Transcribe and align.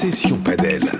Session 0.00 0.38
Padel. 0.42 0.99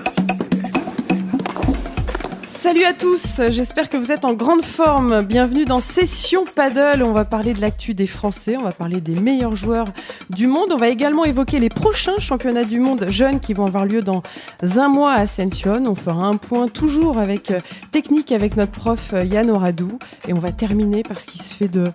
Salut 2.71 2.85
à 2.85 2.93
tous, 2.93 3.41
j'espère 3.49 3.89
que 3.89 3.97
vous 3.97 4.13
êtes 4.13 4.23
en 4.23 4.33
grande 4.33 4.63
forme. 4.63 5.23
Bienvenue 5.23 5.65
dans 5.65 5.81
Session 5.81 6.45
Paddle. 6.45 7.03
On 7.03 7.11
va 7.11 7.25
parler 7.25 7.53
de 7.53 7.59
l'actu 7.59 7.93
des 7.93 8.07
Français, 8.07 8.55
on 8.55 8.63
va 8.63 8.71
parler 8.71 9.01
des 9.01 9.19
meilleurs 9.19 9.57
joueurs 9.57 9.87
du 10.29 10.47
monde. 10.47 10.69
On 10.71 10.77
va 10.77 10.87
également 10.87 11.25
évoquer 11.25 11.59
les 11.59 11.67
prochains 11.67 12.17
championnats 12.19 12.63
du 12.63 12.79
monde 12.79 13.07
jeunes 13.09 13.41
qui 13.41 13.53
vont 13.53 13.65
avoir 13.65 13.83
lieu 13.83 14.01
dans 14.01 14.23
un 14.77 14.87
mois 14.87 15.11
à 15.11 15.19
Ascension. 15.19 15.83
On 15.85 15.95
fera 15.95 16.23
un 16.23 16.37
point 16.37 16.69
toujours 16.69 17.17
avec 17.17 17.51
euh, 17.51 17.59
technique 17.91 18.31
avec 18.31 18.55
notre 18.55 18.71
prof 18.71 19.09
euh, 19.11 19.25
Yann 19.25 19.49
Oradou. 19.49 19.99
Et 20.29 20.33
on 20.33 20.39
va 20.39 20.53
terminer 20.53 21.03
par 21.03 21.19
ce 21.19 21.25
qui 21.25 21.39
se 21.39 21.53
fait 21.53 21.67
de, 21.67 21.87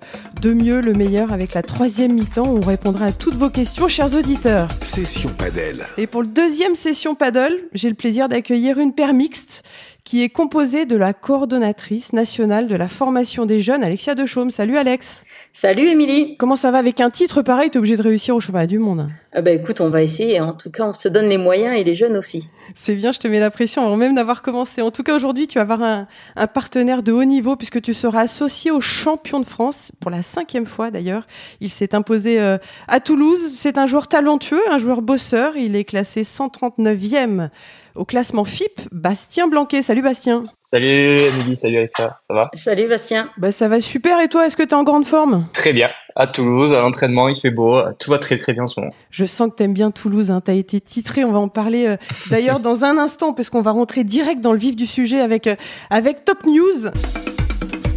de 0.43 0.53
mieux, 0.53 0.83
le 0.83 0.93
meilleur, 0.93 1.33
avec 1.33 1.55
la 1.55 1.63
troisième 1.63 2.13
mi-temps. 2.13 2.49
On 2.49 2.61
répondra 2.61 3.07
à 3.07 3.13
toutes 3.13 3.37
vos 3.37 3.49
questions, 3.49 3.89
chers 3.89 4.15
auditeurs. 4.15 4.69
Session 4.83 5.31
Padel. 5.39 5.87
Et 5.97 6.07
pour 6.07 6.21
le 6.21 6.29
deuxième 6.29 6.77
Session 6.77 7.15
Paddle, 7.15 7.57
j'ai 7.73 7.89
le 7.89 7.95
plaisir 7.95 8.29
d'accueillir 8.29 8.77
une 8.77 8.93
paire 8.93 9.15
mixte 9.15 9.65
qui 10.07 10.23
est 10.23 10.29
composée 10.29 10.87
de 10.87 10.97
la 10.97 11.13
coordonnatrice 11.13 12.13
nationale 12.13 12.69
de 12.69 12.77
la 12.77 12.87
formation 12.87 13.45
des 13.45 13.61
jeunes, 13.61 13.83
Alexia 13.83 14.15
Dechaume. 14.15 14.53
Salut 14.53 14.77
Alex. 14.77 15.25
Salut 15.53 15.89
Émilie. 15.89 16.37
Comment 16.37 16.55
ça 16.55 16.71
va 16.71 16.79
avec 16.79 17.01
un 17.01 17.11
titre 17.11 17.43
pareil? 17.43 17.71
T'es 17.71 17.79
obligé 17.79 17.97
de 17.97 18.03
réussir 18.03 18.37
au 18.37 18.41
championnat 18.41 18.69
du 18.69 18.79
monde. 18.79 19.09
Ah 19.33 19.43
bah 19.43 19.51
écoute, 19.51 19.81
on 19.81 19.91
va 19.91 20.05
essayer. 20.05 20.41
En 20.41 20.53
tout 20.53 20.71
cas, 20.71 20.87
on 20.87 20.93
se 20.93 21.09
donne 21.09 21.29
les 21.29 21.39
moyens 21.39 21.77
et 21.77 21.83
les 21.83 21.97
jeunes 21.97 22.17
aussi. 22.17 22.49
C'est 22.75 22.95
bien, 22.95 23.13
je 23.13 23.19
te 23.19 23.29
mets 23.29 23.41
la 23.41 23.51
pression 23.51 23.85
avant 23.87 23.97
même 23.97 24.15
d'avoir 24.15 24.43
commencé. 24.43 24.83
En 24.83 24.91
tout 24.91 25.03
cas, 25.03 25.15
aujourd'hui, 25.15 25.47
tu 25.47 25.59
vas 25.59 25.63
avoir 25.63 25.83
un, 25.83 26.07
un, 26.37 26.47
partenaire 26.47 27.03
de 27.03 27.13
haut 27.13 27.25
niveau 27.25 27.57
puisque 27.57 27.81
tu 27.81 27.95
seras 27.95 28.21
associé 28.21 28.71
au 28.71 28.81
champion 28.81 29.41
de 29.41 29.47
France 29.47 29.93
pour 30.01 30.11
la 30.11 30.23
cinquième 30.23 30.67
fois 30.67 30.91
d'ailleurs. 30.91 31.27
Il 31.61 31.71
s'est 31.71 31.95
imposé 31.95 32.41
euh, 32.41 32.59
à 32.89 33.01
Toulouse. 33.01 33.53
C'est 33.55 33.79
un 33.79 33.87
joueur 33.87 34.09
talentueux, 34.09 34.63
un 34.71 34.79
joueur 34.79 35.03
bosseur. 35.03 35.57
Il 35.57 35.77
est 35.77 35.85
classé 35.85 36.23
139e 36.23 37.51
au 37.95 38.05
classement 38.05 38.45
FIP, 38.45 38.81
Bastien 38.93 39.49
Blanquet. 39.49 39.83
Salut 39.83 40.03
Bastien. 40.03 40.45
Salut 40.63 41.21
Émilie, 41.21 41.57
salut 41.57 41.79
Alexa, 41.79 42.21
ça 42.27 42.35
va? 42.35 42.51
Salut 42.53 42.89
Bastien. 42.89 43.31
Bah 43.39 43.53
ça 43.53 43.69
va 43.69 43.81
super 43.81 44.21
et 44.21 44.29
toi, 44.29 44.47
est-ce 44.47 44.57
que 44.57 44.65
tu 44.65 44.71
es 44.71 44.75
en 44.75 44.83
grande 44.83 45.07
forme? 45.07 45.47
Très 45.53 45.73
bien, 45.73 45.91
à 46.17 46.27
Toulouse, 46.27 46.73
à 46.73 46.81
l'entraînement, 46.81 47.29
il 47.29 47.37
fait 47.37 47.51
beau, 47.51 47.79
tout 47.99 48.11
va 48.11 48.19
très 48.19 48.39
très 48.39 48.55
bien 48.55 48.65
en 48.65 48.67
ce 48.67 48.81
moment. 48.81 48.93
Je 49.11 49.27
sens 49.27 49.51
que 49.51 49.57
tu 49.57 49.63
aimes 49.63 49.75
bien 49.75 49.91
Toulouse, 49.91 50.31
hein. 50.31 50.41
tu 50.43 50.51
as 50.51 50.55
été 50.55 50.81
titré, 50.81 51.25
on 51.25 51.33
va 51.33 51.39
en 51.39 51.49
parler 51.49 51.87
euh, 51.87 51.97
d'ailleurs 52.31 52.59
dans 52.59 52.85
un 52.85 52.97
instant 52.97 53.35
parce 53.35 53.51
qu'on 53.51 53.61
va 53.61 53.73
rentrer 53.73 54.03
direct 54.03 54.41
dans 54.41 54.53
le 54.53 54.59
vif 54.59 54.75
du 54.75 54.87
sujet 54.87 55.21
avec, 55.21 55.47
euh, 55.47 55.57
avec 55.91 56.25
Top 56.25 56.47
News. 56.47 56.91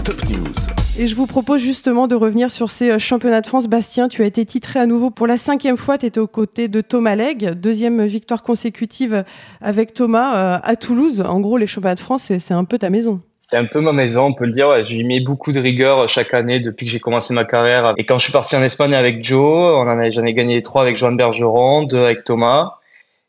Top 0.03 0.29
News. 0.29 0.53
Et 0.97 1.07
je 1.07 1.15
vous 1.15 1.27
propose 1.27 1.61
justement 1.61 2.07
de 2.07 2.15
revenir 2.15 2.51
sur 2.51 2.69
ces 2.69 2.91
euh, 2.91 2.99
championnats 2.99 3.39
de 3.39 3.47
France. 3.47 3.67
Bastien, 3.67 4.09
tu 4.09 4.21
as 4.21 4.25
été 4.25 4.45
titré 4.45 4.81
à 4.81 4.85
nouveau 4.85 5.11
pour 5.11 5.25
la 5.25 5.37
cinquième 5.37 5.77
fois. 5.77 5.97
Tu 5.97 6.05
étais 6.05 6.19
aux 6.19 6.27
côtés 6.27 6.67
de 6.67 6.81
Thomas 6.81 7.15
Legge, 7.15 7.53
deuxième 7.55 8.05
victoire 8.05 8.43
consécutive 8.43 9.23
avec 9.61 9.93
Thomas 9.93 10.59
à 10.61 10.75
Toulouse. 10.75 11.23
En 11.25 11.39
gros, 11.39 11.57
les 11.57 11.67
championnats 11.67 11.95
de 11.95 12.01
France, 12.01 12.33
c'est 12.37 12.53
un 12.53 12.65
peu 12.65 12.77
ta 12.77 12.89
maison. 12.89 13.21
C'est 13.49 13.57
un 13.57 13.65
peu 13.65 13.81
ma 13.81 13.93
maison, 13.93 14.25
on 14.25 14.33
peut 14.33 14.45
le 14.45 14.51
dire. 14.51 14.69
Ouais, 14.69 14.83
J'y 14.83 15.03
mets 15.03 15.21
beaucoup 15.21 15.51
de 15.51 15.59
rigueur 15.59 16.07
chaque 16.07 16.35
année 16.35 16.59
depuis 16.59 16.85
que 16.85 16.91
j'ai 16.91 16.99
commencé 16.99 17.33
ma 17.33 17.45
carrière. 17.45 17.95
Et 17.97 18.05
quand 18.05 18.19
je 18.19 18.25
suis 18.25 18.31
parti 18.31 18.55
en 18.55 18.61
Espagne 18.61 18.93
avec 18.93 19.23
Joe, 19.23 19.87
j'en 20.11 20.23
ai 20.23 20.33
gagné 20.33 20.61
trois 20.61 20.83
avec 20.83 20.95
Joan 20.95 21.17
Bergeron, 21.17 21.81
deux 21.81 22.03
avec 22.03 22.23
Thomas. 22.23 22.75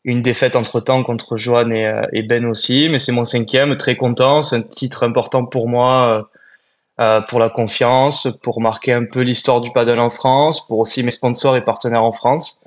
Une 0.03 0.21
défaite 0.21 0.55
entre-temps 0.55 1.01
contre 1.01 1.37
Joan 1.37 1.73
et, 1.73 1.87
euh, 1.87 2.03
et 2.13 2.21
Ben 2.21 2.45
aussi. 2.45 2.87
Mais 2.91 2.99
c'est 2.99 3.11
mon 3.11 3.25
cinquième, 3.25 3.77
très 3.77 3.95
content. 3.95 4.43
C'est 4.43 4.57
un 4.57 4.61
titre 4.61 5.03
important 5.03 5.43
pour 5.43 5.67
moi 5.67 6.29
euh, 6.99 7.21
pour 7.21 7.39
la 7.39 7.49
confiance, 7.49 8.27
pour 8.43 8.61
marquer 8.61 8.93
un 8.93 9.05
peu 9.05 9.21
l'histoire 9.21 9.59
du 9.59 9.71
paddle 9.71 9.99
en 9.99 10.11
France, 10.11 10.67
pour 10.67 10.77
aussi 10.77 11.01
mes 11.01 11.09
sponsors 11.09 11.55
et 11.55 11.63
partenaires 11.63 12.03
en 12.03 12.11
France, 12.11 12.60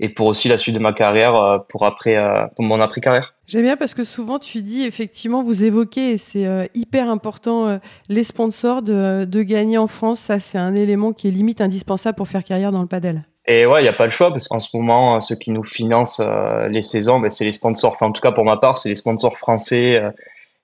et 0.00 0.08
pour 0.08 0.26
aussi 0.26 0.48
la 0.48 0.56
suite 0.56 0.74
de 0.74 0.80
ma 0.80 0.92
carrière, 0.92 1.34
euh, 1.36 1.58
pour 1.68 1.84
après, 1.84 2.16
euh, 2.16 2.46
pour 2.56 2.64
mon 2.64 2.80
après 2.80 3.02
carrière. 3.02 3.34
J'aime 3.46 3.62
bien 3.62 3.76
parce 3.76 3.94
que 3.94 4.04
souvent 4.04 4.38
tu 4.38 4.62
dis 4.62 4.84
effectivement, 4.84 5.42
vous 5.42 5.62
évoquez 5.62 6.12
et 6.12 6.18
c'est 6.18 6.46
euh, 6.46 6.64
hyper 6.74 7.10
important 7.10 7.78
les 8.08 8.24
sponsors 8.24 8.82
de, 8.82 9.24
de, 9.24 9.42
gagner 9.42 9.76
en 9.76 9.86
France. 9.86 10.20
Ça, 10.20 10.40
c'est 10.40 10.58
un 10.58 10.74
élément 10.74 11.12
qui 11.12 11.28
est 11.28 11.30
limite 11.30 11.60
indispensable 11.60 12.16
pour 12.16 12.28
faire 12.28 12.44
carrière 12.44 12.72
dans 12.72 12.80
le 12.80 12.86
paddle. 12.86 13.22
Et 13.46 13.66
ouais, 13.66 13.80
il 13.80 13.82
n'y 13.82 13.88
a 13.88 13.92
pas 13.92 14.04
le 14.04 14.10
choix 14.10 14.30
parce 14.30 14.48
qu'en 14.48 14.58
ce 14.58 14.74
moment, 14.76 15.20
ceux 15.20 15.34
qui 15.34 15.50
nous 15.50 15.64
financent 15.64 16.22
les 16.70 16.82
saisons, 16.82 17.20
ben, 17.20 17.28
c'est 17.28 17.44
les 17.44 17.52
sponsors. 17.52 17.92
Enfin, 17.92 18.06
en 18.06 18.12
tout 18.12 18.22
cas 18.22 18.32
pour 18.32 18.44
ma 18.44 18.56
part, 18.56 18.78
c'est 18.78 18.88
les 18.88 18.96
sponsors 18.96 19.36
français 19.36 20.00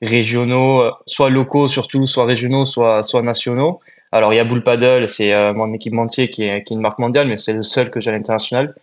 régionaux, 0.03 0.85
soit 1.07 1.31
locaux 1.31 1.69
surtout, 1.69 2.07
soit 2.07 2.25
régionaux, 2.25 2.65
soit, 2.65 3.03
soit 3.03 3.23
nationaux. 3.23 3.81
Alors 4.13 4.33
il 4.33 4.37
y 4.37 4.39
a 4.39 4.45
Bull 4.45 4.63
Paddle, 4.63 5.09
c'est 5.09 5.33
euh, 5.33 5.53
mon 5.53 5.73
équipementier 5.73 6.31
qui 6.31 6.45
est, 6.45 6.63
qui 6.63 6.73
est 6.73 6.77
une 6.77 6.83
marque 6.83 6.99
mondiale, 6.99 7.29
mais 7.29 7.37
c'est 7.37 7.53
le 7.53 7.63
seul 7.63 7.91
que 7.91 8.01
j'ai 8.01 8.11
à 8.11 8.15
l'international. 8.15 8.75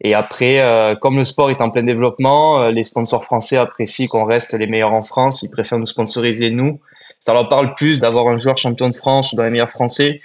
Et 0.00 0.14
après, 0.14 0.60
euh, 0.60 0.94
comme 0.94 1.16
le 1.16 1.24
sport 1.24 1.50
est 1.50 1.60
en 1.60 1.70
plein 1.70 1.82
développement, 1.82 2.62
euh, 2.62 2.70
les 2.70 2.84
sponsors 2.84 3.24
français 3.24 3.56
apprécient 3.56 4.06
qu'on 4.06 4.24
reste 4.24 4.52
les 4.54 4.66
meilleurs 4.66 4.92
en 4.92 5.02
France. 5.02 5.42
Ils 5.42 5.50
préfèrent 5.50 5.78
nous 5.78 5.86
sponsoriser 5.86 6.50
nous. 6.50 6.80
Ça 7.20 7.34
leur 7.34 7.48
parle 7.48 7.74
plus 7.74 8.00
d'avoir 8.00 8.28
un 8.28 8.36
joueur 8.36 8.58
champion 8.58 8.88
de 8.88 8.94
France 8.94 9.32
ou 9.32 9.36
dans 9.36 9.42
les 9.42 9.50
meilleurs 9.50 9.70
français 9.70 10.20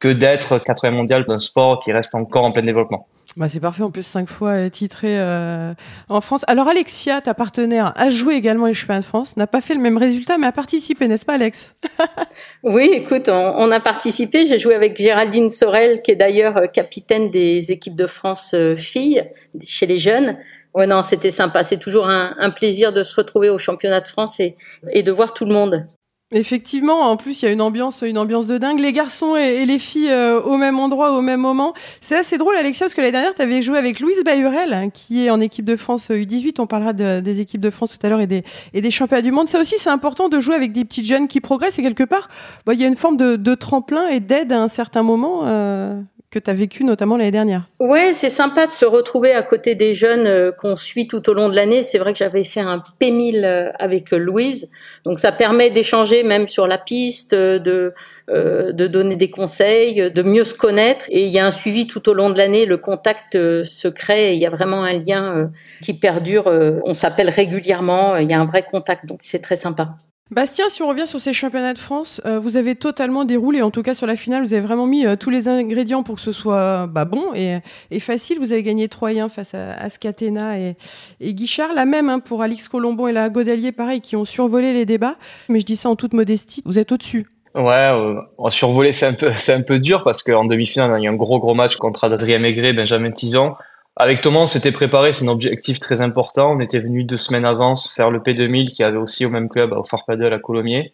que 0.00 0.08
d'être 0.08 0.58
quatrième 0.58 0.94
mondial 0.94 1.26
d'un 1.26 1.38
sport 1.38 1.80
qui 1.80 1.92
reste 1.92 2.14
encore 2.14 2.44
en 2.44 2.52
plein 2.52 2.62
développement. 2.62 3.06
Bah 3.38 3.48
c'est 3.48 3.60
parfait, 3.60 3.84
en 3.84 3.92
plus 3.92 4.02
cinq 4.02 4.28
fois 4.28 4.68
titré 4.68 5.16
euh, 5.16 5.72
en 6.08 6.20
France. 6.20 6.44
Alors 6.48 6.66
Alexia, 6.66 7.20
ta 7.20 7.34
partenaire, 7.34 7.92
a 7.94 8.10
joué 8.10 8.34
également 8.34 8.66
les 8.66 8.74
championnats 8.74 8.98
de 8.98 9.04
France, 9.04 9.36
n'a 9.36 9.46
pas 9.46 9.60
fait 9.60 9.74
le 9.74 9.80
même 9.80 9.96
résultat, 9.96 10.38
mais 10.38 10.48
a 10.48 10.52
participé, 10.52 11.06
n'est-ce 11.06 11.24
pas 11.24 11.34
Alex? 11.34 11.76
Oui, 12.64 12.90
écoute, 12.92 13.28
on, 13.28 13.54
on 13.56 13.70
a 13.70 13.78
participé. 13.78 14.44
J'ai 14.46 14.58
joué 14.58 14.74
avec 14.74 14.96
Géraldine 14.96 15.50
Sorel, 15.50 16.02
qui 16.02 16.10
est 16.10 16.16
d'ailleurs 16.16 16.56
euh, 16.56 16.66
capitaine 16.66 17.30
des 17.30 17.70
équipes 17.70 17.94
de 17.94 18.08
France 18.08 18.54
euh, 18.54 18.74
filles, 18.74 19.30
chez 19.64 19.86
les 19.86 19.98
jeunes. 19.98 20.36
Ouais, 20.74 20.88
non, 20.88 21.02
c'était 21.02 21.30
sympa. 21.30 21.62
C'est 21.62 21.78
toujours 21.78 22.08
un, 22.08 22.34
un, 22.40 22.50
plaisir 22.50 22.92
de 22.92 23.04
se 23.04 23.14
retrouver 23.14 23.50
au 23.50 23.58
championnat 23.58 24.00
de 24.00 24.08
France 24.08 24.40
et, 24.40 24.56
et 24.90 25.04
de 25.04 25.12
voir 25.12 25.32
tout 25.32 25.44
le 25.44 25.52
monde. 25.52 25.86
Effectivement, 26.30 27.10
en 27.10 27.16
plus 27.16 27.40
il 27.40 27.46
y 27.46 27.48
a 27.48 27.52
une 27.52 27.62
ambiance, 27.62 28.02
une 28.02 28.18
ambiance 28.18 28.46
de 28.46 28.58
dingue. 28.58 28.80
Les 28.80 28.92
garçons 28.92 29.34
et, 29.34 29.64
les 29.64 29.78
filles 29.78 30.10
euh, 30.10 30.42
au 30.42 30.58
même 30.58 30.78
endroit, 30.78 31.16
au 31.16 31.22
même 31.22 31.40
moment. 31.40 31.72
C'est 32.02 32.16
assez 32.16 32.36
drôle, 32.36 32.54
Alexia, 32.54 32.84
parce 32.84 32.94
que 32.94 33.00
l'année 33.00 33.12
dernière, 33.12 33.34
tu 33.34 33.40
avais 33.40 33.62
joué 33.62 33.78
avec 33.78 33.98
Louise 33.98 34.22
Bayurel, 34.22 34.90
qui 34.92 35.24
est 35.24 35.30
en 35.30 35.40
équipe 35.40 35.64
de 35.64 35.74
France 35.74 36.10
U18. 36.10 36.56
On 36.58 36.66
parlera 36.66 36.92
de, 36.92 37.20
des 37.20 37.40
équipes 37.40 37.62
de 37.62 37.70
France 37.70 37.98
tout 37.98 38.06
à 38.06 38.10
l'heure 38.10 38.20
et 38.20 38.26
des, 38.26 38.44
et 38.74 38.82
des 38.82 38.90
championnats 38.90 39.22
du 39.22 39.32
monde. 39.32 39.48
Ça 39.48 39.58
aussi, 39.58 39.76
c'est 39.78 39.88
important 39.88 40.28
de 40.28 40.38
jouer 40.38 40.54
avec 40.54 40.72
des 40.72 40.84
petites 40.84 41.06
jeunes 41.06 41.28
qui 41.28 41.40
progressent. 41.40 41.78
Et 41.78 41.82
quelque 41.82 42.04
part, 42.04 42.28
bah, 42.66 42.74
il 42.74 42.80
y 42.80 42.84
a 42.84 42.88
une 42.88 42.96
forme 42.96 43.16
de, 43.16 43.36
de 43.36 43.54
tremplin 43.54 44.08
et 44.08 44.20
d'aide 44.20 44.52
à 44.52 44.60
un 44.60 44.68
certain 44.68 45.02
moment. 45.02 45.44
Euh 45.44 45.98
que 46.30 46.38
tu 46.38 46.50
as 46.50 46.54
vécu 46.54 46.84
notamment 46.84 47.16
l'année 47.16 47.30
dernière. 47.30 47.64
Ouais, 47.80 48.12
c'est 48.12 48.28
sympa 48.28 48.66
de 48.66 48.72
se 48.72 48.84
retrouver 48.84 49.32
à 49.32 49.42
côté 49.42 49.74
des 49.74 49.94
jeunes 49.94 50.26
euh, 50.26 50.52
qu'on 50.52 50.76
suit 50.76 51.08
tout 51.08 51.28
au 51.30 51.34
long 51.34 51.48
de 51.48 51.56
l'année. 51.56 51.82
C'est 51.82 51.98
vrai 51.98 52.12
que 52.12 52.18
j'avais 52.18 52.44
fait 52.44 52.60
un 52.60 52.82
P1000 53.00 53.44
euh, 53.44 53.70
avec 53.78 54.10
Louise, 54.10 54.68
donc 55.04 55.18
ça 55.18 55.32
permet 55.32 55.70
d'échanger 55.70 56.22
même 56.22 56.48
sur 56.48 56.66
la 56.66 56.78
piste, 56.78 57.34
de 57.34 57.94
euh, 58.30 58.72
de 58.72 58.86
donner 58.86 59.16
des 59.16 59.30
conseils, 59.30 60.10
de 60.10 60.22
mieux 60.22 60.44
se 60.44 60.54
connaître. 60.54 61.06
Et 61.08 61.24
il 61.24 61.30
y 61.30 61.38
a 61.38 61.46
un 61.46 61.50
suivi 61.50 61.86
tout 61.86 62.10
au 62.10 62.14
long 62.14 62.28
de 62.28 62.36
l'année. 62.36 62.66
Le 62.66 62.76
contact 62.76 63.36
euh, 63.36 63.64
se 63.64 63.88
crée. 63.88 64.34
Il 64.34 64.38
y 64.38 64.44
a 64.44 64.50
vraiment 64.50 64.84
un 64.84 64.92
lien 64.92 65.34
euh, 65.34 65.46
qui 65.82 65.94
perdure. 65.94 66.46
on 66.84 66.94
s'appelle 66.94 67.30
régulièrement. 67.30 68.16
Il 68.16 68.28
y 68.28 68.34
a 68.34 68.40
un 68.40 68.44
vrai 68.44 68.66
contact, 68.70 69.06
donc 69.06 69.20
c'est 69.22 69.38
très 69.40 69.56
sympa. 69.56 69.96
Bastien, 70.30 70.68
si 70.68 70.82
on 70.82 70.88
revient 70.88 71.06
sur 71.06 71.20
ces 71.20 71.32
championnats 71.32 71.72
de 71.72 71.78
France, 71.78 72.20
euh, 72.26 72.38
vous 72.38 72.58
avez 72.58 72.74
totalement 72.74 73.24
déroulé, 73.24 73.62
en 73.62 73.70
tout 73.70 73.82
cas 73.82 73.94
sur 73.94 74.06
la 74.06 74.14
finale, 74.14 74.42
vous 74.42 74.52
avez 74.52 74.60
vraiment 74.60 74.86
mis 74.86 75.06
euh, 75.06 75.16
tous 75.16 75.30
les 75.30 75.48
ingrédients 75.48 76.02
pour 76.02 76.16
que 76.16 76.20
ce 76.20 76.32
soit 76.32 76.86
bah, 76.86 77.06
bon 77.06 77.32
et, 77.34 77.60
facile. 78.00 78.38
Vous 78.38 78.52
avez 78.52 78.62
gagné 78.62 78.88
3-1 78.88 79.30
face 79.30 79.54
à, 79.54 79.72
à 79.72 79.88
Scatena 79.88 80.58
et, 80.58 80.76
Guichard. 81.22 81.72
La 81.72 81.86
même 81.86 82.10
hein, 82.10 82.20
pour 82.20 82.42
Alix 82.42 82.68
Colombo 82.68 83.08
et 83.08 83.12
la 83.12 83.30
Godelier, 83.30 83.72
pareil, 83.72 84.02
qui 84.02 84.16
ont 84.16 84.26
survolé 84.26 84.74
les 84.74 84.84
débats. 84.84 85.16
Mais 85.48 85.60
je 85.60 85.66
dis 85.66 85.76
ça 85.76 85.88
en 85.88 85.96
toute 85.96 86.12
modestie, 86.12 86.62
vous 86.66 86.78
êtes 86.78 86.92
au-dessus. 86.92 87.26
Ouais, 87.54 87.90
euh, 87.90 88.20
survoler 88.50 88.92
c'est 88.92 89.06
un 89.06 89.14
peu 89.14 89.32
un 89.48 89.62
peu 89.62 89.78
dur 89.78 90.04
parce 90.04 90.22
qu'en 90.22 90.44
demi-finale, 90.44 90.90
on 90.90 90.94
a 90.94 91.00
eu 91.00 91.08
un 91.08 91.14
gros 91.14 91.40
gros 91.40 91.54
match 91.54 91.76
contre 91.76 92.04
Adrien 92.04 92.38
Maigret, 92.38 92.74
Benjamin 92.74 93.10
Tison. 93.10 93.54
Avec 94.00 94.20
Thomas, 94.20 94.40
on 94.40 94.46
s'était 94.46 94.70
préparé, 94.70 95.12
c'est 95.12 95.24
un 95.24 95.28
objectif 95.28 95.80
très 95.80 96.00
important. 96.00 96.52
On 96.52 96.60
était 96.60 96.78
venu 96.78 97.02
deux 97.02 97.16
semaines 97.16 97.44
avant 97.44 97.74
faire 97.74 98.10
le 98.10 98.20
P2000 98.20 98.70
qui 98.70 98.84
avait 98.84 98.96
aussi 98.96 99.26
au 99.26 99.30
même 99.30 99.48
club, 99.48 99.72
au 99.72 99.82
Farpaddle 99.82 100.32
à 100.32 100.38
Colomiers. 100.38 100.92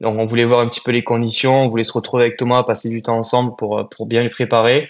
Donc 0.00 0.18
on 0.18 0.24
voulait 0.24 0.44
voir 0.44 0.60
un 0.60 0.68
petit 0.68 0.80
peu 0.80 0.92
les 0.92 1.04
conditions, 1.04 1.64
on 1.64 1.68
voulait 1.68 1.84
se 1.84 1.92
retrouver 1.92 2.24
avec 2.24 2.38
Thomas, 2.38 2.62
passer 2.62 2.88
du 2.88 3.02
temps 3.02 3.18
ensemble 3.18 3.54
pour, 3.58 3.88
pour 3.90 4.06
bien 4.06 4.22
les 4.22 4.30
préparer. 4.30 4.88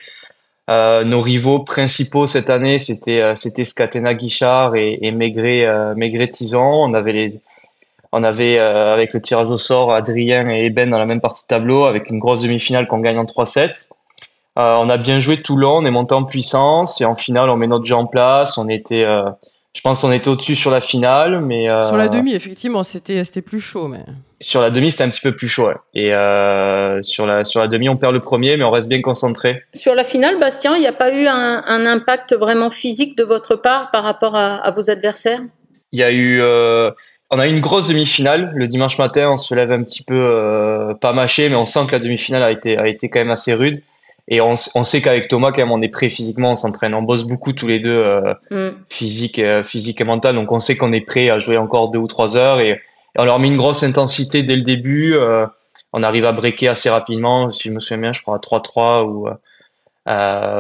Euh, 0.70 1.02
nos 1.02 1.20
rivaux 1.20 1.60
principaux 1.60 2.26
cette 2.26 2.50
année, 2.50 2.78
c'était 2.78 3.22
euh, 3.22 3.34
Scatena 3.34 4.14
Guichard 4.14 4.76
et, 4.76 4.99
et 5.00 5.11
Maigret, 5.12 5.64
euh, 5.64 5.94
Maigret 5.96 6.28
Tison. 6.28 6.84
On 6.84 6.93
avait 6.93 7.40
on 8.12 8.22
avait 8.22 8.58
euh, 8.58 8.93
avec 8.93 9.12
le 9.12 9.20
tirage 9.20 9.50
au 9.50 9.56
sort 9.56 9.93
Adrien 9.93 10.49
et 10.49 10.64
Eben 10.64 10.90
dans 10.90 10.99
la 10.99 11.06
même 11.06 11.20
partie 11.20 11.43
de 11.43 11.49
tableau 11.49 11.84
avec 11.84 12.11
une 12.11 12.19
grosse 12.19 12.43
demi-finale 12.43 12.87
qu'on 12.87 13.00
gagne 13.00 13.19
en 13.19 13.25
3-7. 13.25 13.90
Euh, 14.58 14.75
on 14.78 14.88
a 14.88 14.96
bien 14.96 15.20
joué 15.20 15.40
tout 15.40 15.56
long, 15.56 15.76
on 15.76 15.84
est 15.84 15.90
monté 15.90 16.14
en 16.14 16.25
puissance 16.25 17.00
et 17.00 17.05
en 17.05 17.14
finale 17.14 17.49
on 17.49 17.56
met 17.56 17.66
notre 17.66 17.84
jeu 17.84 17.94
en 17.94 18.06
place. 18.06 18.58
On 18.58 18.69
était, 18.69 19.05
euh, 19.05 19.22
Je 19.75 19.81
pense 19.81 20.00
qu'on 20.00 20.10
était 20.10 20.28
au-dessus 20.28 20.56
sur 20.56 20.70
la 20.70 20.81
finale, 20.81 21.40
mais 21.40 21.66
sur 21.87 21.96
la 21.96 22.08
demi, 22.08 22.34
effectivement, 22.34 22.82
c'était 22.82 23.22
c'était 23.25 23.43
plus 23.43 23.60
chaud, 23.60 23.87
mais 23.87 24.05
sur 24.40 24.60
la 24.60 24.70
demi, 24.70 24.90
c'était 24.90 25.05
un 25.05 25.10
petit 25.10 25.20
peu 25.20 25.34
plus 25.34 25.49
chaud. 25.49 25.70
Et 25.94 26.10
sur 27.02 27.26
la 27.26 27.44
sur 27.44 27.60
la 27.60 27.69
demi, 27.69 27.88
on 27.88 27.96
perd 27.96 28.12
le 28.12 28.20
premier, 28.20 28.56
mais 28.56 28.64
on 28.64 28.70
reste 28.70 28.88
bien 28.88 29.02
concentré. 29.02 29.62
Sur 29.75 29.94
la 29.94 30.05
finale, 30.05 30.40
Bastien, 30.40 30.75
il 30.75 30.81
n'y 30.81 30.87
a 30.87 30.93
pas 30.93 31.12
eu 31.12 31.26
un, 31.26 31.62
un, 31.64 31.87
impact 31.87 32.34
vraiment 32.34 32.70
physique 32.70 33.16
de 33.16 33.25
votre 33.25 33.54
part 33.54 33.90
par 33.93 34.02
rapport 34.02 34.34
à, 34.34 34.56
à 34.56 34.70
vos 34.72 34.90
adversaires? 34.90 35.40
Il 35.93 36.00
y 36.00 36.02
a 36.02 36.12
eu 36.12 36.43
on 37.31 37.38
a 37.38 37.46
eu 37.46 37.50
une 37.50 37.61
grosse 37.61 37.88
demi-finale. 37.88 38.52
Le 38.54 38.66
dimanche 38.66 38.99
matin, 38.99 39.31
on 39.31 39.37
se 39.37 39.54
lève 39.54 39.70
un 39.70 39.82
petit 39.82 40.02
peu 40.02 40.14
euh, 40.14 40.94
pas 40.94 41.12
mâché, 41.12 41.49
mais 41.49 41.56
on 41.56 41.66
sent 41.66 41.81
que 41.87 41.93
la 41.93 41.99
demi-finale 41.99 42.43
a 42.43 42.50
été, 42.50 42.78
a 42.78 42.88
été 42.88 43.11
quand 43.11 43.20
même 43.20 43.31
assez 43.31 43.52
rude. 43.52 43.82
Et 44.30 44.42
on, 44.42 44.54
on 44.75 44.82
sait 44.82 45.00
qu'avec 45.00 45.28
Thomas, 45.28 45.52
quand 45.52 45.62
même, 45.62 45.72
on 45.72 45.80
est 45.80 45.88
prêt 45.88 46.10
physiquement, 46.10 46.52
on 46.52 46.54
s'entraîne, 46.54 46.94
on 46.94 47.02
bosse 47.02 47.25
beaucoup 47.25 47.54
tous 47.54 47.66
les 47.66 47.80
deux, 47.80 47.96
euh, 47.96 48.34
mm. 48.50 48.76
physique, 48.90 49.38
euh, 49.38 49.64
physique 49.64 50.02
et 50.02 50.04
mental. 50.04 50.34
Donc 50.34 50.52
on 50.52 50.60
sait 50.60 50.76
qu'on 50.76 50.92
est 50.92 51.00
prêt 51.00 51.30
à 51.30 51.38
jouer 51.38 51.56
encore 51.56 51.90
deux 51.90 51.98
ou 51.98 52.06
trois 52.06 52.36
heures. 52.36 52.60
Et, 52.60 52.80
on 53.16 53.25
leur 53.25 53.40
met 53.40 53.48
une 53.48 53.56
grosse 53.56 53.82
intensité 53.82 54.42
dès 54.42 54.54
le 54.54 54.62
début. 54.62 55.14
Euh, 55.14 55.46
on 55.92 56.02
arrive 56.02 56.26
à 56.26 56.32
breaker 56.32 56.69
assez 56.69 56.90
rapidement. 56.90 57.48
Si 57.48 57.69
je 57.69 57.75
me 57.75 57.80
souviens 57.80 57.98
bien, 57.98 58.12
je 58.12 58.20
crois 58.20 58.36
à 58.36 58.38
3-3 58.38 59.06
ou 59.06 59.28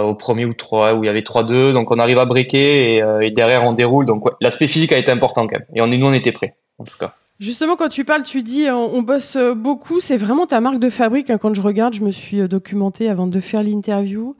au 0.08 0.14
premier 0.14 0.44
ou 0.44 0.54
3 0.54 0.94
où 0.94 1.04
il 1.04 1.06
y 1.06 1.10
avait 1.10 1.20
3-2. 1.20 1.72
Donc 1.72 1.90
on 1.90 1.98
arrive 1.98 2.18
à 2.18 2.24
breaker 2.24 2.58
et, 2.58 3.02
et 3.20 3.30
derrière 3.30 3.64
on 3.64 3.74
déroule. 3.74 4.06
Donc 4.06 4.24
l'aspect 4.40 4.66
physique 4.66 4.92
a 4.92 4.98
été 4.98 5.12
important 5.12 5.46
quand 5.46 5.58
même. 5.58 5.66
Et 5.74 5.82
on 5.82 5.86
nous, 5.86 6.04
on 6.04 6.12
était 6.12 6.32
prêts 6.32 6.54
en 6.78 6.84
tout 6.84 6.96
cas. 6.98 7.12
Justement, 7.40 7.76
quand 7.76 7.88
tu 7.88 8.04
parles, 8.04 8.24
tu 8.24 8.42
dis 8.42 8.68
on, 8.68 9.00
bosse 9.02 9.36
euh, 9.36 9.54
beaucoup. 9.54 10.00
C'est 10.00 10.16
vraiment 10.16 10.46
ta 10.46 10.60
marque 10.60 10.80
de 10.80 10.90
fabrique. 10.90 11.30
Hein. 11.30 11.38
Quand 11.38 11.54
je 11.54 11.62
regarde, 11.62 11.94
je 11.94 12.00
me 12.00 12.10
suis 12.10 12.40
euh, 12.40 12.48
documentée 12.48 13.08
avant 13.08 13.28
de 13.28 13.38
faire 13.38 13.62
l'interview. 13.62 14.34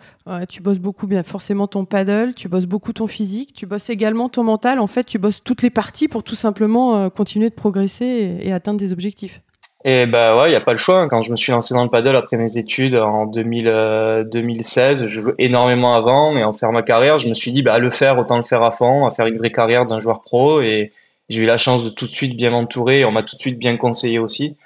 tu 0.49 0.63
bosses 0.63 0.81
beaucoup, 0.81 1.07
bien 1.07 1.23
forcément 1.23 1.69
ton 1.69 1.85
paddle. 1.85 2.35
Tu 2.35 2.49
bosses 2.49 2.67
beaucoup 2.67 2.93
ton 2.93 3.07
physique. 3.07 3.53
Tu 3.55 3.67
bosses 3.67 3.89
également 3.89 4.29
ton 4.29 4.43
mental. 4.43 4.81
En 4.81 4.89
fait, 4.89 5.05
tu 5.05 5.21
bosses 5.21 5.45
toutes 5.45 5.63
les 5.63 5.71
parties 5.71 6.09
pour 6.09 6.25
tout 6.25 6.35
simplement 6.35 6.97
euh, 6.97 7.09
continuer 7.09 7.51
de 7.51 7.55
progresser 7.55 8.39
et, 8.41 8.53
atteindre 8.53 8.81
des 8.81 8.93
objectifs. 8.93 9.43
Et 9.85 10.07
bah 10.07 10.37
ouais, 10.37 10.51
il 10.51 10.53
y 10.53 10.57
a 10.57 10.61
pas 10.61 10.73
le 10.73 10.79
choix. 10.79 10.99
Hein. 10.99 11.07
Quand 11.09 11.23
je 11.23 11.31
me 11.31 11.37
suis 11.37 11.53
lancé 11.53 11.75
dans 11.75 11.85
le 11.85 11.91
paddle 11.91 12.17
après 12.17 12.37
mes 12.37 12.59
études 12.59 12.97
en 12.97 13.27
2000, 13.27 14.27
2016, 14.33 15.07
je 15.07 15.21
jouais 15.21 15.35
énormément 15.39 15.95
avant, 15.95 16.33
mais 16.33 16.43
en 16.43 16.53
faire 16.53 16.73
ma 16.73 16.83
carrière, 16.83 17.21
je 17.21 17.29
me 17.29 17.35
suis 17.35 17.53
dit 17.53 17.63
bah 17.63 17.79
le 17.79 17.91
faire, 17.91 18.19
autant 18.19 18.37
le 18.37 18.43
faire 18.43 18.65
à 18.65 18.73
fond, 18.73 19.07
à 19.07 19.13
faire 19.13 19.27
une 19.27 19.37
vraie 19.37 19.53
carrière 19.53 19.87
d'un 19.87 20.01
joueur 20.01 20.23
pro 20.23 20.61
et 20.61 20.91
j'ai 21.29 21.43
eu 21.43 21.47
la 21.47 21.59
chance 21.59 21.85
de 21.85 21.91
tout 21.91 22.07
de 22.07 22.11
suite 22.11 22.37
bien 22.37 22.51
m'entourer. 22.51 23.05
On 23.05 23.13
m'a 23.13 23.23
tout 23.23 23.37
de 23.37 23.41
suite 23.41 23.59
bien 23.59 23.77
conseillé 23.77 24.19
aussi 24.19 24.57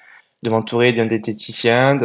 de 0.43 0.51
m'entourer 0.51 0.93
d'un 0.93 1.07
diététicien, 1.07 1.97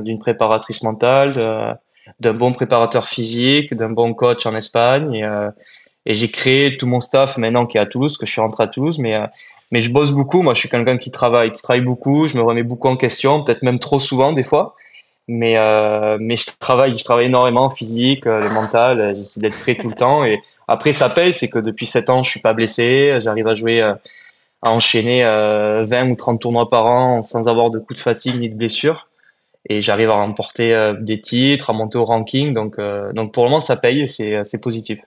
d'une 0.00 0.18
préparatrice 0.18 0.82
mentale, 0.82 1.78
d'un 2.20 2.34
bon 2.34 2.52
préparateur 2.52 3.06
physique, 3.06 3.74
d'un 3.74 3.90
bon 3.90 4.14
coach 4.14 4.46
en 4.46 4.54
Espagne. 4.54 5.14
Et, 5.14 5.24
euh, 5.24 5.50
et 6.04 6.14
j'ai 6.14 6.30
créé 6.30 6.76
tout 6.76 6.86
mon 6.86 7.00
staff 7.00 7.36
maintenant 7.36 7.66
qui 7.66 7.78
est 7.78 7.80
à 7.80 7.86
Toulouse, 7.86 8.16
que 8.16 8.26
je 8.26 8.32
suis 8.32 8.40
rentré 8.40 8.64
à 8.64 8.68
Toulouse. 8.68 8.98
Mais, 8.98 9.14
euh, 9.16 9.26
mais 9.72 9.80
je 9.80 9.90
bosse 9.90 10.12
beaucoup. 10.12 10.42
Moi, 10.42 10.54
je 10.54 10.60
suis 10.60 10.68
quelqu'un 10.68 10.96
qui 10.96 11.10
travaille, 11.10 11.52
qui 11.52 11.62
travaille 11.62 11.84
beaucoup. 11.84 12.28
Je 12.28 12.36
me 12.36 12.42
remets 12.42 12.62
beaucoup 12.62 12.88
en 12.88 12.96
question, 12.96 13.42
peut-être 13.42 13.62
même 13.62 13.78
trop 13.78 13.98
souvent 13.98 14.32
des 14.32 14.44
fois. 14.44 14.76
Mais, 15.28 15.56
euh, 15.56 16.18
mais 16.20 16.36
je 16.36 16.46
travaille, 16.58 16.96
je 16.96 17.02
travaille 17.02 17.26
énormément 17.26 17.68
physique, 17.68 18.26
le 18.26 18.52
mental. 18.54 19.14
J'essaie 19.16 19.40
d'être 19.40 19.58
prêt 19.58 19.74
tout 19.74 19.88
le 19.88 19.94
temps. 19.94 20.24
Et 20.24 20.40
après, 20.68 20.92
ça 20.92 21.08
paye, 21.08 21.32
c'est 21.32 21.48
que 21.48 21.58
depuis 21.58 21.86
7 21.86 22.10
ans, 22.10 22.22
je 22.22 22.30
suis 22.30 22.40
pas 22.40 22.52
blessé, 22.52 23.18
j'arrive 23.20 23.46
à 23.46 23.54
jouer, 23.54 23.82
euh, 23.82 23.94
à 24.62 24.72
enchaîner 24.72 25.22
20 25.22 25.26
euh, 25.28 26.06
ou 26.10 26.16
30 26.16 26.40
tournois 26.40 26.68
par 26.68 26.86
an 26.86 27.22
sans 27.22 27.48
avoir 27.48 27.70
de 27.70 27.78
coups 27.78 27.96
de 27.96 28.02
fatigue 28.02 28.40
ni 28.40 28.48
de 28.48 28.54
blessure. 28.54 29.08
Et 29.68 29.82
j'arrive 29.82 30.10
à 30.10 30.14
remporter 30.14 30.74
euh, 30.74 30.94
des 30.94 31.20
titres, 31.20 31.70
à 31.70 31.72
monter 31.72 31.98
au 31.98 32.04
ranking. 32.04 32.52
Donc, 32.52 32.78
donc 33.14 33.32
pour 33.32 33.44
le 33.44 33.50
moment, 33.50 33.60
ça 33.60 33.76
paye, 33.76 34.08
c'est 34.08 34.60
positif. 34.60 35.00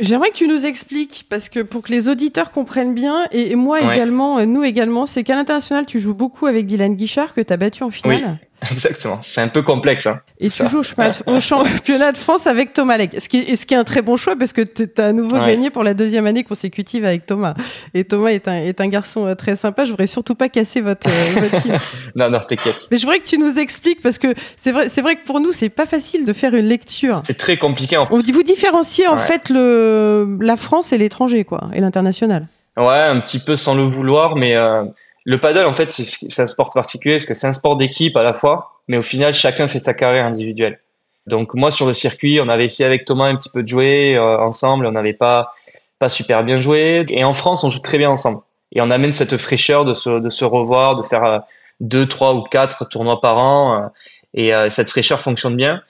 J'aimerais 0.00 0.30
que 0.30 0.36
tu 0.36 0.46
nous 0.46 0.64
expliques, 0.64 1.26
parce 1.28 1.48
que 1.48 1.58
pour 1.58 1.82
que 1.82 1.90
les 1.90 2.08
auditeurs 2.08 2.52
comprennent 2.52 2.94
bien, 2.94 3.26
et, 3.32 3.56
moi 3.56 3.80
également, 3.80 4.46
nous 4.46 4.62
également, 4.62 5.06
c'est 5.06 5.24
qu'à 5.24 5.34
l'international, 5.34 5.86
tu 5.86 5.98
joues 5.98 6.14
beaucoup 6.14 6.46
avec 6.46 6.66
Dylan 6.66 6.94
Guichard, 6.94 7.34
que 7.34 7.40
tu 7.40 7.52
as 7.52 7.56
battu 7.56 7.82
en 7.82 7.90
finale. 7.90 8.38
Exactement, 8.72 9.20
c'est 9.22 9.40
un 9.40 9.48
peu 9.48 9.62
complexe. 9.62 10.06
Hein, 10.06 10.20
et 10.40 10.50
tu 10.50 10.68
joues 10.68 10.80
au, 11.26 11.40
championnat 11.40 12.10
de 12.10 12.16
France 12.16 12.48
avec 12.48 12.72
Thomas 12.72 12.96
Legge, 12.96 13.18
ce 13.18 13.28
qui, 13.28 13.38
est, 13.38 13.54
ce 13.54 13.64
qui 13.64 13.74
est 13.74 13.76
un 13.76 13.84
très 13.84 14.02
bon 14.02 14.16
choix 14.16 14.34
parce 14.34 14.52
que 14.52 14.62
tu 14.62 14.88
as 14.98 15.06
à 15.06 15.12
nouveau 15.12 15.38
gagné 15.38 15.70
pour 15.70 15.84
la 15.84 15.94
deuxième 15.94 16.26
année 16.26 16.42
consécutive 16.42 17.04
avec 17.04 17.24
Thomas. 17.24 17.54
Et 17.94 18.02
Thomas 18.02 18.30
est 18.30 18.48
un, 18.48 18.56
est 18.56 18.80
un 18.80 18.88
garçon 18.88 19.26
euh, 19.26 19.36
très 19.36 19.54
sympa, 19.54 19.84
je 19.84 19.90
voudrais 19.90 20.08
surtout 20.08 20.34
pas 20.34 20.48
casser 20.48 20.80
votre, 20.80 21.08
euh, 21.08 21.40
votre 21.40 21.62
team. 21.62 21.78
non, 22.16 22.30
non, 22.30 22.40
t'inquiète. 22.40 22.88
Mais 22.90 22.98
je 22.98 23.02
voudrais 23.02 23.20
que 23.20 23.26
tu 23.26 23.38
nous 23.38 23.58
expliques 23.60 24.02
parce 24.02 24.18
que 24.18 24.34
c'est 24.56 24.72
vrai, 24.72 24.88
c'est 24.88 25.02
vrai 25.02 25.14
que 25.14 25.24
pour 25.24 25.38
nous, 25.38 25.52
c'est 25.52 25.68
pas 25.68 25.86
facile 25.86 26.24
de 26.24 26.32
faire 26.32 26.54
une 26.54 26.66
lecture. 26.66 27.20
C'est 27.24 27.38
très 27.38 27.58
compliqué. 27.58 27.96
En... 27.96 28.08
On, 28.10 28.20
vous 28.20 28.42
différenciez 28.42 29.06
en 29.06 29.18
fait 29.18 29.50
le, 29.50 30.36
la 30.40 30.56
France 30.56 30.92
et 30.92 30.98
l'étranger, 30.98 31.44
quoi, 31.44 31.70
et 31.74 31.80
l'international. 31.80 32.48
Ouais, 32.76 33.02
un 33.02 33.20
petit 33.20 33.38
peu 33.38 33.54
sans 33.54 33.76
le 33.76 33.84
vouloir, 33.84 34.34
mais... 34.34 34.56
Euh 34.56 34.82
le 35.24 35.38
paddle, 35.38 35.66
en 35.66 35.74
fait, 35.74 35.90
c'est 35.90 36.42
un 36.42 36.46
sport 36.46 36.70
particulier 36.70 37.16
parce 37.16 37.26
que 37.26 37.34
c'est 37.34 37.46
un 37.46 37.52
sport 37.52 37.76
d'équipe 37.76 38.16
à 38.16 38.22
la 38.22 38.32
fois, 38.32 38.80
mais 38.88 38.96
au 38.96 39.02
final, 39.02 39.34
chacun 39.34 39.68
fait 39.68 39.78
sa 39.78 39.94
carrière 39.94 40.24
individuelle. 40.24 40.80
Donc 41.26 41.54
moi, 41.54 41.70
sur 41.70 41.86
le 41.86 41.92
circuit, 41.92 42.40
on 42.40 42.48
avait 42.48 42.64
essayé 42.64 42.86
avec 42.86 43.04
Thomas 43.04 43.26
un 43.26 43.36
petit 43.36 43.50
peu 43.50 43.62
de 43.62 43.68
jouer 43.68 44.16
euh, 44.16 44.38
ensemble, 44.38 44.86
on 44.86 44.92
n'avait 44.92 45.12
pas 45.12 45.50
pas 45.98 46.08
super 46.08 46.44
bien 46.44 46.58
joué. 46.58 47.04
Et 47.08 47.24
en 47.24 47.32
France, 47.32 47.64
on 47.64 47.70
joue 47.70 47.80
très 47.80 47.98
bien 47.98 48.08
ensemble. 48.08 48.40
Et 48.72 48.80
on 48.80 48.88
amène 48.88 49.12
cette 49.12 49.36
fraîcheur 49.36 49.84
de 49.84 49.94
se, 49.94 50.44
revoir, 50.44 50.94
de 50.94 51.02
faire 51.02 51.24
euh, 51.24 51.38
deux, 51.80 52.06
trois 52.06 52.34
ou 52.34 52.42
quatre 52.42 52.88
tournois 52.88 53.20
par 53.20 53.38
an. 53.38 53.82
Euh, 53.82 53.88
et 54.34 54.52
cette 54.70 54.90
fraîcheur 54.90 55.20
fonctionne 55.20 55.56
bien. 55.56 55.82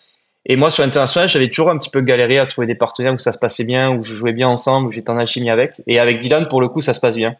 Et 0.47 0.57
moi, 0.57 0.71
sur 0.71 0.83
l'international, 0.83 1.29
j'avais 1.29 1.49
toujours 1.49 1.71
un 1.71 1.77
petit 1.77 1.91
peu 1.91 2.01
galéré 2.01 2.39
à 2.39 2.47
trouver 2.47 2.67
des 2.67 2.77
partenaires 2.77 3.13
où 3.13 3.19
ça 3.19 3.33
se 3.33 3.39
passait 3.39 3.65
bien, 3.65 3.91
où 3.91 4.03
je 4.03 4.15
jouais 4.15 4.33
bien 4.33 4.49
ensemble, 4.49 4.87
où 4.87 4.91
j'étais 4.91 5.11
en 5.11 5.19
alchimie 5.19 5.51
avec. 5.51 5.83
Et 5.87 5.99
avec 5.99 6.19
Dylan, 6.19 6.49
pour 6.49 6.61
le 6.61 6.69
coup, 6.69 6.81
ça 6.81 6.95
se 6.95 7.01
passe 7.01 7.17
bien 7.17 7.37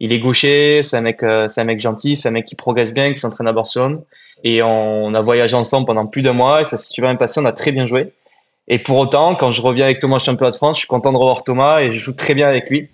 il 0.00 0.12
est 0.12 0.18
gaucher, 0.18 0.82
c'est 0.82 0.96
un 0.96 1.02
mec, 1.02 1.22
euh, 1.22 1.46
c'est 1.46 1.60
un 1.60 1.64
mec 1.64 1.78
gentil, 1.78 2.16
c'est 2.16 2.28
un 2.28 2.32
mec 2.32 2.46
qui 2.46 2.54
progresse 2.54 2.92
bien, 2.92 3.12
qui 3.12 3.20
s'entraîne 3.20 3.46
à 3.46 3.52
Barcelone. 3.52 4.02
Et 4.42 4.62
on 4.62 5.12
a 5.12 5.20
voyagé 5.20 5.54
ensemble 5.54 5.86
pendant 5.86 6.06
plus 6.06 6.22
d'un 6.22 6.32
mois 6.32 6.62
et 6.62 6.64
ça 6.64 6.78
s'est 6.78 6.92
super 6.92 7.10
bien 7.10 7.16
passé. 7.16 7.40
On 7.40 7.44
a 7.44 7.52
très 7.52 7.72
bien 7.72 7.84
joué. 7.84 8.12
Et 8.68 8.78
pour 8.78 8.96
autant, 8.96 9.34
quand 9.34 9.50
je 9.50 9.60
reviens 9.60 9.84
avec 9.84 9.98
Thomas 9.98 10.18
championnat 10.18 10.52
de 10.52 10.56
France, 10.56 10.76
je 10.76 10.80
suis 10.80 10.88
content 10.88 11.12
de 11.12 11.18
revoir 11.18 11.44
Thomas 11.44 11.80
et 11.80 11.90
je 11.90 11.98
joue 11.98 12.12
très 12.12 12.34
bien 12.34 12.48
avec 12.48 12.70
lui. 12.70 12.88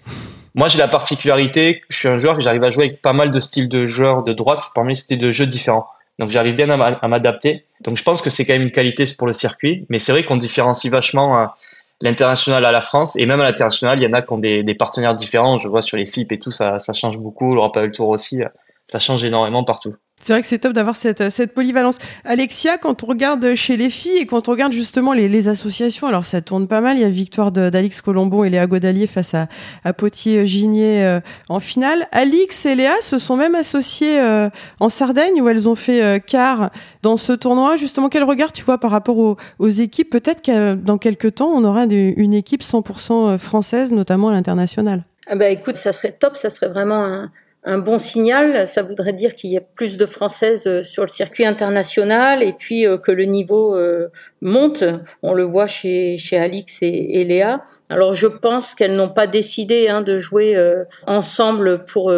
Moi, 0.56 0.68
j'ai 0.68 0.78
la 0.78 0.88
particularité, 0.88 1.82
je 1.90 1.98
suis 1.98 2.08
un 2.08 2.16
joueur 2.16 2.36
que 2.36 2.42
j'arrive 2.42 2.64
à 2.64 2.70
jouer 2.70 2.86
avec 2.86 3.02
pas 3.02 3.12
mal 3.12 3.30
de 3.30 3.38
styles 3.38 3.68
de 3.68 3.84
joueurs 3.86 4.22
de 4.22 4.32
droite, 4.32 4.64
parmi 4.74 4.96
c'était 4.96 5.18
de 5.18 5.30
jeux 5.30 5.46
différents. 5.46 5.86
Donc 6.18 6.30
j'arrive 6.30 6.54
bien 6.54 6.70
à 6.70 7.08
m'adapter. 7.08 7.64
Donc 7.82 7.98
je 7.98 8.02
pense 8.02 8.22
que 8.22 8.30
c'est 8.30 8.46
quand 8.46 8.54
même 8.54 8.62
une 8.62 8.70
qualité 8.70 9.04
pour 9.18 9.26
le 9.26 9.34
circuit, 9.34 9.84
mais 9.90 9.98
c'est 9.98 10.12
vrai 10.12 10.24
qu'on 10.24 10.38
différencie 10.38 10.90
vachement 10.90 11.38
euh, 11.38 11.46
l'international 12.00 12.64
à 12.64 12.72
la 12.72 12.80
France 12.80 13.16
et 13.16 13.26
même 13.26 13.40
à 13.40 13.44
l'international, 13.44 13.98
il 13.98 14.02
y 14.02 14.06
en 14.06 14.12
a 14.12 14.22
qui 14.22 14.32
ont 14.32 14.38
des, 14.38 14.74
partenaires 14.74 15.14
différents. 15.14 15.56
Je 15.56 15.68
vois 15.68 15.82
sur 15.82 15.96
les 15.96 16.06
flips 16.06 16.32
et 16.32 16.38
tout, 16.38 16.50
ça, 16.50 16.78
ça 16.78 16.92
change 16.92 17.18
beaucoup. 17.18 17.54
Le 17.54 17.90
Tour 17.90 18.08
aussi, 18.08 18.42
ça 18.86 19.00
change 19.00 19.24
énormément 19.24 19.64
partout. 19.64 19.96
C'est 20.22 20.32
vrai 20.32 20.42
que 20.42 20.48
c'est 20.48 20.58
top 20.58 20.72
d'avoir 20.72 20.96
cette, 20.96 21.30
cette 21.30 21.54
polyvalence. 21.54 21.98
Alexia, 22.24 22.78
quand 22.78 23.04
on 23.04 23.06
regarde 23.06 23.54
chez 23.54 23.76
les 23.76 23.90
filles 23.90 24.16
et 24.16 24.26
quand 24.26 24.48
on 24.48 24.50
regarde 24.50 24.72
justement 24.72 25.12
les, 25.12 25.28
les 25.28 25.46
associations, 25.46 26.08
alors 26.08 26.24
ça 26.24 26.40
tourne 26.40 26.66
pas 26.66 26.80
mal. 26.80 26.96
Il 26.96 27.02
y 27.02 27.04
a 27.04 27.08
victoire 27.08 27.52
d'Alix 27.52 28.00
Colombo 28.00 28.44
et 28.44 28.50
Léa 28.50 28.66
Godalier 28.66 29.06
face 29.06 29.34
à, 29.34 29.46
à 29.84 29.92
Potier-Gigné 29.92 31.04
euh, 31.04 31.20
en 31.48 31.60
finale. 31.60 32.08
Alix 32.10 32.66
et 32.66 32.74
Léa 32.74 32.94
se 33.02 33.18
sont 33.18 33.36
même 33.36 33.54
associées 33.54 34.18
euh, 34.20 34.48
en 34.80 34.88
Sardaigne 34.88 35.40
où 35.40 35.48
elles 35.48 35.68
ont 35.68 35.76
fait 35.76 36.02
euh, 36.02 36.18
quart 36.18 36.70
dans 37.02 37.18
ce 37.18 37.32
tournoi. 37.32 37.76
Justement, 37.76 38.08
quel 38.08 38.24
regard 38.24 38.52
tu 38.52 38.64
vois 38.64 38.78
par 38.78 38.90
rapport 38.90 39.18
aux, 39.18 39.36
aux 39.60 39.68
équipes? 39.68 40.10
Peut-être 40.10 40.42
que 40.42 40.74
dans 40.74 40.98
quelques 40.98 41.36
temps, 41.36 41.52
on 41.54 41.62
aura 41.62 41.84
une 41.84 42.34
équipe 42.34 42.62
100% 42.62 43.38
française, 43.38 43.92
notamment 43.92 44.30
à 44.30 44.32
l'international. 44.32 45.04
Ah 45.28 45.36
bah 45.36 45.50
écoute, 45.50 45.76
ça 45.76 45.92
serait 45.92 46.12
top, 46.12 46.36
ça 46.36 46.50
serait 46.50 46.68
vraiment 46.68 47.04
un 47.04 47.30
un 47.66 47.78
bon 47.78 47.98
signal. 47.98 48.66
Ça 48.66 48.82
voudrait 48.82 49.12
dire 49.12 49.34
qu'il 49.34 49.50
y 49.50 49.58
a 49.58 49.60
plus 49.60 49.96
de 49.98 50.06
Françaises 50.06 50.66
euh, 50.66 50.82
sur 50.82 51.02
le 51.02 51.08
circuit 51.08 51.44
international 51.44 52.42
et 52.42 52.52
puis 52.52 52.86
euh, 52.86 52.96
que 52.96 53.10
le 53.10 53.24
niveau 53.24 53.76
euh, 53.76 54.08
monte. 54.40 54.84
On 55.22 55.34
le 55.34 55.42
voit 55.42 55.66
chez, 55.66 56.16
chez 56.16 56.38
Alix 56.38 56.78
et, 56.82 57.24
Léa. 57.24 57.64
Alors 57.90 58.14
je 58.14 58.28
pense 58.28 58.74
qu'elles 58.74 58.94
n'ont 58.94 59.08
pas 59.08 59.26
décidé 59.26 59.88
hein, 59.88 60.00
de 60.00 60.18
jouer 60.18 60.56
ensemble 61.06 61.84
pour 61.84 62.12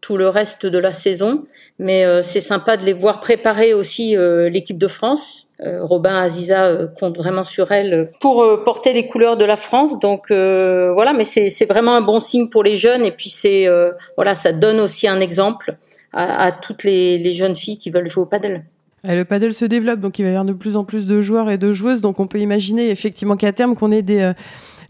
tout 0.00 0.16
le 0.16 0.28
reste 0.28 0.66
de 0.66 0.78
la 0.78 0.92
saison, 0.92 1.44
mais 1.80 2.04
c'est 2.22 2.40
sympa 2.40 2.76
de 2.76 2.84
les 2.84 2.92
voir 2.92 3.18
préparer 3.18 3.74
aussi 3.74 4.16
l'équipe 4.50 4.78
de 4.78 4.86
France. 4.86 5.43
Euh, 5.60 5.84
Robin 5.84 6.16
Aziza 6.16 6.66
euh, 6.66 6.88
compte 6.88 7.16
vraiment 7.16 7.44
sur 7.44 7.70
elle 7.70 8.08
pour 8.20 8.42
euh, 8.42 8.64
porter 8.64 8.92
les 8.92 9.06
couleurs 9.06 9.36
de 9.36 9.44
la 9.44 9.56
France. 9.56 10.00
Donc 10.00 10.30
voilà, 10.30 11.12
mais 11.12 11.24
c'est 11.24 11.66
vraiment 11.66 11.94
un 11.94 12.00
bon 12.00 12.18
signe 12.20 12.48
pour 12.48 12.64
les 12.64 12.76
jeunes 12.76 13.04
et 13.04 13.12
puis 13.12 13.30
c'est 13.30 13.68
voilà, 14.16 14.34
ça 14.34 14.52
donne 14.52 14.80
aussi 14.80 15.06
un 15.06 15.20
exemple 15.20 15.76
à, 16.12 16.52
toutes 16.52 16.84
les, 16.84 17.32
jeunes 17.32 17.56
filles 17.56 17.78
qui 17.78 17.90
veulent 17.90 18.08
jouer 18.08 18.22
au 18.22 18.26
paddle. 18.26 18.62
le 19.04 19.22
paddle 19.24 19.52
se 19.52 19.64
développe, 19.64 20.00
donc 20.00 20.18
il 20.18 20.22
va 20.22 20.28
y 20.28 20.32
avoir 20.32 20.44
de 20.44 20.52
plus 20.52 20.76
en 20.76 20.84
plus 20.84 21.06
de 21.06 21.20
joueurs 21.20 21.50
et 21.50 21.58
de 21.58 21.72
joueuses. 21.72 22.00
Donc 22.00 22.20
on 22.20 22.26
peut 22.26 22.38
imaginer 22.38 22.90
effectivement 22.90 23.36
qu'à 23.36 23.52
terme 23.52 23.74
qu'on 23.74 23.92
ait 23.92 24.02
des 24.02 24.32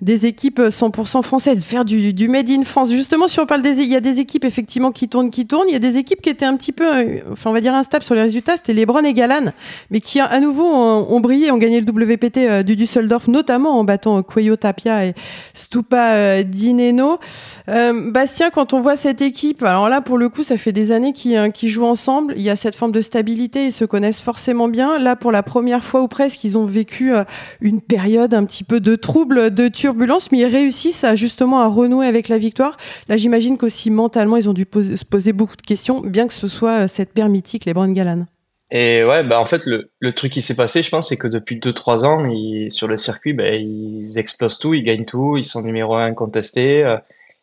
des 0.01 0.27
équipes 0.27 0.61
100% 0.61 1.23
françaises, 1.23 1.65
faire 1.65 1.85
du, 1.85 2.13
du 2.13 2.29
made 2.29 2.51
in 2.51 2.65
France. 2.65 2.91
Justement, 2.91 3.29
si 3.29 3.41
on 3.41 3.47
parle 3.47 3.63
des, 3.63 3.81
il 3.81 3.89
y 3.89 3.97
a 3.97 4.01
des 4.01 4.21
équipes 4.21 4.45
effectivement 4.45 4.93
qui 4.93 5.09
tournent, 5.09 5.31
qui 5.31 5.47
tournent. 5.47 5.69
Il 5.69 5.73
y 5.73 5.77
a 5.77 5.81
des 5.81 5.97
équipes 5.97 6.21
qui 6.21 6.31
étaient 6.31 6.45
un 6.45 6.57
petit 6.57 6.73
peu, 6.73 6.87
enfin 7.33 7.51
on 7.51 7.53
va 7.53 7.61
dire 7.61 7.75
instables 7.75 8.05
sur 8.05 8.15
les 8.15 8.23
résultats. 8.23 8.57
C'était 8.57 8.75
Lebron 8.75 9.05
et 9.05 9.15
Galan, 9.15 9.53
mais 9.91 10.01
qui 10.01 10.21
à 10.21 10.41
nouveau 10.41 10.67
ont, 10.67 11.21
brillé, 11.21 11.51
ont 11.51 11.59
gagné 11.59 11.81
le 11.81 11.91
WPT 11.91 12.65
du 12.65 12.77
Düsseldorf, 12.77 13.29
notamment 13.29 13.79
en 13.79 13.85
battant 13.85 14.23
Cuello 14.23 14.57
Tapia 14.57 15.07
et 15.07 15.15
Stupa 15.55 16.43
Dineno. 16.43 17.19
Bastien, 17.67 18.51
quand 18.51 18.73
on 18.73 18.81
voit 18.81 18.97
cette 18.97 19.23
équipe, 19.23 19.63
alors 19.63 19.89
là 19.89 20.01
pour 20.01 20.19
le 20.19 20.29
coup, 20.29 20.43
ça 20.43 20.57
fait 20.57 20.73
des 20.73 20.93
années 20.93 21.13
qu'ils 21.13 21.69
jouent 21.69 21.87
ensemble. 21.87 22.35
Il 22.37 22.43
y 22.43 22.51
a 22.51 22.57
cette 22.57 22.77
forme 22.77 22.93
de 22.93 23.01
stabilité, 23.01 23.67
ils 23.67 23.73
se 23.73 23.85
connaissent 23.85 24.21
forcément 24.21 24.69
bien. 24.69 24.99
Là, 24.99 25.17
pour 25.17 25.33
la 25.33 25.43
première 25.43 25.85
fois 25.85 26.03
ou 26.03 26.09
presque, 26.09 26.45
ils 26.45 26.57
ont 26.59 26.67
vécu 26.67 27.15
euh, 27.15 27.25
une 27.61 27.81
période 27.81 28.35
un 28.35 28.45
petit 28.45 28.65
peu 28.65 28.81
de 28.81 28.97
trouble, 28.97 29.53
de 29.53 29.69
turbulence, 29.85 30.33
mais 30.33 30.39
ils 30.39 30.47
réussissent 30.47 31.05
à, 31.05 31.15
justement 31.15 31.61
à 31.61 31.69
renouer 31.69 32.07
avec 32.07 32.29
la 32.29 32.39
victoire. 32.39 32.79
Là, 33.11 33.19
j'imagine 33.19 33.59
qu'aussi 33.59 33.91
mentalement, 33.91 34.39
ils 34.39 34.49
ont 34.49 34.55
dû 34.55 34.67
se 34.73 35.05
poser 35.05 35.35
beaucoup 35.35 35.57
de 35.57 35.63
questions, 35.63 36.01
bien 36.01 36.27
que 36.27 36.33
ce 36.33 36.49
soit 36.49 36.85
euh, 36.85 36.89
cette 36.89 37.13
paire 37.13 37.29
mythique, 37.29 37.67
les 37.67 37.75
Brand 37.75 37.93
Galan. 37.93 38.25
Et 38.71 39.05
ouais, 39.05 39.23
bah 39.25 39.39
en 39.39 39.45
fait, 39.45 39.67
le, 39.67 39.91
le 40.01 40.13
truc 40.15 40.33
qui 40.33 40.41
s'est 40.41 40.57
passé, 40.57 40.83
je 40.83 40.89
pense, 40.89 41.11
c'est 41.11 41.19
que 41.19 41.29
depuis 41.29 41.57
2-3 41.57 42.07
ans, 42.07 42.25
ils, 42.25 42.73
sur 42.73 42.89
le 42.89 42.97
circuit, 42.97 43.35
bah, 43.35 43.51
ils 43.51 44.17
explosent 44.17 44.59
tout, 44.59 44.73
ils 44.73 44.83
gagnent 44.83 45.05
tout, 45.05 45.37
ils 45.37 45.45
sont 45.45 45.61
numéro 45.61 45.97
1 45.97 46.15
contestés. 46.15 46.83
Euh, 46.83 46.97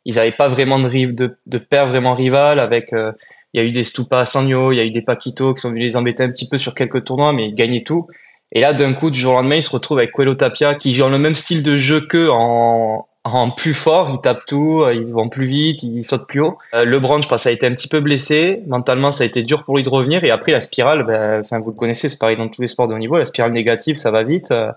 ils 0.06 0.16
n'avaient 0.16 0.32
pas 0.32 0.48
vraiment 0.48 0.80
de, 0.80 1.38
de, 1.46 1.58
paire 1.60 1.86
vraiment 1.86 2.16
rivale 2.16 2.60
avec 2.60 2.92
il 2.92 3.62
y 3.62 3.64
a 3.64 3.64
eu 3.64 3.72
des 3.72 3.84
Stupa 3.84 4.26
Sangno, 4.26 4.72
il 4.72 4.78
y 4.78 4.80
a 4.80 4.84
eu 4.84 4.90
des 4.90 5.04
Paquito 5.04 5.54
qui 5.54 5.62
sont 5.62 5.70
venus 5.70 5.84
les 5.84 5.96
embêter 5.96 6.24
un 6.24 6.30
petit 6.30 6.50
peu 6.50 6.58
sur 6.58 6.74
quelques 6.74 7.04
tournois, 7.04 7.34
mais 7.34 7.50
ils 7.50 7.54
gagnaient 7.54 7.84
tout. 7.84 8.08
Et 8.54 8.60
là, 8.60 8.74
d'un 8.74 8.94
coup, 8.94 9.10
du 9.10 9.20
jour 9.20 9.34
au 9.34 9.36
lendemain, 9.38 9.56
ils 9.56 9.64
se 9.64 9.70
retrouvent 9.70 10.00
avec 10.00 10.12
Coelho 10.12 10.36
Tapia, 10.36 10.76
qui 10.76 10.94
joue 10.94 11.08
le 11.08 11.18
même 11.18 11.36
style 11.36 11.64
de 11.64 11.78
jeu 11.78 12.02
qu'eux 12.02 12.30
en, 12.32 13.08
plus 13.56 13.74
fort. 13.74 14.10
Ils 14.14 14.22
tapent 14.22 14.46
tout, 14.46 14.84
ils 14.92 15.14
vont 15.14 15.30
plus 15.30 15.46
vite, 15.46 15.84
ils 15.84 16.04
sautent 16.04 16.28
plus 16.28 16.42
haut. 16.42 16.58
Euh, 16.74 16.84
LeBron, 16.84 17.22
je 17.22 17.28
pense, 17.28 17.46
a 17.46 17.52
été 17.52 17.66
un 17.66 17.72
petit 17.72 17.88
peu 17.88 18.02
blessé. 18.02 18.62
Mentalement, 18.68 19.12
ça 19.12 19.24
a 19.24 19.28
été 19.28 19.44
dur 19.44 19.64
pour 19.64 19.78
lui 19.78 19.84
de 19.84 19.90
revenir. 19.90 20.24
Et 20.24 20.32
après, 20.32 20.52
la 20.52 20.60
spirale, 20.60 21.04
ben, 21.06 21.42
vous 21.60 21.70
le 21.70 21.76
connaissez, 21.76 22.10
c'est 22.10 22.20
pareil 22.20 22.36
dans 22.36 22.50
tous 22.50 22.62
les 22.62 22.68
sports 22.68 22.88
de 22.88 22.94
haut 22.94 22.98
niveau. 22.98 23.18
La 23.18 23.26
spirale 23.26 23.54
négative, 23.54 23.96
ça 23.96 24.12
va 24.12 24.24
vite. 24.24 24.52
Euh, 24.52 24.72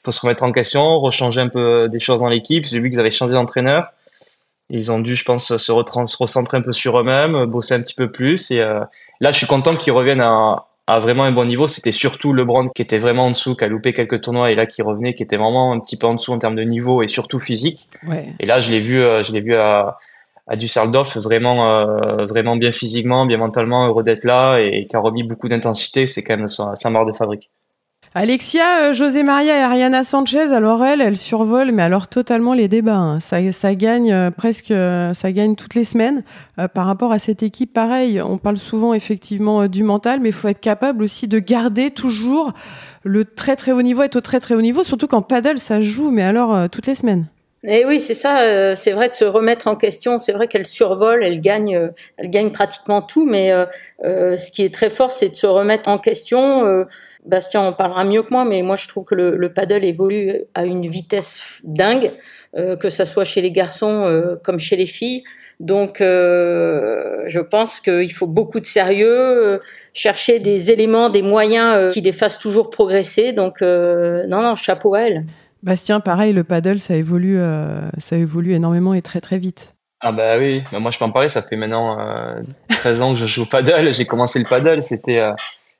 il 0.00 0.04
faut 0.06 0.10
se 0.10 0.20
remettre 0.20 0.42
en 0.42 0.50
question, 0.50 0.98
rechanger 0.98 1.40
un 1.40 1.48
peu 1.48 1.88
des 1.88 2.00
choses 2.00 2.20
dans 2.20 2.28
l'équipe. 2.28 2.64
J'ai 2.64 2.80
vu 2.80 2.90
vous 2.90 2.98
avez 2.98 3.12
changé 3.12 3.34
d'entraîneur. 3.34 3.92
Ils 4.68 4.90
ont 4.90 4.98
dû, 4.98 5.14
je 5.14 5.24
pense, 5.24 5.56
se, 5.56 5.70
recentrer 5.70 6.56
un 6.56 6.62
peu 6.62 6.72
sur 6.72 6.98
eux-mêmes, 6.98 7.44
bosser 7.44 7.74
un 7.74 7.80
petit 7.80 7.94
peu 7.94 8.10
plus. 8.10 8.50
Et 8.50 8.60
euh, 8.60 8.80
là, 9.20 9.30
je 9.30 9.36
suis 9.36 9.46
content 9.46 9.76
qu'ils 9.76 9.92
reviennent 9.92 10.22
à, 10.22 10.66
à, 10.94 10.98
vraiment 10.98 11.24
un 11.24 11.32
bon 11.32 11.44
niveau. 11.44 11.66
C'était 11.66 11.92
surtout 11.92 12.32
LeBron 12.32 12.68
qui 12.68 12.82
était 12.82 12.98
vraiment 12.98 13.26
en 13.26 13.30
dessous, 13.30 13.54
qui 13.54 13.64
a 13.64 13.68
loupé 13.68 13.92
quelques 13.92 14.20
tournois, 14.20 14.50
et 14.50 14.54
là 14.54 14.66
qui 14.66 14.82
revenait, 14.82 15.14
qui 15.14 15.22
était 15.22 15.36
vraiment 15.36 15.72
un 15.72 15.80
petit 15.80 15.96
peu 15.96 16.06
en 16.06 16.14
dessous 16.14 16.32
en 16.32 16.38
termes 16.38 16.56
de 16.56 16.62
niveau 16.62 17.02
et 17.02 17.08
surtout 17.08 17.38
physique. 17.38 17.88
Ouais. 18.06 18.32
Et 18.40 18.46
là, 18.46 18.60
je 18.60 18.70
l'ai 18.70 18.80
vu, 18.80 19.00
euh, 19.00 19.22
je 19.22 19.32
l'ai 19.32 19.40
vu 19.40 19.54
à, 19.54 19.96
à 20.46 20.56
Düsseldorf 20.56 21.16
vraiment, 21.18 21.68
euh, 21.70 22.26
vraiment 22.26 22.56
bien 22.56 22.72
physiquement, 22.72 23.26
bien 23.26 23.38
mentalement, 23.38 23.86
heureux 23.86 24.02
d'être 24.02 24.24
là 24.24 24.58
et 24.58 24.86
qui 24.86 24.96
a 24.96 25.00
remis 25.00 25.22
beaucoup 25.22 25.48
d'intensité. 25.48 26.06
C'est 26.06 26.22
quand 26.22 26.36
même 26.36 26.48
sa, 26.48 26.74
sa 26.74 26.90
marque 26.90 27.08
de 27.08 27.12
fabrique. 27.12 27.50
Alexia, 28.14 28.82
euh, 28.82 28.92
José 28.92 29.22
Maria 29.22 29.56
et 29.56 29.62
Ariana 29.62 30.04
Sanchez, 30.04 30.52
alors 30.52 30.84
elle, 30.84 31.00
elle 31.00 31.16
survole, 31.16 31.72
mais 31.72 31.82
alors 31.82 32.08
totalement 32.08 32.52
les 32.52 32.68
débats. 32.68 32.96
Hein. 32.96 33.20
Ça, 33.20 33.38
ça, 33.52 33.74
gagne 33.74 34.12
euh, 34.12 34.30
presque, 34.30 34.70
euh, 34.70 35.14
ça 35.14 35.32
gagne 35.32 35.54
toutes 35.54 35.74
les 35.74 35.84
semaines. 35.84 36.22
par 36.74 36.84
rapport 36.84 37.12
à 37.12 37.18
cette 37.18 37.42
équipe, 37.42 37.72
pareil, 37.72 38.20
on 38.20 38.36
parle 38.36 38.58
souvent 38.58 38.92
effectivement 38.92 39.66
du 39.66 39.82
mental, 39.82 40.20
mais 40.20 40.28
il 40.28 40.34
faut 40.34 40.48
être 40.48 40.60
capable 40.60 41.02
aussi 41.02 41.26
de 41.26 41.38
garder 41.38 41.90
toujours 41.90 42.52
le 43.02 43.24
très 43.24 43.56
très 43.56 43.72
haut 43.72 43.80
niveau, 43.80 44.02
être 44.02 44.16
au 44.16 44.20
très 44.20 44.40
très 44.40 44.54
haut 44.54 44.60
niveau, 44.60 44.84
surtout 44.84 45.06
quand 45.06 45.22
paddle 45.22 45.58
ça 45.58 45.80
joue, 45.80 46.10
mais 46.10 46.22
alors 46.22 46.68
toutes 46.68 46.86
les 46.86 46.94
semaines. 46.94 47.28
Et 47.64 47.84
oui, 47.84 48.00
c'est 48.00 48.14
ça. 48.14 48.74
c'est 48.74 48.90
vrai 48.90 49.08
de 49.08 49.14
se 49.14 49.24
remettre 49.24 49.68
en 49.68 49.76
question. 49.76 50.18
C'est 50.18 50.32
vrai 50.32 50.48
qu'elle 50.48 50.66
survole, 50.66 51.22
elle 51.22 51.40
gagne, 51.40 51.90
elle 52.16 52.30
gagne 52.30 52.50
pratiquement 52.50 53.02
tout. 53.02 53.24
Mais 53.24 53.52
ce 54.02 54.50
qui 54.50 54.64
est 54.64 54.74
très 54.74 54.90
fort, 54.90 55.12
c'est 55.12 55.28
de 55.28 55.36
se 55.36 55.46
remettre 55.46 55.88
en 55.88 55.98
question 55.98 56.86
Bastien 57.24 57.60
en 57.60 57.72
parlera 57.72 58.04
mieux 58.04 58.22
que 58.22 58.30
moi, 58.32 58.44
mais 58.44 58.62
moi 58.62 58.74
je 58.74 58.88
trouve 58.88 59.04
que 59.04 59.14
le, 59.14 59.36
le 59.36 59.52
paddle 59.52 59.84
évolue 59.84 60.40
à 60.54 60.64
une 60.64 60.88
vitesse 60.88 61.60
dingue, 61.62 62.12
euh, 62.56 62.76
que 62.76 62.90
ça 62.90 63.04
soit 63.04 63.24
chez 63.24 63.40
les 63.40 63.52
garçons 63.52 64.04
euh, 64.06 64.34
comme 64.42 64.58
chez 64.58 64.76
les 64.76 64.86
filles. 64.86 65.22
Donc, 65.60 66.00
euh, 66.00 67.22
je 67.28 67.38
pense 67.38 67.78
qu'il 67.78 68.12
faut 68.12 68.26
beaucoup 68.26 68.58
de 68.58 68.66
sérieux, 68.66 69.60
chercher 69.92 70.40
des 70.40 70.72
éléments, 70.72 71.08
des 71.08 71.22
moyens 71.22 71.92
qui 71.92 72.00
les 72.00 72.10
fassent 72.10 72.40
toujours 72.40 72.68
progresser. 72.68 73.32
Donc, 73.32 73.60
non, 73.60 74.42
non, 74.42 74.56
chapeau 74.56 74.94
à 74.94 75.02
elle. 75.02 75.24
Bastien, 75.62 76.00
pareil, 76.00 76.32
le 76.32 76.44
paddle, 76.44 76.80
ça 76.80 76.96
évolue, 76.96 77.38
ça 77.98 78.16
évolue 78.16 78.52
énormément 78.52 78.94
et 78.94 79.02
très 79.02 79.20
très 79.20 79.38
vite. 79.38 79.76
Ah 80.00 80.10
bah 80.10 80.36
oui, 80.38 80.64
moi 80.72 80.90
je 80.90 80.98
peux 80.98 81.04
en 81.04 81.12
parler, 81.12 81.28
ça 81.28 81.42
fait 81.42 81.54
maintenant 81.54 81.96
13 82.68 83.02
ans 83.02 83.12
que 83.14 83.20
je 83.20 83.26
joue 83.26 83.42
au 83.42 83.46
paddle. 83.46 83.94
J'ai 83.94 84.04
commencé 84.04 84.40
le 84.40 84.44
paddle, 84.44 84.82
c'était 84.82 85.22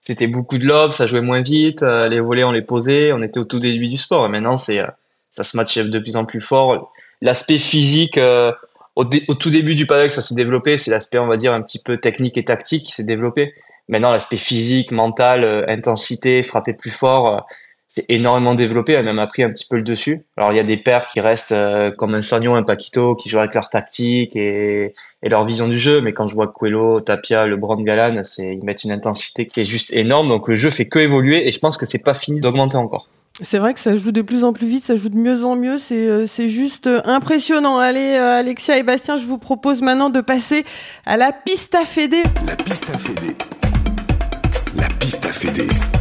c'était 0.02 0.26
beaucoup 0.26 0.58
de 0.58 0.64
lobes, 0.64 0.90
ça 0.90 1.06
jouait 1.06 1.20
moins 1.20 1.40
vite, 1.40 1.82
euh, 1.84 2.08
les 2.08 2.20
volets 2.20 2.42
on 2.44 2.50
les 2.50 2.62
posait, 2.62 3.12
on 3.12 3.22
était 3.22 3.38
au 3.38 3.44
tout 3.44 3.60
début 3.60 3.88
du 3.88 3.96
sport. 3.96 4.26
Et 4.26 4.28
maintenant 4.28 4.56
euh, 4.68 4.86
ça 5.30 5.44
se 5.44 5.56
matche 5.56 5.78
de 5.78 5.98
plus 5.98 6.16
en 6.16 6.24
plus 6.24 6.40
fort. 6.40 6.92
L'aspect 7.20 7.58
physique 7.58 8.18
euh, 8.18 8.52
au, 8.96 9.04
au, 9.04 9.34
tout 9.34 9.50
début 9.50 9.76
du 9.76 9.86
paddock, 9.86 10.10
ça 10.10 10.20
s'est 10.20 10.34
développé. 10.34 10.76
C'est 10.76 10.90
l'aspect, 10.90 11.18
on 11.18 11.28
va 11.28 11.36
dire, 11.36 11.52
un 11.52 11.62
petit 11.62 11.80
peu 11.80 11.98
technique 11.98 12.36
et 12.36 12.44
tactique 12.44 12.84
qui 12.84 12.92
s'est 12.92 13.04
développé. 13.04 13.54
Maintenant, 13.88 14.10
l'aspect 14.10 14.36
physique, 14.36 14.90
mental, 14.90 15.64
intensité, 15.68 16.42
frapper 16.42 16.72
plus 16.72 16.90
fort, 16.90 17.46
c'est 17.94 18.06
énormément 18.08 18.54
développé, 18.54 18.96
a 18.96 19.02
même 19.02 19.18
appris 19.18 19.42
un 19.42 19.50
petit 19.50 19.66
peu 19.68 19.76
le 19.76 19.82
dessus. 19.82 20.24
Alors 20.38 20.52
il 20.52 20.56
y 20.56 20.60
a 20.60 20.64
des 20.64 20.78
pères 20.78 21.06
qui 21.06 21.20
restent 21.20 21.52
euh, 21.52 21.90
comme 21.90 22.14
un 22.14 22.22
Sagnon, 22.22 22.54
un 22.54 22.62
Paquito, 22.62 23.14
qui 23.14 23.28
jouent 23.28 23.40
avec 23.40 23.54
leur 23.54 23.68
tactique 23.68 24.34
et, 24.34 24.94
et, 25.22 25.28
leur 25.28 25.44
vision 25.44 25.68
du 25.68 25.78
jeu, 25.78 26.00
mais 26.00 26.14
quand 26.14 26.26
je 26.26 26.34
vois 26.34 26.48
Coelho, 26.48 27.00
Tapia, 27.00 27.46
le 27.46 27.56
Brand 27.56 27.82
Galan, 27.84 28.22
c'est 28.24 28.54
ils 28.54 28.64
mettent 28.64 28.84
une 28.84 28.92
intensité 28.92 29.46
qui 29.46 29.60
est 29.60 29.64
juste 29.66 29.92
énorme, 29.92 30.28
donc 30.28 30.48
le 30.48 30.54
jeu 30.54 30.70
fait 30.70 30.86
que 30.86 31.00
évoluer 31.00 31.46
et 31.46 31.52
je 31.52 31.58
pense 31.58 31.76
que 31.76 31.84
c'est 31.84 32.02
pas 32.02 32.14
fini 32.14 32.40
d'augmenter 32.40 32.78
encore. 32.78 33.08
C'est 33.42 33.58
vrai 33.58 33.74
que 33.74 33.80
ça 33.80 33.96
joue 33.96 34.12
de 34.12 34.22
plus 34.22 34.44
en 34.44 34.52
plus 34.52 34.66
vite, 34.66 34.84
ça 34.84 34.96
joue 34.96 35.08
de 35.10 35.16
mieux 35.16 35.44
en 35.44 35.56
mieux, 35.56 35.78
c'est 35.78 36.06
euh, 36.08 36.26
c'est 36.26 36.48
juste 36.48 36.86
euh, 36.86 37.02
impressionnant. 37.04 37.78
Allez, 37.78 38.14
Alexia 38.14 38.78
et 38.78 38.82
Bastien, 38.82 39.18
je 39.18 39.24
vous 39.24 39.38
propose 39.38 39.82
maintenant 39.82 40.08
de 40.08 40.22
passer 40.22 40.64
à 41.04 41.18
la 41.18 41.32
piste 41.32 41.74
à 41.74 41.84
Fédé. 41.84 42.22
La 42.46 42.56
piste 42.56 42.88
à 42.88 42.96
Fédé. 42.96 43.36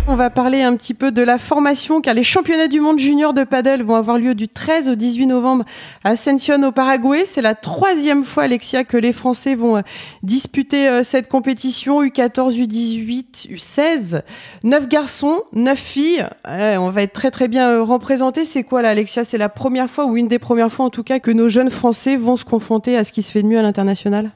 On 0.07 0.15
va 0.15 0.29
parler 0.29 0.61
un 0.61 0.75
petit 0.75 0.93
peu 0.93 1.11
de 1.11 1.21
la 1.21 1.37
formation 1.37 2.01
car 2.01 2.13
les 2.13 2.23
championnats 2.23 2.67
du 2.67 2.79
monde 2.79 2.99
junior 2.99 3.33
de 3.33 3.43
paddle 3.43 3.81
vont 3.81 3.95
avoir 3.95 4.17
lieu 4.17 4.35
du 4.35 4.47
13 4.49 4.89
au 4.89 4.95
18 4.95 5.27
novembre 5.27 5.63
à 6.03 6.09
Ascension 6.11 6.61
au 6.63 6.71
Paraguay. 6.71 7.23
C'est 7.25 7.41
la 7.41 7.55
troisième 7.55 8.23
fois, 8.23 8.43
Alexia, 8.43 8.83
que 8.83 8.97
les 8.97 9.13
Français 9.13 9.55
vont 9.55 9.77
euh, 9.77 9.81
disputer 10.23 10.89
euh, 10.89 11.03
cette 11.03 11.29
compétition 11.29 12.03
U14, 12.03 12.55
U18, 12.55 13.53
U16. 13.53 14.21
Neuf 14.63 14.87
garçons, 14.87 15.43
neuf 15.53 15.79
filles. 15.79 16.25
on 16.45 16.89
va 16.89 17.03
être 17.03 17.13
très 17.13 17.31
très 17.31 17.47
bien 17.47 17.69
euh, 17.69 17.83
représentés. 17.83 18.45
C'est 18.45 18.63
quoi 18.63 18.81
là, 18.81 18.89
Alexia? 18.89 19.23
C'est 19.23 19.37
la 19.37 19.49
première 19.49 19.89
fois 19.89 20.05
ou 20.05 20.17
une 20.17 20.27
des 20.27 20.39
premières 20.39 20.71
fois 20.71 20.85
en 20.85 20.89
tout 20.89 21.03
cas 21.03 21.19
que 21.19 21.31
nos 21.31 21.47
jeunes 21.47 21.69
Français 21.69 22.17
vont 22.17 22.37
se 22.37 22.45
confronter 22.45 22.97
à 22.97 23.03
ce 23.03 23.11
qui 23.11 23.21
se 23.21 23.31
fait 23.31 23.43
de 23.43 23.47
mieux 23.47 23.59
à 23.59 23.61
l'international? 23.61 24.31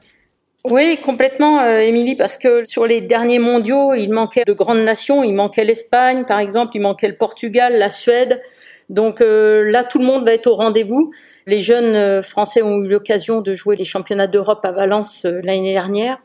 Oui, 0.70 0.98
complètement, 1.02 1.60
euh, 1.60 1.78
Émilie, 1.78 2.16
parce 2.16 2.36
que 2.36 2.64
sur 2.64 2.86
les 2.86 3.00
derniers 3.00 3.38
mondiaux, 3.38 3.94
il 3.94 4.08
manquait 4.08 4.44
de 4.44 4.52
grandes 4.52 4.84
nations. 4.84 5.22
Il 5.24 5.34
manquait 5.34 5.64
l'Espagne, 5.64 6.24
par 6.24 6.38
exemple, 6.38 6.72
il 6.74 6.80
manquait 6.80 7.08
le 7.08 7.16
Portugal, 7.16 7.76
la 7.76 7.90
Suède. 7.90 8.42
Donc 8.88 9.20
euh, 9.20 9.70
là, 9.70 9.84
tout 9.84 9.98
le 9.98 10.04
monde 10.04 10.24
va 10.24 10.32
être 10.32 10.46
au 10.46 10.54
rendez-vous. 10.54 11.12
Les 11.46 11.60
jeunes 11.60 11.96
euh, 11.96 12.22
Français 12.22 12.62
ont 12.62 12.78
eu 12.78 12.88
l'occasion 12.88 13.40
de 13.40 13.54
jouer 13.54 13.76
les 13.76 13.84
championnats 13.84 14.26
d'Europe 14.26 14.64
à 14.64 14.72
Valence 14.72 15.24
l'année 15.24 15.72
dernière, 15.72 16.18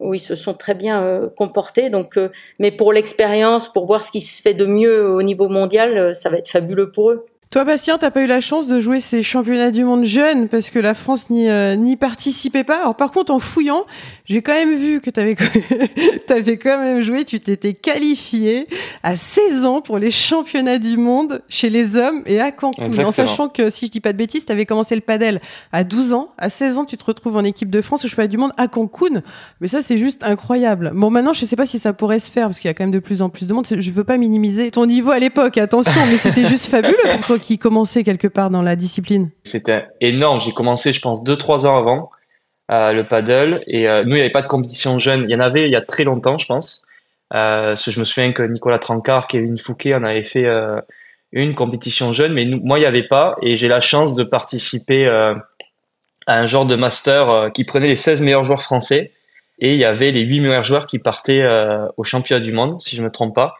où 0.00 0.14
ils 0.14 0.20
se 0.20 0.34
sont 0.34 0.54
très 0.54 0.74
bien 0.74 1.30
comportés. 1.36 1.90
Donc, 1.90 2.18
mais 2.58 2.70
pour 2.70 2.92
l'expérience, 2.92 3.72
pour 3.72 3.86
voir 3.86 4.02
ce 4.02 4.10
qui 4.10 4.20
se 4.20 4.42
fait 4.42 4.54
de 4.54 4.66
mieux 4.66 5.10
au 5.10 5.22
niveau 5.22 5.48
mondial, 5.48 6.14
ça 6.14 6.30
va 6.30 6.38
être 6.38 6.50
fabuleux 6.50 6.90
pour 6.90 7.10
eux. 7.10 7.26
Toi, 7.56 7.64
Bastien, 7.64 7.96
t'as 7.96 8.10
pas 8.10 8.20
eu 8.20 8.26
la 8.26 8.42
chance 8.42 8.68
de 8.68 8.80
jouer 8.80 9.00
ces 9.00 9.22
championnats 9.22 9.70
du 9.70 9.82
monde 9.82 10.04
jeunes 10.04 10.46
parce 10.46 10.68
que 10.68 10.78
la 10.78 10.92
France 10.92 11.30
n'y 11.30 11.48
euh, 11.48 11.96
participait 11.96 12.64
pas? 12.64 12.80
Alors, 12.80 12.96
par 12.96 13.12
contre, 13.12 13.32
en 13.32 13.38
fouillant, 13.38 13.86
j'ai 14.26 14.42
quand 14.42 14.52
même 14.52 14.76
vu 14.76 15.00
que 15.00 15.10
t'avais 15.10 15.36
avais 16.28 16.56
quand 16.56 16.78
même 16.78 17.00
joué. 17.00 17.24
Tu 17.24 17.38
t'étais 17.40 17.74
qualifié 17.74 18.66
à 19.02 19.16
16 19.16 19.66
ans 19.66 19.80
pour 19.80 19.98
les 19.98 20.10
championnats 20.10 20.78
du 20.78 20.96
monde 20.96 21.42
chez 21.48 21.70
les 21.70 21.96
hommes 21.96 22.22
et 22.26 22.40
à 22.40 22.52
Cancun. 22.52 22.90
En 23.04 23.12
sachant 23.12 23.48
que, 23.48 23.70
si 23.70 23.86
je 23.86 23.90
dis 23.92 24.00
pas 24.00 24.12
de 24.12 24.18
bêtises, 24.18 24.44
t'avais 24.44 24.66
commencé 24.66 24.94
le 24.94 25.00
padel 25.00 25.40
à 25.72 25.84
12 25.84 26.12
ans. 26.12 26.30
À 26.38 26.50
16 26.50 26.78
ans, 26.78 26.84
tu 26.84 26.96
te 26.96 27.04
retrouves 27.04 27.36
en 27.36 27.44
équipe 27.44 27.70
de 27.70 27.80
France 27.80 28.04
au 28.04 28.08
championnat 28.08 28.28
du 28.28 28.38
monde 28.38 28.52
à 28.56 28.68
Cancun. 28.68 29.22
Mais 29.60 29.68
ça, 29.68 29.82
c'est 29.82 29.96
juste 29.96 30.24
incroyable. 30.24 30.92
Bon, 30.94 31.10
maintenant, 31.10 31.32
je 31.32 31.46
sais 31.46 31.56
pas 31.56 31.66
si 31.66 31.78
ça 31.78 31.92
pourrait 31.92 32.18
se 32.18 32.30
faire 32.30 32.46
parce 32.46 32.58
qu'il 32.58 32.68
y 32.68 32.70
a 32.70 32.74
quand 32.74 32.84
même 32.84 32.90
de 32.90 32.98
plus 32.98 33.22
en 33.22 33.28
plus 33.28 33.46
de 33.46 33.52
monde. 33.52 33.66
Je 33.70 33.90
veux 33.90 34.04
pas 34.04 34.16
minimiser 34.16 34.70
ton 34.70 34.86
niveau 34.86 35.10
à 35.12 35.18
l'époque, 35.18 35.58
attention, 35.58 36.00
mais 36.10 36.18
c'était 36.18 36.44
juste 36.46 36.66
fabuleux 36.66 36.96
pour 37.12 37.26
toi 37.26 37.38
qui 37.38 37.58
commençait 37.58 38.02
quelque 38.02 38.28
part 38.28 38.50
dans 38.50 38.62
la 38.62 38.76
discipline 38.76 39.30
C'était 39.44 39.84
énorme. 40.00 40.40
J'ai 40.40 40.52
commencé, 40.52 40.92
je 40.92 41.00
pense, 41.00 41.22
2-3 41.22 41.66
ans 41.66 41.76
avant 41.76 42.10
euh, 42.70 42.92
le 42.92 43.06
paddle. 43.06 43.62
Et 43.66 43.88
euh, 43.88 44.02
nous, 44.02 44.10
il 44.10 44.14
n'y 44.14 44.20
avait 44.20 44.30
pas 44.30 44.42
de 44.42 44.48
compétition 44.48 44.98
jeune. 44.98 45.24
Il 45.28 45.30
y 45.30 45.34
en 45.36 45.40
avait 45.40 45.64
il 45.64 45.70
y 45.70 45.76
a 45.76 45.82
très 45.82 46.04
longtemps, 46.04 46.38
je 46.38 46.46
pense. 46.46 46.86
Euh, 47.34 47.76
je 47.76 47.98
me 47.98 48.04
souviens 48.04 48.32
que 48.32 48.42
Nicolas 48.42 48.78
Trancard, 48.78 49.28
Kevin 49.28 49.56
Fouquet, 49.58 49.94
on 49.94 50.02
avait 50.02 50.24
fait 50.24 50.46
une 51.32 51.54
compétition 51.54 52.12
jeune, 52.12 52.32
mais 52.32 52.44
moi, 52.44 52.78
il 52.78 52.82
n'y 52.82 52.86
avait 52.86 53.06
pas. 53.06 53.36
Et 53.42 53.56
j'ai 53.56 53.68
la 53.68 53.80
chance 53.80 54.14
de 54.14 54.24
participer 54.24 55.06
à 55.06 56.40
un 56.40 56.46
genre 56.46 56.66
de 56.66 56.76
master 56.76 57.50
qui 57.54 57.64
prenait 57.64 57.88
les 57.88 57.96
16 57.96 58.22
meilleurs 58.22 58.44
joueurs 58.44 58.62
français. 58.62 59.12
Et 59.58 59.72
il 59.72 59.78
y 59.78 59.84
avait 59.84 60.10
les 60.10 60.22
8 60.22 60.40
meilleurs 60.40 60.64
joueurs 60.64 60.86
qui 60.86 60.98
partaient 60.98 61.46
au 61.96 62.04
championnat 62.04 62.40
du 62.40 62.52
monde, 62.52 62.80
si 62.80 62.96
je 62.96 63.00
ne 63.00 63.06
me 63.06 63.12
trompe 63.12 63.34
pas. 63.34 63.54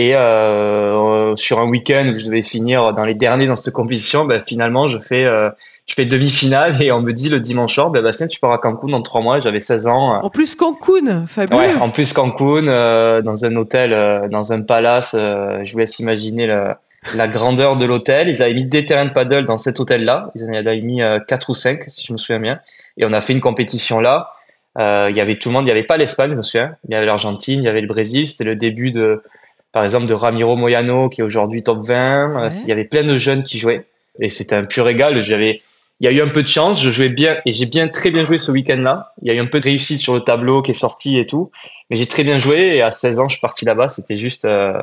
Et 0.00 0.14
euh, 0.14 1.36
sur 1.36 1.60
un 1.60 1.68
week-end 1.68 2.08
où 2.08 2.14
je 2.14 2.24
devais 2.24 2.40
finir 2.40 2.94
dans 2.94 3.04
les 3.04 3.12
derniers 3.12 3.46
dans 3.46 3.54
cette 3.54 3.74
compétition, 3.74 4.24
ben, 4.24 4.40
finalement, 4.40 4.86
je 4.86 4.96
fais, 4.96 5.26
euh, 5.26 5.50
je 5.84 5.92
fais 5.92 6.06
demi-finale 6.06 6.82
et 6.82 6.90
on 6.90 7.02
me 7.02 7.12
dit 7.12 7.28
le 7.28 7.38
dimanche 7.38 7.74
soir, 7.74 7.90
ben, 7.90 8.02
Bastien, 8.02 8.26
tu 8.26 8.40
pars 8.40 8.50
à 8.50 8.56
Cancun 8.56 8.88
dans 8.88 9.02
trois 9.02 9.20
mois. 9.20 9.40
J'avais 9.40 9.60
16 9.60 9.86
ans. 9.88 10.18
En 10.22 10.30
plus, 10.30 10.54
Cancun, 10.54 11.26
fabuleux. 11.26 11.58
Ouais, 11.58 11.74
en 11.74 11.90
plus, 11.90 12.14
Cancun, 12.14 12.66
euh, 12.66 13.20
dans 13.20 13.44
un 13.44 13.54
hôtel, 13.56 13.92
euh, 13.92 14.26
dans 14.28 14.54
un 14.54 14.62
palace. 14.62 15.14
Euh, 15.14 15.60
je 15.64 15.72
vous 15.74 15.80
laisse 15.80 15.98
imaginer 15.98 16.46
la, 16.46 16.80
la 17.14 17.28
grandeur 17.28 17.76
de 17.76 17.84
l'hôtel. 17.84 18.30
Ils 18.30 18.42
avaient 18.42 18.54
mis 18.54 18.64
des 18.64 18.86
terrains 18.86 19.04
de 19.04 19.12
paddle 19.12 19.44
dans 19.44 19.58
cet 19.58 19.80
hôtel-là. 19.80 20.30
Ils 20.34 20.44
en 20.44 20.54
avaient 20.54 20.80
mis 20.80 21.02
quatre 21.28 21.50
ou 21.50 21.54
cinq, 21.54 21.84
si 21.88 22.06
je 22.06 22.14
me 22.14 22.16
souviens 22.16 22.40
bien. 22.40 22.58
Et 22.96 23.04
on 23.04 23.12
a 23.12 23.20
fait 23.20 23.34
une 23.34 23.42
compétition 23.42 24.00
là. 24.00 24.30
Il 24.78 25.14
y 25.14 25.20
avait 25.20 25.34
tout 25.34 25.50
le 25.50 25.52
monde. 25.52 25.64
Il 25.64 25.66
n'y 25.66 25.72
avait 25.72 25.82
pas 25.82 25.98
l'Espagne, 25.98 26.30
je 26.30 26.36
me 26.36 26.42
souviens. 26.42 26.74
Il 26.88 26.92
y 26.92 26.94
avait 26.94 27.04
l'Argentine, 27.04 27.60
il 27.60 27.66
y 27.66 27.68
avait 27.68 27.82
le 27.82 27.86
Brésil. 27.86 28.26
C'était 28.26 28.44
le 28.44 28.56
début 28.56 28.92
de 28.92 29.22
par 29.72 29.84
exemple 29.84 30.06
de 30.06 30.14
Ramiro 30.14 30.56
Moyano 30.56 31.08
qui 31.08 31.20
est 31.20 31.24
aujourd'hui 31.24 31.62
top 31.62 31.84
20. 31.84 32.44
Euh, 32.44 32.50
il 32.62 32.68
y 32.68 32.72
avait 32.72 32.84
plein 32.84 33.04
de 33.04 33.16
jeunes 33.18 33.42
qui 33.42 33.58
jouaient 33.58 33.86
et 34.20 34.28
c'était 34.28 34.56
un 34.56 34.64
pur 34.64 34.84
régal. 34.84 35.22
J'avais, 35.22 35.60
il 36.00 36.04
y 36.04 36.08
a 36.08 36.12
eu 36.12 36.22
un 36.22 36.28
peu 36.28 36.42
de 36.42 36.48
chance, 36.48 36.82
je 36.82 36.90
jouais 36.90 37.08
bien 37.08 37.38
et 37.46 37.52
j'ai 37.52 37.66
bien 37.66 37.88
très 37.88 38.10
bien 38.10 38.24
joué 38.24 38.38
ce 38.38 38.50
week-end-là. 38.50 39.12
Il 39.22 39.28
y 39.28 39.30
a 39.30 39.34
eu 39.34 39.40
un 39.40 39.46
peu 39.46 39.60
de 39.60 39.64
réussite 39.64 40.00
sur 40.00 40.14
le 40.14 40.20
tableau 40.20 40.62
qui 40.62 40.72
est 40.72 40.74
sorti 40.74 41.18
et 41.18 41.26
tout, 41.26 41.50
mais 41.88 41.96
j'ai 41.96 42.06
très 42.06 42.24
bien 42.24 42.38
joué 42.38 42.76
et 42.76 42.82
à 42.82 42.90
16 42.90 43.20
ans 43.20 43.28
je 43.28 43.34
suis 43.34 43.40
parti 43.40 43.64
là-bas. 43.64 43.88
C'était 43.88 44.16
juste, 44.16 44.44
euh, 44.44 44.80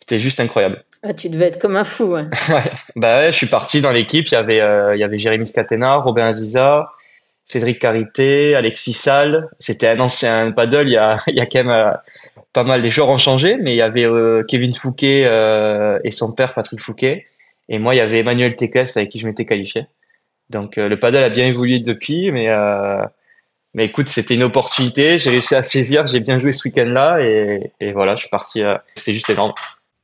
c'était 0.00 0.18
juste 0.18 0.40
incroyable. 0.40 0.84
Ah, 1.02 1.14
tu 1.14 1.28
devais 1.28 1.46
être 1.46 1.58
comme 1.58 1.76
un 1.76 1.84
fou. 1.84 2.16
Hein. 2.16 2.30
ouais. 2.48 2.70
Bah 2.96 3.20
ouais, 3.20 3.32
je 3.32 3.36
suis 3.36 3.46
parti 3.46 3.80
dans 3.80 3.92
l'équipe. 3.92 4.26
Il 4.28 4.32
y 4.32 4.36
avait, 4.36 4.60
euh, 4.60 4.96
il 4.96 4.98
y 4.98 5.04
avait 5.04 5.16
Jérémy 5.16 5.46
Scatena, 5.46 5.96
Robin 5.96 6.26
Aziza. 6.26 6.90
Cédric 7.48 7.78
Carité, 7.78 8.56
Alexis 8.56 8.92
Salle. 8.92 9.48
C'était 9.60 9.86
un 9.86 10.00
ancien 10.00 10.50
paddle. 10.50 10.88
Il 10.88 10.94
y 10.94 10.96
a, 10.96 11.18
il 11.28 11.36
y 11.36 11.40
a 11.40 11.46
quand 11.46 11.62
même 11.62 11.96
pas 12.56 12.64
mal. 12.64 12.80
Les 12.80 12.88
joueurs 12.88 13.10
ont 13.10 13.18
changé, 13.18 13.58
mais 13.58 13.74
il 13.74 13.76
y 13.76 13.82
avait 13.82 14.06
euh, 14.06 14.42
Kevin 14.42 14.72
Fouquet 14.72 15.24
euh, 15.26 15.98
et 16.04 16.10
son 16.10 16.34
père 16.34 16.54
Patrick 16.54 16.80
Fouquet. 16.80 17.26
Et 17.68 17.78
moi, 17.78 17.94
il 17.94 17.98
y 17.98 18.00
avait 18.00 18.20
Emmanuel 18.20 18.56
Tekes 18.56 18.96
avec 18.96 19.10
qui 19.10 19.18
je 19.18 19.26
m'étais 19.26 19.44
qualifié. 19.44 19.84
Donc 20.48 20.78
euh, 20.78 20.88
le 20.88 20.98
paddle 20.98 21.22
a 21.22 21.28
bien 21.28 21.46
évolué 21.46 21.80
depuis, 21.80 22.30
mais 22.30 22.48
mais 23.74 23.84
écoute, 23.84 24.08
c'était 24.08 24.36
une 24.36 24.42
opportunité. 24.42 25.18
J'ai 25.18 25.28
réussi 25.28 25.54
à 25.54 25.62
saisir. 25.62 26.06
J'ai 26.06 26.20
bien 26.20 26.38
joué 26.38 26.52
ce 26.52 26.66
week-end-là 26.66 27.20
et, 27.20 27.72
et 27.78 27.92
voilà, 27.92 28.14
je 28.14 28.22
suis 28.22 28.30
parti. 28.30 28.62
c'était 28.94 29.12
juste 29.12 29.28
énorme. 29.28 29.52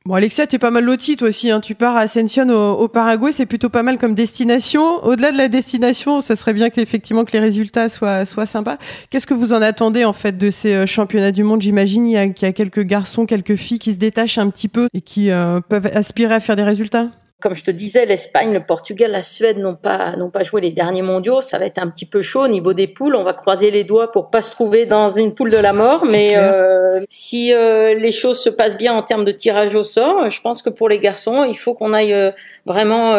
Bon, 0.05 0.15
Alexia, 0.15 0.45
es 0.51 0.57
pas 0.59 0.69
mal 0.69 0.83
loti, 0.83 1.15
toi 1.15 1.29
aussi. 1.29 1.49
Hein. 1.49 1.61
Tu 1.61 1.75
pars 1.75 1.95
à 1.95 2.01
Ascension 2.01 2.49
au, 2.49 2.89
Paraguay, 2.89 3.31
c'est 3.31 3.45
plutôt 3.45 3.69
pas 3.69 3.83
mal 3.83 3.97
comme 3.97 4.15
destination. 4.15 5.01
Au-delà 5.05 5.31
de 5.31 5.37
la 5.37 5.47
destination, 5.47 6.19
ce 6.19 6.35
serait 6.35 6.53
bien 6.53 6.69
qu'effectivement 6.69 7.23
que 7.23 7.31
les 7.31 7.39
résultats 7.39 7.87
soient, 7.87 8.25
soient 8.25 8.45
sympas. 8.45 8.77
Qu'est-ce 9.09 9.25
que 9.25 9.33
vous 9.33 9.53
en 9.53 9.61
attendez 9.61 10.03
en 10.03 10.11
fait 10.11 10.37
de 10.37 10.51
ces 10.51 10.73
euh, 10.73 10.85
championnats 10.85 11.31
du 11.31 11.45
monde? 11.45 11.61
J'imagine 11.61 12.05
qu'il 12.33 12.45
y, 12.45 12.49
a 12.49 12.51
quelques 12.51 12.83
garçons, 12.83 13.25
quelques 13.25 13.55
filles 13.55 13.79
qui 13.79 13.93
se 13.93 13.97
détachent 13.97 14.37
un 14.37 14.49
petit 14.49 14.67
peu 14.67 14.87
et 14.93 14.99
qui 14.99 15.31
euh, 15.31 15.61
peuvent 15.61 15.89
aspirer 15.93 16.33
à 16.33 16.41
faire 16.41 16.57
des 16.57 16.63
résultats 16.63 17.07
comme 17.43 17.55
je 17.55 17.65
te 17.65 17.71
disais, 17.71 18.05
l'Espagne, 18.05 18.53
le 18.53 18.65
Portugal, 18.65 19.11
la 19.11 19.21
Suède 19.21 19.57
n'ont 19.57 19.75
pas 19.75 20.15
n'ont 20.15 20.29
pas 20.29 20.43
joué 20.43 20.61
les 20.61 20.71
derniers 20.71 21.01
mondiaux. 21.01 21.41
Ça 21.41 21.59
va 21.59 21.65
être 21.65 21.77
un 21.77 21.89
petit 21.89 22.05
peu 22.05 22.21
chaud 22.21 22.45
au 22.45 22.47
niveau 22.47 22.71
des 22.71 22.87
poules. 22.87 23.15
On 23.15 23.23
va 23.23 23.33
croiser 23.33 23.69
les 23.69 23.83
doigts 23.83 24.13
pour 24.13 24.29
pas 24.29 24.41
se 24.41 24.49
trouver 24.49 24.85
dans 24.85 25.09
une 25.09 25.35
poule 25.35 25.51
de 25.51 25.57
la 25.57 25.73
mort. 25.73 26.05
Mais 26.05 26.37
euh, 26.37 27.01
si 27.09 27.51
euh, 27.51 27.95
les 27.95 28.13
choses 28.13 28.39
se 28.39 28.49
passent 28.49 28.77
bien 28.77 28.93
en 28.93 29.01
termes 29.01 29.25
de 29.25 29.33
tirage 29.33 29.75
au 29.75 29.83
sort, 29.83 30.29
je 30.29 30.39
pense 30.39 30.61
que 30.61 30.69
pour 30.69 30.87
les 30.87 30.99
garçons, 30.99 31.43
il 31.43 31.57
faut 31.57 31.73
qu'on 31.73 31.91
aille 31.91 32.13
euh, 32.13 32.31
vraiment 32.65 33.17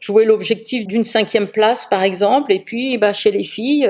jouer 0.00 0.24
l'objectif 0.24 0.88
d'une 0.88 1.04
cinquième 1.04 1.46
place, 1.46 1.86
par 1.86 2.02
exemple. 2.02 2.52
Et 2.52 2.58
puis, 2.58 2.98
bah, 2.98 3.12
chez 3.12 3.30
les 3.30 3.44
filles, 3.44 3.88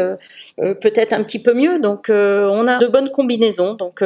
peut-être 0.58 1.14
un 1.14 1.22
petit 1.22 1.38
peu 1.38 1.54
mieux. 1.54 1.78
Donc, 1.80 2.10
on 2.10 2.68
a 2.68 2.78
de 2.78 2.86
bonnes 2.88 3.10
combinaisons. 3.10 3.72
Donc 3.72 4.02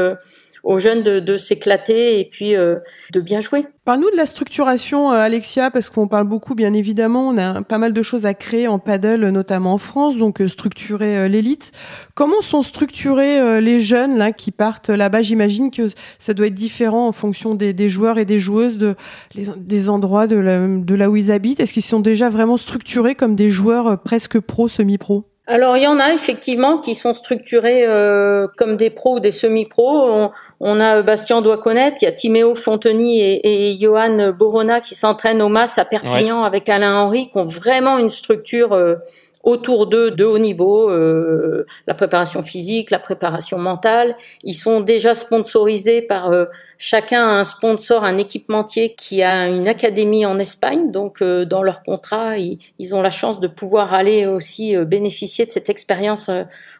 aux 0.62 0.78
jeunes 0.78 1.02
de, 1.02 1.36
s'éclater 1.36 2.20
et 2.20 2.24
puis 2.24 2.54
euh, 2.54 2.76
de 3.12 3.20
bien 3.20 3.40
jouer. 3.40 3.66
Parle-nous 3.84 4.10
de 4.10 4.16
la 4.16 4.26
structuration, 4.26 5.10
euh, 5.10 5.16
Alexia, 5.16 5.70
parce 5.70 5.88
qu'on 5.88 6.06
parle 6.06 6.26
beaucoup, 6.26 6.54
bien 6.54 6.74
évidemment, 6.74 7.28
on 7.28 7.38
a 7.38 7.62
pas 7.62 7.78
mal 7.78 7.92
de 7.92 8.02
choses 8.02 8.26
à 8.26 8.34
créer 8.34 8.68
en 8.68 8.78
paddle, 8.78 9.28
notamment 9.28 9.72
en 9.72 9.78
France, 9.78 10.16
donc 10.16 10.40
euh, 10.40 10.48
structurer 10.48 11.28
l'élite. 11.28 11.72
Comment 12.14 12.42
sont 12.42 12.62
structurés 12.62 13.60
les 13.60 13.80
jeunes 13.80 14.18
là 14.18 14.32
qui 14.32 14.50
partent 14.50 14.90
là-bas? 14.90 15.22
J'imagine 15.22 15.70
que 15.70 15.88
ça 16.18 16.34
doit 16.34 16.48
être 16.48 16.54
différent 16.54 17.08
en 17.08 17.12
fonction 17.12 17.54
des, 17.54 17.88
joueurs 17.88 18.18
et 18.18 18.24
des 18.24 18.38
joueuses 18.38 18.76
de, 18.76 18.94
des 19.34 19.88
endroits 19.88 20.26
de, 20.26 20.80
de 20.82 20.94
là 20.94 21.10
où 21.10 21.16
ils 21.16 21.32
habitent. 21.32 21.60
Est-ce 21.60 21.72
qu'ils 21.72 21.82
sont 21.82 22.00
déjà 22.00 22.28
vraiment 22.28 22.56
structurés 22.56 23.14
comme 23.14 23.36
des 23.36 23.50
joueurs 23.50 24.00
presque 24.02 24.38
pro, 24.40 24.68
semi-pro? 24.68 25.29
Alors 25.50 25.76
il 25.76 25.82
y 25.82 25.86
en 25.88 25.98
a 25.98 26.12
effectivement 26.12 26.78
qui 26.78 26.94
sont 26.94 27.12
structurés 27.12 27.84
euh, 27.84 28.46
comme 28.56 28.76
des 28.76 28.88
pros 28.88 29.16
ou 29.16 29.20
des 29.20 29.32
semi-pros. 29.32 30.30
On, 30.60 30.80
a 30.80 31.02
Bastien 31.02 31.42
doit 31.42 31.58
connaître, 31.58 31.98
il 32.02 32.04
y 32.04 32.08
a 32.08 32.12
Timéo 32.12 32.54
Fonteny 32.54 33.20
et, 33.20 33.72
et 33.72 33.78
Johan 33.80 34.30
Borona 34.30 34.80
qui 34.80 34.94
s'entraînent 34.94 35.42
au 35.42 35.48
MAS 35.48 35.78
à 35.78 35.84
Perpignan 35.84 36.44
avec 36.44 36.68
Alain 36.68 36.94
Henry, 36.94 37.28
qui 37.30 37.38
ont 37.38 37.46
vraiment 37.46 37.98
une 37.98 38.10
structure 38.10 38.72
euh, 38.72 38.94
autour 39.42 39.86
d'eux 39.86 40.10
de 40.10 40.24
haut 40.24 40.38
niveau, 40.38 40.90
euh, 40.90 41.66
la 41.86 41.94
préparation 41.94 42.42
physique, 42.42 42.90
la 42.90 42.98
préparation 42.98 43.58
mentale. 43.58 44.16
Ils 44.44 44.54
sont 44.54 44.80
déjà 44.80 45.14
sponsorisés 45.14 46.02
par 46.02 46.30
euh, 46.30 46.44
chacun 46.76 47.26
un 47.26 47.44
sponsor, 47.44 48.04
un 48.04 48.18
équipementier 48.18 48.94
qui 48.94 49.22
a 49.22 49.48
une 49.48 49.66
académie 49.66 50.26
en 50.26 50.38
Espagne. 50.38 50.90
Donc 50.90 51.22
euh, 51.22 51.46
dans 51.46 51.62
leur 51.62 51.82
contrat, 51.82 52.36
ils, 52.36 52.58
ils, 52.78 52.94
ont 52.94 53.00
la 53.00 53.10
chance 53.10 53.40
de 53.40 53.48
pouvoir 53.48 53.94
aller 53.94 54.26
aussi 54.26 54.76
bénéficier 54.76 55.46
de 55.46 55.50
cette 55.50 55.70
expérience 55.70 56.30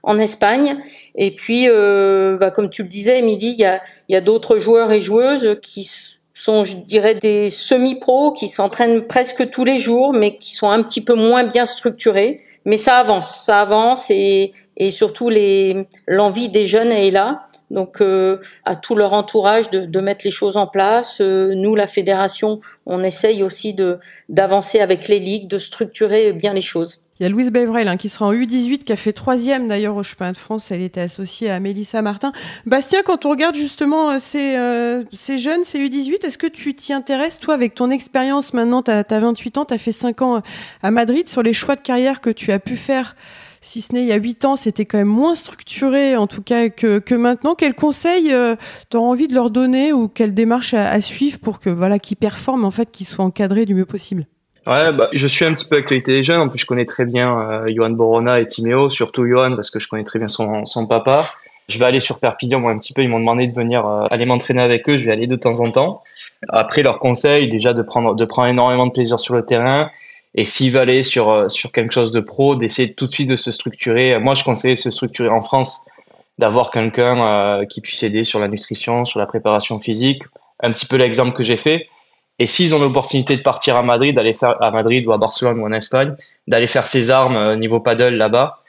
en 0.03 0.19
Espagne. 0.19 0.81
Et 1.15 1.31
puis, 1.35 1.67
bah, 1.67 2.51
comme 2.51 2.69
tu 2.69 2.83
le 2.83 2.89
disais, 2.89 3.21
Émilie, 3.21 3.53
il 3.53 3.61
y 3.61 3.65
a, 3.65 3.81
y 4.09 4.17
a 4.17 4.21
d'autres 4.21 4.59
joueurs 4.59 4.93
et 4.93 5.01
joueuses 5.01 5.59
qui 5.63 5.89
sont, 6.41 6.65
je 6.65 6.77
dirais, 6.77 7.15
des 7.15 7.51
semi-pros 7.51 8.33
qui 8.33 8.49
s'entraînent 8.49 9.03
presque 9.07 9.51
tous 9.51 9.65
les 9.65 9.79
jours, 9.79 10.13
mais 10.13 10.37
qui 10.37 10.55
sont 10.55 10.71
un 10.71 10.83
petit 10.83 11.03
peu 11.03 11.15
moins 11.15 11.45
bien 11.45 11.67
structurés 11.67 12.43
mais 12.65 12.77
ça 12.77 12.99
avance, 12.99 13.45
ça 13.45 13.61
avance 13.61 14.11
et, 14.11 14.53
et 14.77 14.91
surtout 14.91 15.31
l'envie 16.07 16.49
des 16.49 16.67
jeunes 16.67 16.93
est 16.93 17.11
là. 17.11 17.47
Donc 17.71 18.01
euh, 18.01 18.39
à 18.65 18.75
tout 18.75 18.97
leur 18.97 19.13
entourage 19.13 19.71
de, 19.71 19.87
de, 19.87 20.01
mettre 20.01 20.23
les 20.25 20.31
choses 20.33 20.57
en 20.57 20.67
place. 20.67 21.21
Euh, 21.21 21.55
nous, 21.55 21.77
la 21.77 21.87
fédération, 21.87 22.61
on 22.85 23.03
essaye 23.05 23.45
aussi 23.45 23.75
de 23.75 24.01
d'avancer 24.29 24.81
avec 24.81 25.07
les 25.07 25.21
ligues, 25.21 25.47
de 25.47 25.59
structurer 25.59 26.33
bien 26.33 26.53
les 26.53 26.63
choses. 26.63 27.01
Il 27.21 27.25
y 27.25 27.27
a 27.27 27.29
Louise 27.29 27.51
Bevrel 27.51 27.87
hein, 27.87 27.99
qui 27.99 28.09
sera 28.09 28.29
en 28.29 28.33
U18, 28.33 28.79
qui 28.79 28.93
a 28.95 28.97
fait 28.97 29.13
troisième 29.13 29.69
d'ailleurs 29.69 29.95
au 29.95 30.03
championnat 30.03 30.33
de 30.33 30.39
France. 30.39 30.71
Elle 30.71 30.81
était 30.81 31.03
associée 31.03 31.51
à 31.51 31.61
Mélissa 31.61 32.01
Martin. 32.01 32.33
Bastien, 32.65 33.03
quand 33.05 33.27
on 33.27 33.31
regarde 33.31 33.55
justement 33.55 34.13
euh, 34.13 34.17
ces, 34.19 34.57
euh, 34.57 35.05
ces 35.13 35.39
jeunes, 35.39 35.63
ces 35.65 35.79
U18, 35.87 36.25
est-ce 36.25 36.39
que 36.39 36.47
tu 36.47 36.75
t'y 36.75 36.95
intéresses, 36.95 37.39
toi, 37.39 37.53
avec 37.53 37.75
ton 37.75 37.91
expérience 37.91 38.55
maintenant 38.55 38.83
Tu 38.83 38.91
as, 38.91 39.05
28 39.07 39.59
ans, 39.59 39.65
tu 39.67 39.75
as 39.75 39.79
fait 39.79 39.93
5 39.93 40.23
ans 40.23 40.43
à 40.83 40.91
Madrid, 40.91 41.29
sur 41.29 41.43
les 41.43 41.53
choix 41.53 41.77
de 41.77 41.83
carrière 41.83 42.23
que 42.23 42.31
tu 42.31 42.53
as 42.53 42.59
pu 42.59 42.79
faire? 42.79 43.17
Si 43.61 43.83
ce 43.83 43.93
n'est 43.93 44.01
il 44.01 44.09
y 44.09 44.13
a 44.13 44.17
8 44.17 44.47
ans, 44.47 44.57
c'était 44.57 44.87
quand 44.87 44.97
même 44.97 45.07
moins 45.07 45.35
structuré 45.35 46.17
en 46.17 46.27
tout 46.27 46.41
cas 46.41 46.71
que, 46.71 47.01
que 47.01 47.15
maintenant. 47.15 47.55
Quels 47.55 47.75
conseils 47.75 48.33
euh, 48.33 48.57
envie 48.95 49.29
de 49.29 49.35
leur 49.35 49.51
donner 49.51 49.93
ou 49.93 50.09
quelle 50.09 50.33
démarche 50.33 50.73
à, 50.73 50.91
à 50.91 51.03
suivre 51.03 51.39
pour 51.39 51.59
que 51.59 51.69
voilà 51.69 51.99
qu'ils 51.99 52.17
performent 52.17 52.65
en 52.65 52.71
fait, 52.71 52.91
qu'ils 52.91 53.07
soient 53.07 53.27
encadrés 53.27 53.67
du 53.67 53.75
mieux 53.75 53.85
possible? 53.85 54.27
Ouais, 54.67 54.93
bah, 54.93 55.09
je 55.13 55.27
suis 55.27 55.45
un 55.45 55.55
petit 55.55 55.65
peu 55.65 55.77
l'actualité 55.77 56.13
des 56.13 56.23
jeunes. 56.23 56.41
En 56.41 56.49
plus, 56.49 56.59
je 56.59 56.67
connais 56.67 56.87
très 56.87 57.05
bien 57.05 57.39
euh, 57.41 57.73
Johan 57.75 57.91
Borona 57.91 58.41
et 58.41 58.47
Timéo, 58.47 58.89
surtout 58.89 59.27
Johan 59.27 59.57
parce 59.57 59.71
que 59.71 59.81
je 59.81 59.89
connais 59.89 60.05
très 60.05 60.19
bien 60.19 60.29
son, 60.29 60.65
son 60.67 60.87
papa. 60.87 61.27
Je 61.69 61.79
vais 61.79 61.85
aller 61.85 62.01
sur 62.01 62.19
Perpignan, 62.19 62.61
moi, 62.61 62.73
un 62.73 62.79
petit 62.79 62.93
peu. 62.93 63.03
Ils 63.03 63.09
m'ont 63.09 63.21
demandé 63.21 63.47
de 63.47 63.53
venir 63.53 63.87
euh, 63.87 64.07
aller 64.11 64.27
m'entraîner 64.27 64.61
avec 64.61 64.89
eux. 64.89 64.97
Je 64.97 65.07
vais 65.07 65.13
aller 65.13 65.27
de 65.27 65.37
temps 65.37 65.61
en 65.61 65.71
temps. 65.71 66.03
Après, 66.49 66.83
leur 66.83 66.99
conseil, 66.99 67.49
déjà 67.49 67.73
de 67.73 67.83
prendre, 67.83 68.15
de 68.15 68.25
prendre 68.25 68.49
énormément 68.49 68.87
de 68.87 68.93
plaisir 68.93 69.21
sur 69.21 69.35
le 69.35 69.45
terrain. 69.47 69.91
Et 70.35 70.45
s'ils 70.45 70.73
veulent 70.73 70.83
aller 70.83 71.03
sur, 71.03 71.31
euh, 71.31 71.49
sur 71.49 71.73
quelque 71.73 71.93
chose 71.93 72.13
de 72.13 72.21
pro, 72.21 72.57
d'essayer 72.57 72.95
tout 72.95 73.07
de 73.07 73.13
suite 73.13 73.29
de 73.29 73.37
se 73.37 73.51
structurer. 73.51 74.19
Moi, 74.19 74.35
je 74.35 74.45
conseille 74.45 74.75
de 74.75 74.79
se 74.79 74.91
structurer 74.91 75.29
en 75.29 75.43
France, 75.43 75.89
d'avoir 76.39 76.71
quelqu'un 76.71 77.61
euh, 77.61 77.65
qui 77.67 77.81
puisse 77.81 78.03
aider 78.03 78.23
sur 78.25 78.41
la 78.41 78.49
nutrition, 78.49 79.05
sur 79.05 79.21
la 79.21 79.27
préparation 79.27 79.79
physique. 79.79 80.23
Un 80.63 80.71
petit 80.71 80.87
peu 80.87 80.97
l'exemple 80.97 81.37
que 81.37 81.43
j'ai 81.43 81.57
fait. 81.57 81.87
Et 82.41 82.47
s'ils 82.47 82.75
ont 82.75 82.79
l'opportunité 82.79 83.37
de 83.37 83.43
partir 83.43 83.77
à 83.77 83.83
Madrid, 83.83 84.17
d'aller 84.17 84.33
faire 84.33 84.61
à 84.63 84.71
Madrid 84.71 85.07
ou 85.07 85.13
à 85.13 85.19
Barcelone 85.19 85.61
ou 85.61 85.67
en 85.67 85.73
Espagne, 85.73 86.17
d'aller 86.49 86.67
faire 86.67 86.87
ses 86.87 87.11
armes 87.11 87.37
euh, 87.37 87.55
niveau 87.55 87.81
paddle 87.81 88.15
là-bas, 88.15 88.61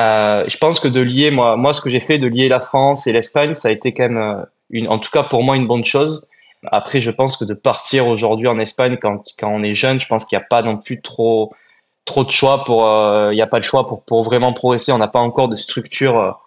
euh, 0.00 0.44
je 0.48 0.56
pense 0.56 0.80
que 0.80 0.88
de 0.88 1.00
lier, 1.00 1.30
moi, 1.30 1.56
moi, 1.56 1.74
ce 1.74 1.82
que 1.82 1.90
j'ai 1.90 2.00
fait, 2.00 2.16
de 2.16 2.26
lier 2.26 2.48
la 2.48 2.58
France 2.58 3.06
et 3.06 3.12
l'Espagne, 3.12 3.52
ça 3.52 3.68
a 3.68 3.70
été 3.70 3.92
quand 3.92 4.04
même, 4.04 4.16
euh, 4.16 4.42
une, 4.70 4.88
en 4.88 4.98
tout 4.98 5.10
cas 5.10 5.24
pour 5.24 5.42
moi, 5.42 5.56
une 5.56 5.66
bonne 5.66 5.84
chose. 5.84 6.24
Après, 6.72 7.00
je 7.00 7.10
pense 7.10 7.36
que 7.36 7.44
de 7.44 7.52
partir 7.52 8.08
aujourd'hui 8.08 8.48
en 8.48 8.58
Espagne 8.58 8.96
quand, 9.00 9.20
quand 9.38 9.48
on 9.48 9.62
est 9.62 9.72
jeune, 9.74 10.00
je 10.00 10.06
pense 10.06 10.24
qu'il 10.24 10.38
n'y 10.38 10.42
a 10.42 10.46
pas 10.48 10.62
non 10.62 10.78
plus 10.78 11.02
trop, 11.02 11.52
trop 12.06 12.24
de 12.24 12.30
choix 12.30 12.64
pour, 12.64 12.86
euh, 12.86 13.30
il 13.30 13.36
n'y 13.36 13.42
a 13.42 13.46
pas 13.46 13.58
de 13.58 13.64
choix 13.64 13.86
pour, 13.86 14.02
pour 14.04 14.22
vraiment 14.22 14.54
progresser. 14.54 14.90
On 14.90 14.98
n'a 14.98 15.06
pas 15.06 15.20
encore 15.20 15.48
de 15.48 15.54
structure 15.54 16.38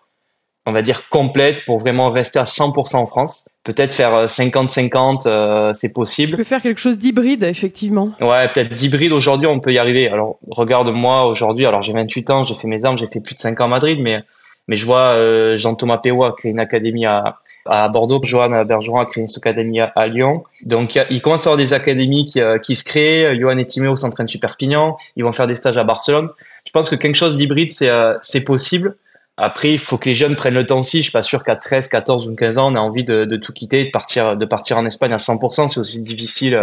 on 0.66 0.72
va 0.72 0.82
dire, 0.82 1.10
complète 1.10 1.66
pour 1.66 1.80
vraiment 1.80 2.10
rester 2.10 2.40
à 2.40 2.44
100% 2.44 2.96
en 2.96 3.08
France. 3.08 3.50
Peut-être 3.64 3.94
faire 3.94 4.26
50-50, 4.26 5.28
euh, 5.28 5.30
euh, 5.30 5.74
c'est 5.74 5.94
possible. 5.94 6.32
Tu 6.32 6.38
peux 6.38 6.44
faire 6.44 6.62
quelque 6.62 6.80
chose 6.80 6.98
d'hybride, 6.98 7.44
effectivement. 7.44 8.12
Ouais, 8.20 8.48
peut-être 8.54 8.72
d'hybride 8.72 9.12
aujourd'hui, 9.12 9.48
on 9.48 9.60
peut 9.60 9.74
y 9.74 9.80
arriver. 9.80 10.08
Alors, 10.08 10.38
regarde-moi 10.50 11.26
aujourd'hui, 11.26 11.66
alors 11.66 11.82
j'ai 11.82 11.94
28 11.94 12.30
ans, 12.30 12.44
j'ai 12.44 12.56
fait 12.56 12.68
mes 12.68 12.86
armes, 12.86 12.98
j'ai 12.98 13.08
fait 13.08 13.22
plus 13.22 13.36
de 13.36 13.40
5 13.40 13.60
ans 13.62 13.66
à 13.66 13.70
Madrid, 13.70 14.00
mais 14.00 14.24
mais 14.68 14.76
je 14.78 14.86
vois 14.86 15.16
euh, 15.16 15.58
Jean-Thomas 15.58 15.98
Péwa 15.98 16.30
a 16.30 16.32
créé 16.32 16.52
une 16.52 16.60
académie 16.60 17.06
à, 17.06 17.40
à 17.66 17.90
Bordeaux, 17.90 18.22
Johan 18.24 18.64
Bergeron 18.64 19.00
a 19.00 19.06
créé 19.06 19.22
une 19.24 19.30
académie 19.36 19.80
à, 19.80 20.08
Lyon. 20.08 20.44
Donc 20.64 20.98
il 21.10 21.22
commence 21.22 21.46
à 21.46 21.50
avoir 21.50 21.58
des 21.58 21.74
académies 21.74 22.26
qui, 22.26 22.40
euh, 22.40 22.58
qui 22.58 22.76
se 22.76 22.84
créent. 22.84 23.38
Johan 23.38 23.58
et 23.58 23.66
Timéo 23.66 23.96
s'entraînent 23.96 24.28
sur 24.28 24.40
Perpignan. 24.40 24.96
Ils 25.16 25.24
vont 25.24 25.32
faire 25.32 25.48
des 25.48 25.56
stages 25.56 25.78
à 25.78 25.84
Barcelone. 25.84 26.30
Je 26.66 26.72
pense 26.72 26.90
que 26.90 26.96
quelque 26.96 27.16
chose 27.16 27.36
d'hybride, 27.36 27.72
c'est 27.72 27.90
euh, 27.90 28.18
c'est 28.22 28.44
possible. 28.44 28.96
Après, 29.38 29.72
il 29.72 29.80
faut 29.80 29.98
que 29.98 30.08
les 30.08 30.14
jeunes 30.14 30.36
prennent 30.36 30.54
le 30.54 30.66
temps 30.66 30.80
aussi. 30.80 30.98
Je 30.98 31.04
suis 31.04 31.12
pas 31.12 31.24
sûr 31.24 31.44
qu'à 31.44 31.56
13, 31.56 31.88
14 31.88 32.28
ou 32.28 32.36
15 32.36 32.58
ans, 32.58 32.72
on 32.72 32.76
a 32.76 32.80
envie 32.80 33.04
de, 33.04 33.36
tout 33.38 33.54
quitter, 33.54 33.86
de 33.86 33.90
partir, 33.90 34.38
de 34.38 34.46
partir 34.46 34.78
en 34.78 34.86
Espagne 34.86 35.14
à 35.14 35.18
100%. 35.18 35.70
C'est 35.70 35.80
aussi 35.80 36.02
difficile 36.02 36.60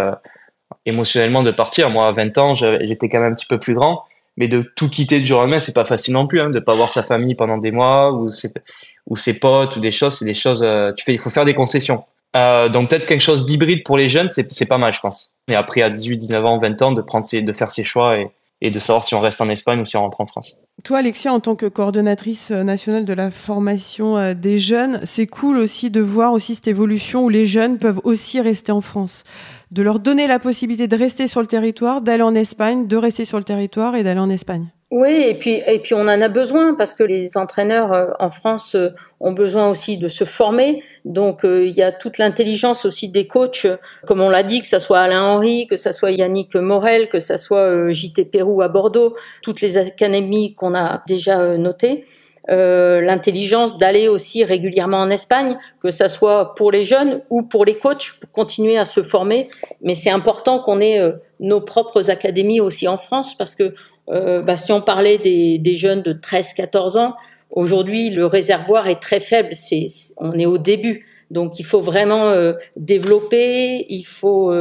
émotionnellement 0.87 1.43
de 1.43 1.51
partir. 1.51 1.91
Moi, 1.91 2.07
à 2.07 2.13
20 2.13 2.39
ans, 2.39 2.55
j'étais 2.55 3.09
quand 3.09 3.21
même 3.21 3.33
un 3.33 3.35
petit 3.35 3.47
peu 3.47 3.59
plus 3.59 3.75
grand 3.75 4.05
mais 4.39 4.47
de 4.47 4.63
tout 4.63 4.89
quitter 4.89 5.19
du 5.19 5.27
jour 5.27 5.39
au 5.39 5.43
lendemain, 5.43 5.59
c'est 5.59 5.75
pas 5.75 5.85
facile 5.85 6.15
non 6.15 6.29
plus, 6.29 6.41
hein, 6.41 6.49
de 6.49 6.61
pas 6.61 6.75
voir 6.75 6.91
sa 6.91 7.03
famille 7.03 7.35
pendant 7.35 7.59
des 7.59 7.73
mois 7.73 8.13
ou 8.13 8.29
ses, 8.29 9.39
potes 9.41 9.77
ou 9.77 9.81
des 9.81 9.91
choses, 9.91 10.17
c'est 10.17 10.25
des 10.25 10.33
choses, 10.33 10.63
euh, 10.63 10.93
tu 10.93 11.05
fais, 11.05 11.13
il 11.13 11.19
faut 11.19 11.29
faire 11.29 11.45
des 11.45 11.55
concessions. 11.55 12.05
Euh, 12.37 12.69
donc 12.69 12.89
peut-être 12.89 13.07
quelque 13.07 13.21
chose 13.21 13.45
d'hybride 13.45 13.83
pour 13.83 13.99
les 13.99 14.09
jeunes, 14.09 14.29
c'est 14.29 14.69
pas 14.69 14.79
mal, 14.79 14.93
je 14.93 15.01
pense. 15.01 15.35
Mais 15.49 15.57
après, 15.57 15.83
à 15.83 15.91
18, 15.91 16.17
19 16.19 16.45
ans, 16.47 16.59
20 16.59 16.83
ans, 16.83 16.93
de 16.93 17.03
prendre 17.03 17.25
ses, 17.25 17.43
de 17.43 17.53
faire 17.53 17.73
ses 17.73 17.83
choix 17.83 18.17
et 18.61 18.71
de 18.71 18.79
savoir 18.79 19.03
si 19.03 19.17
on 19.17 19.21
reste 19.21 19.41
en 19.41 19.49
Espagne 19.49 19.81
ou 19.81 19.85
si 19.85 19.97
on 19.97 20.03
rentre 20.03 20.21
en 20.21 20.27
France. 20.27 20.61
Toi, 20.85 20.99
Alexia, 20.99 21.33
en 21.33 21.41
tant 21.41 21.57
que 21.57 21.67
coordonnatrice 21.67 22.51
euh, 22.51 22.63
nationale 22.63 23.05
de 23.05 23.13
la 23.13 23.31
formation 23.31 24.35
des 24.35 24.59
jeunes, 24.59 25.01
c'est 25.05 25.27
cool 25.27 25.59
aussi 25.59 25.91
de 25.91 26.01
voir 26.01 26.33
aussi 26.33 26.55
cette 26.55 26.69
évolution 26.69 27.25
où 27.25 27.29
les 27.29 27.47
jeunes 27.47 27.79
peuvent 27.79 28.01
aussi 28.05 28.41
rester 28.41 28.73
en 28.73 28.81
France 28.81 29.25
de 29.71 29.83
leur 29.83 30.01
donner 30.01 30.27
la 30.27 30.39
possibilité 30.39 30.89
de 30.89 30.97
rester 30.97 31.29
sur 31.29 31.41
le 31.41 31.47
territoire, 31.47 32.01
d'aller 32.01 32.23
en 32.23 32.35
Espagne, 32.35 32.87
de 32.87 32.97
rester 32.97 33.25
sur 33.25 33.39
le 33.39 33.45
territoire 33.45 33.97
et 33.97 34.03
d'aller 34.03 34.21
en 34.21 34.31
Espagne. 34.31 34.69
Oui, 34.91 35.11
et 35.11 35.35
puis 35.35 35.63
et 35.67 35.81
puis 35.81 35.93
on 35.93 36.01
en 36.01 36.23
a 36.23 36.29
besoin 36.29 36.75
parce 36.75 36.95
que 36.95 37.03
les 37.03 37.37
entraîneurs 37.37 37.93
euh, 37.93 38.07
en 38.21 38.31
France 38.31 38.75
euh, 38.75 38.89
ont 39.21 39.33
besoin 39.33 39.69
aussi 39.69 39.99
de 39.99 40.09
se 40.09 40.25
former. 40.25 40.83
Donc 41.05 41.45
euh, 41.45 41.67
il 41.67 41.75
y 41.75 41.83
a 41.83 41.93
toute 41.93 42.17
l'intelligence 42.17 42.87
aussi 42.87 43.11
des 43.11 43.27
coachs, 43.27 43.67
comme 44.07 44.23
on 44.23 44.31
l'a 44.31 44.43
dit, 44.43 44.63
que 44.63 44.67
ça 44.67 44.81
soit 44.81 45.01
Alain 45.01 45.23
Henry, 45.23 45.67
que 45.67 45.77
ça 45.77 45.93
soit 45.93 46.13
Yannick 46.13 46.55
Morel, 46.55 47.11
que 47.11 47.21
ça 47.21 47.37
soit 47.37 47.91
JT 47.91 48.25
Pérou 48.25 48.63
à 48.63 48.69
Bordeaux, 48.69 49.15
toutes 49.43 49.61
les 49.61 49.77
académies 49.77 50.55
qu'on 50.55 50.75
a 50.75 51.03
déjà 51.07 51.59
notées. 51.59 52.07
Euh, 52.51 53.03
l'intelligence 53.03 53.77
d'aller 53.77 54.09
aussi 54.09 54.43
régulièrement 54.43 54.97
en 54.97 55.11
Espagne, 55.11 55.59
que 55.81 55.91
ça 55.91 56.09
soit 56.09 56.55
pour 56.55 56.73
les 56.73 56.83
jeunes 56.83 57.21
ou 57.29 57.43
pour 57.43 57.67
les 57.67 57.77
coachs, 57.77 58.15
pour 58.21 58.31
continuer 58.31 58.79
à 58.79 58.87
se 58.87 59.03
former. 59.03 59.51
Mais 59.83 59.95
c'est 59.95 60.09
important 60.09 60.59
qu'on 60.59 60.81
ait 60.81 60.99
nos 61.41 61.61
propres 61.61 62.09
académies 62.09 62.63
aussi 62.63 62.89
en 62.89 62.97
France, 62.97 63.37
parce 63.37 63.55
que 63.55 63.75
euh, 64.11 64.41
bah, 64.43 64.57
si 64.57 64.73
on 64.73 64.81
parlait 64.81 65.19
des, 65.19 65.59
des 65.59 65.77
jeunes 65.77 66.03
de 66.03 66.13
13-14 66.13 66.99
ans, 66.99 67.15
aujourd'hui 67.51 68.11
le 68.11 68.27
réservoir 68.27 68.89
est 68.89 69.01
très 69.01 69.21
faible. 69.21 69.51
C'est, 69.53 69.87
on 70.17 70.33
est 70.39 70.47
au 70.47 70.59
début, 70.59 71.07
donc 71.31 71.59
il 71.59 71.65
faut 71.65 71.81
vraiment 71.81 72.33
développer, 72.77 73.87
il 73.89 74.05
faut, 74.05 74.53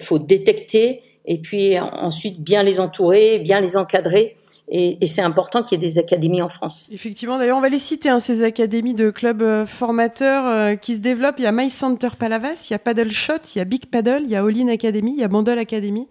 faut 0.00 0.18
détecter, 0.18 1.02
et 1.24 1.38
puis 1.38 1.78
ensuite 1.78 2.40
bien 2.40 2.62
les 2.62 2.80
entourer, 2.80 3.38
bien 3.38 3.60
les 3.60 3.76
encadrer 3.76 4.34
et, 4.68 4.98
et 5.00 5.06
c'est 5.06 5.22
important 5.22 5.62
qu'il 5.62 5.80
y 5.80 5.84
ait 5.84 5.88
des 5.88 5.98
académies 5.98 6.42
en 6.42 6.48
France. 6.48 6.88
Effectivement, 6.92 7.38
d'ailleurs, 7.38 7.58
on 7.58 7.60
va 7.60 7.68
les 7.68 7.78
citer, 7.78 8.08
hein, 8.08 8.20
ces 8.20 8.42
académies 8.42 8.94
de 8.94 9.10
clubs 9.10 9.42
euh, 9.42 9.64
formateurs 9.64 10.46
euh, 10.46 10.74
qui 10.74 10.96
se 10.96 11.00
développent. 11.00 11.36
Il 11.38 11.44
y 11.44 11.46
a 11.46 11.52
My 11.52 11.70
Center 11.70 12.08
Palavas, 12.18 12.66
il 12.68 12.72
y 12.72 12.74
a 12.74 12.78
Paddle 12.78 13.10
Shot, 13.10 13.34
il 13.54 13.58
y 13.58 13.60
a 13.60 13.64
Big 13.64 13.86
Paddle, 13.86 14.22
il 14.24 14.30
y 14.30 14.36
a 14.36 14.42
All 14.42 14.56
In 14.56 14.68
Academy, 14.68 15.12
il 15.12 15.20
y 15.20 15.24
a 15.24 15.28
Bandol 15.28 15.58
Academy. 15.58 16.08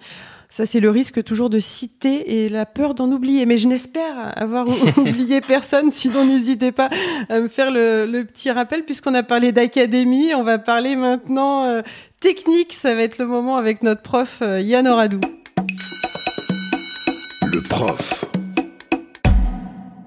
Ça, 0.56 0.65
c'est 0.65 0.80
le 0.80 0.89
risque 0.89 1.22
toujours 1.22 1.50
de 1.50 1.60
citer 1.60 2.46
et 2.46 2.48
la 2.48 2.65
peur 2.65 2.96
d'en 2.96 3.12
oublier. 3.12 3.46
Mais 3.46 3.58
je 3.58 3.68
n'espère 3.68 4.41
avoir 4.41 4.65
oublié 4.98 5.41
personne, 5.41 5.91
sinon 5.91 6.24
n'hésitez 6.24 6.72
pas 6.72 6.88
à 7.28 7.41
me 7.41 7.50
faire 7.50 7.72
le, 7.72 8.06
le 8.06 8.24
petit 8.24 8.50
rappel. 8.52 8.86
Puisqu'on 8.86 9.13
a 9.15 9.24
parlé 9.24 9.52
d'académie, 9.52 10.34
on 10.34 10.44
va 10.44 10.58
parler 10.58 10.96
maintenant 10.96 11.65
euh, 11.65 11.82
technique. 12.22 12.72
Ça 12.72 12.96
va 12.96 13.02
être 13.02 13.18
le 13.18 13.26
moment 13.26 13.58
avec 13.58 13.84
notre 13.84 14.02
prof 14.02 14.41
Yann 14.62 14.88
Oradou. 14.88 15.20
Le 17.52 17.62
prof. 17.62 18.24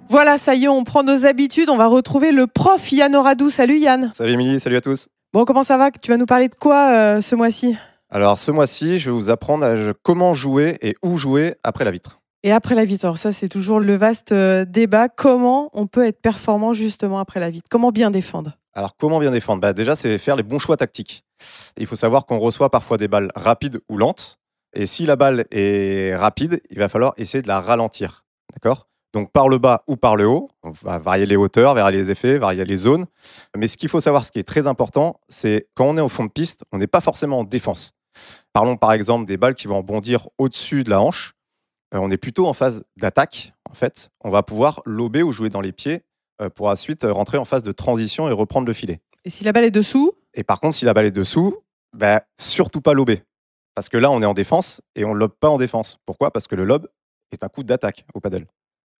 Voilà, 0.09 0.39
ça 0.39 0.55
y 0.55 0.65
est, 0.65 0.69
on 0.69 0.83
prend 0.83 1.03
nos 1.03 1.27
habitudes. 1.27 1.69
On 1.69 1.77
va 1.77 1.89
retrouver 1.89 2.33
le 2.33 2.47
prof 2.47 2.91
Yann 2.91 3.15
Oradou. 3.15 3.51
Salut 3.51 3.77
Yann. 3.77 4.13
Salut 4.15 4.33
Émilie, 4.33 4.59
salut 4.61 4.77
à 4.77 4.81
tous. 4.81 5.09
Bon, 5.35 5.45
comment 5.45 5.63
ça 5.63 5.77
va? 5.77 5.91
Tu 5.91 6.11
vas 6.11 6.17
nous 6.17 6.25
parler 6.25 6.49
de 6.49 6.55
quoi 6.55 6.89
euh, 6.89 7.21
ce 7.21 7.35
mois-ci? 7.35 7.77
Alors, 8.11 8.39
ce 8.39 8.51
mois-ci, 8.51 8.99
je 8.99 9.11
vais 9.11 9.17
vous 9.17 9.31
apprendre 9.31 9.93
comment 10.03 10.33
jouer 10.35 10.79
et 10.81 10.97
où 11.03 11.19
jouer 11.19 11.57
après 11.63 11.85
la 11.85 11.91
vitre. 11.91 12.21
Et 12.43 12.53
après 12.53 12.75
la 12.75 12.85
vitre, 12.85 13.05
Alors 13.05 13.19
ça 13.19 13.33
c'est 13.33 13.49
toujours 13.49 13.81
le 13.81 13.97
vaste 13.97 14.33
euh, 14.33 14.65
débat. 14.65 15.09
Comment 15.09 15.71
on 15.73 15.87
peut 15.87 16.07
être 16.07 16.23
performant 16.23 16.73
justement 16.73 17.19
après 17.19 17.41
la 17.41 17.51
vitre? 17.51 17.67
Comment 17.69 17.91
bien 17.91 18.11
défendre? 18.11 18.57
Alors 18.75 18.97
comment 18.97 19.19
bien 19.19 19.33
défendre? 19.33 19.61
Bah, 19.61 19.73
Déjà 19.73 19.97
c'est 19.97 20.19
faire 20.19 20.37
les 20.37 20.45
bons 20.45 20.61
choix 20.61 20.77
tactiques. 20.77 21.25
Il 21.77 21.87
faut 21.87 21.97
savoir 21.97 22.27
qu'on 22.27 22.39
reçoit 22.39 22.71
parfois 22.71 22.97
des 22.97 23.09
balles 23.09 23.31
rapides 23.35 23.81
ou 23.89 23.97
lentes. 23.97 24.39
Et 24.73 24.87
si 24.87 25.05
la 25.05 25.17
balle 25.17 25.47
est 25.51 26.15
rapide, 26.15 26.61
il 26.71 26.79
va 26.79 26.89
falloir 26.89 27.13
essayer 27.17 27.43
de 27.43 27.49
la 27.49 27.61
ralentir. 27.61 28.25
D'accord? 28.55 28.87
Donc 29.13 29.33
par 29.33 29.49
le 29.49 29.59
bas 29.59 29.83
ou 29.89 29.97
par 29.97 30.15
le 30.15 30.29
haut. 30.29 30.49
On 30.63 30.71
va 30.71 31.01
varier 31.01 31.27
les 31.27 31.37
hauteurs, 31.37 31.75
varier 31.75 31.99
les 31.99 32.11
effets, 32.13 32.39
varier 32.39 32.65
les 32.65 32.77
zones. 32.77 33.07
Mais 33.57 33.67
ce 33.67 33.77
qu'il 33.77 33.89
faut 33.89 34.01
savoir, 34.01 34.25
ce 34.25 34.31
qui 34.31 34.39
est 34.39 34.45
très 34.45 34.69
important, 34.69 35.19
c'est 35.29 35.69
quand 35.75 35.87
on 35.87 35.97
est 35.97 36.03
au 36.03 36.09
fond 36.09 36.25
de 36.25 36.31
piste, 36.31 36.63
on 36.71 36.79
n'est 36.79 36.87
pas 36.87 37.01
forcément 37.01 37.41
en 37.41 37.45
défense. 37.45 37.95
Parlons 38.59 38.77
par 38.77 38.93
exemple 38.93 39.25
des 39.25 39.37
balles 39.37 39.55
qui 39.55 39.69
vont 39.69 39.85
bondir 39.85 40.31
au-dessus 40.37 40.83
de 40.83 40.91
la 40.91 41.01
hanche. 41.01 41.35
Euh, 41.95 41.99
on 41.99 42.11
est 42.11 42.17
plutôt 42.17 42.49
en 42.49 42.53
phase 42.53 42.83
d'attaque, 42.97 43.53
en 43.71 43.73
fait. 43.73 44.11
On 44.25 44.31
va 44.31 44.43
pouvoir 44.43 44.83
lober 44.85 45.23
ou 45.23 45.31
jouer 45.31 45.49
dans 45.49 45.61
les 45.61 45.71
pieds 45.71 46.03
euh, 46.43 46.51
pour 46.51 46.67
ensuite 46.67 47.07
rentrer 47.09 47.39
en 47.39 47.45
phase 47.45 47.63
de 47.63 47.71
transition 47.71 48.29
et 48.29 48.33
reprendre 48.33 48.67
le 48.67 48.73
filet. 48.73 49.01
Et 49.25 49.31
si 49.31 49.45
la 49.45 49.53
balle 49.53 49.63
est 49.63 49.71
dessous? 49.71 50.13
Et 50.35 50.43
par 50.43 50.59
contre, 50.59 50.75
si 50.75 50.85
la 50.85 50.93
balle 50.93 51.07
est 51.07 51.13
dessous, 51.13 51.57
bah, 51.97 52.23
surtout 52.37 52.81
pas 52.81 52.95
lober. 52.95 53.23
Parce 53.77 53.89
que 53.89 53.97
là, 53.97 54.11
on 54.11 54.21
est 54.23 54.27
en 54.27 54.35
défense 54.35 54.83
et 54.97 55.05
on 55.05 55.15
ne 55.15 55.21
lobe 55.21 55.37
pas 55.39 55.51
en 55.51 55.59
défense. 55.59 56.01
Pourquoi? 56.05 56.33
Parce 56.33 56.49
que 56.49 56.57
le 56.57 56.65
lob 56.65 56.89
est 57.31 57.45
un 57.45 57.49
coup 57.49 57.63
d'attaque 57.63 58.07
au 58.13 58.19
paddle 58.19 58.49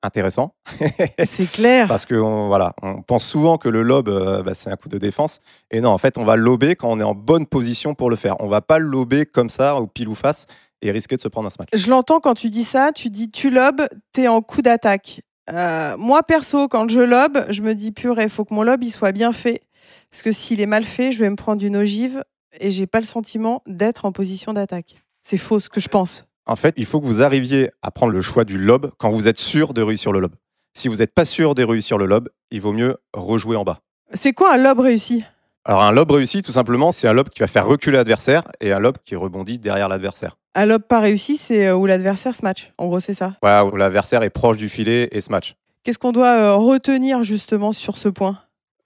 intéressant. 0.03 0.55
c'est 1.25 1.51
clair. 1.51 1.89
Parce 1.89 2.07
que 2.07 2.15
voilà, 2.15 2.75
on 2.83 3.03
pense 3.03 3.25
souvent 3.25 3.59
que 3.59 3.69
le 3.69 3.83
lob, 3.83 4.09
euh, 4.09 4.43
bah, 4.43 4.55
c'est 4.55 4.71
un 4.71 4.77
coup 4.77 4.89
de 4.89 4.99
défense. 4.99 5.41
Et 5.71 5.81
non, 5.81 5.91
en 5.91 5.99
fait, 5.99 6.19
on 6.19 6.25
va 6.25 6.37
lober 6.37 6.77
quand 6.77 6.91
on 6.91 7.01
est 7.01 7.05
en 7.05 7.15
bonne 7.15 7.47
position 7.47 7.95
pour 7.95 8.11
le 8.11 8.17
faire. 8.17 8.37
On 8.41 8.49
va 8.49 8.61
pas 8.61 8.79
lober 8.79 9.27
comme 9.27 9.49
ça, 9.49 9.77
au 9.77 9.87
pile 9.87 10.09
ou 10.09 10.15
face, 10.15 10.47
et 10.83 10.91
risquer 10.91 11.17
de 11.17 11.21
se 11.21 11.29
prendre 11.29 11.47
un 11.47 11.51
smack. 11.51 11.69
Je 11.73 11.91
l'entends 11.91 12.21
quand 12.21 12.35
tu 12.35 12.51
dis 12.51 12.65
ça, 12.65 12.93
tu 12.93 13.11
dis 13.11 13.31
tu 13.31 13.51
lobes, 13.51 13.89
tu 14.15 14.23
es 14.23 14.29
en 14.29 14.41
coup 14.43 14.63
d'attaque. 14.63 15.23
Euh, 15.51 15.97
moi, 15.97 16.23
perso, 16.23 16.69
quand 16.69 16.89
je 16.89 17.01
lobe, 17.01 17.45
je 17.49 17.63
me 17.63 17.75
dis 17.75 17.93
purée, 17.93 18.25
il 18.25 18.31
faut 18.31 18.45
que 18.45 18.55
mon 18.55 18.63
lob 18.63 18.85
il 18.85 18.91
soit 18.91 19.13
bien 19.13 19.33
fait. 19.33 19.63
Parce 20.11 20.23
que 20.23 20.33
s'il 20.33 20.61
est 20.61 20.67
mal 20.67 20.85
fait, 20.85 21.13
je 21.13 21.21
vais 21.21 21.31
me 21.31 21.37
prendre 21.37 21.65
une 21.65 21.77
ogive 21.77 22.23
et 22.61 22.71
j'ai 22.71 22.87
pas 22.87 23.01
le 23.01 23.07
sentiment 23.07 23.63
d'être 23.67 24.05
en 24.05 24.13
position 24.13 24.53
d'attaque. 24.53 24.97
C'est 25.23 25.39
faux 25.39 25.61
ce 25.61 25.69
que 25.69 25.81
je 25.81 25.89
pense 25.89 26.28
en 26.49 26.57
fait, 26.57 26.75
il 26.77 26.87
faut 26.87 27.01
que 27.01 27.07
vous 27.07 27.23
arriviez 27.23 27.71
à 27.83 27.91
prendre 27.91 28.13
le 28.13 28.21
choix 28.21 28.45
du 28.45 28.59
lob 28.59 28.91
quand 28.99 29.11
vous 29.11 29.29
êtes 29.29 29.39
sûr 29.39 29.75
de 29.75 29.83
réussir 29.83 30.13
le 30.13 30.19
lob. 30.21 30.33
Si 30.77 30.89
vous 30.89 30.97
n'êtes 30.97 31.15
pas 31.15 31.25
sûr 31.25 31.55
de 31.55 31.63
réussir 31.63 31.99
le 31.99 32.07
lob, 32.07 32.29
il 32.51 32.61
vaut 32.61 32.73
mieux 32.73 32.97
rejouer 33.13 33.57
en 33.57 33.65
bas. 33.65 33.81
C'est 34.15 34.33
quoi 34.33 34.55
un 34.55 34.57
lob 34.57 34.81
réussi? 34.81 35.25
Alors 35.65 35.83
un 35.83 35.93
lob 35.93 36.11
réussi, 36.11 36.41
tout 36.41 36.53
simplement, 36.53 36.93
c'est 36.93 37.07
un 37.07 37.13
lob 37.13 37.29
qui 37.29 37.41
va 37.41 37.47
faire 37.47 37.67
reculer 37.67 37.99
l'adversaire 37.99 38.43
et 38.61 38.73
un 38.73 38.79
lob 38.79 38.97
qui 39.05 39.15
rebondit 39.15 39.59
derrière 39.59 39.89
l'adversaire. 39.89 40.39
Un 40.55 40.65
lob 40.65 40.83
pas 40.83 41.01
réussi, 41.01 41.37
c'est 41.37 41.67
euh, 41.67 41.77
où 41.77 41.85
l'adversaire 41.85 42.35
se 42.35 42.43
match. 42.43 42.73
En 42.79 42.87
gros, 42.87 43.01
c'est 43.01 43.13
ça. 43.15 43.35
Ouais, 43.43 43.61
où 43.61 43.77
l'adversaire 43.77 44.23
est 44.23 44.31
proche 44.31 44.57
du 44.57 44.71
filet 44.71 45.09
et 45.13 45.21
se 45.21 45.31
match. 45.31 45.55
Qu'est-ce 45.85 45.99
qu'on 45.99 46.13
doit 46.13 46.33
euh, 46.33 46.55
retenir 46.55 47.23
justement 47.23 47.73
sur 47.73 47.99
ce 47.99 48.09
point? 48.09 48.39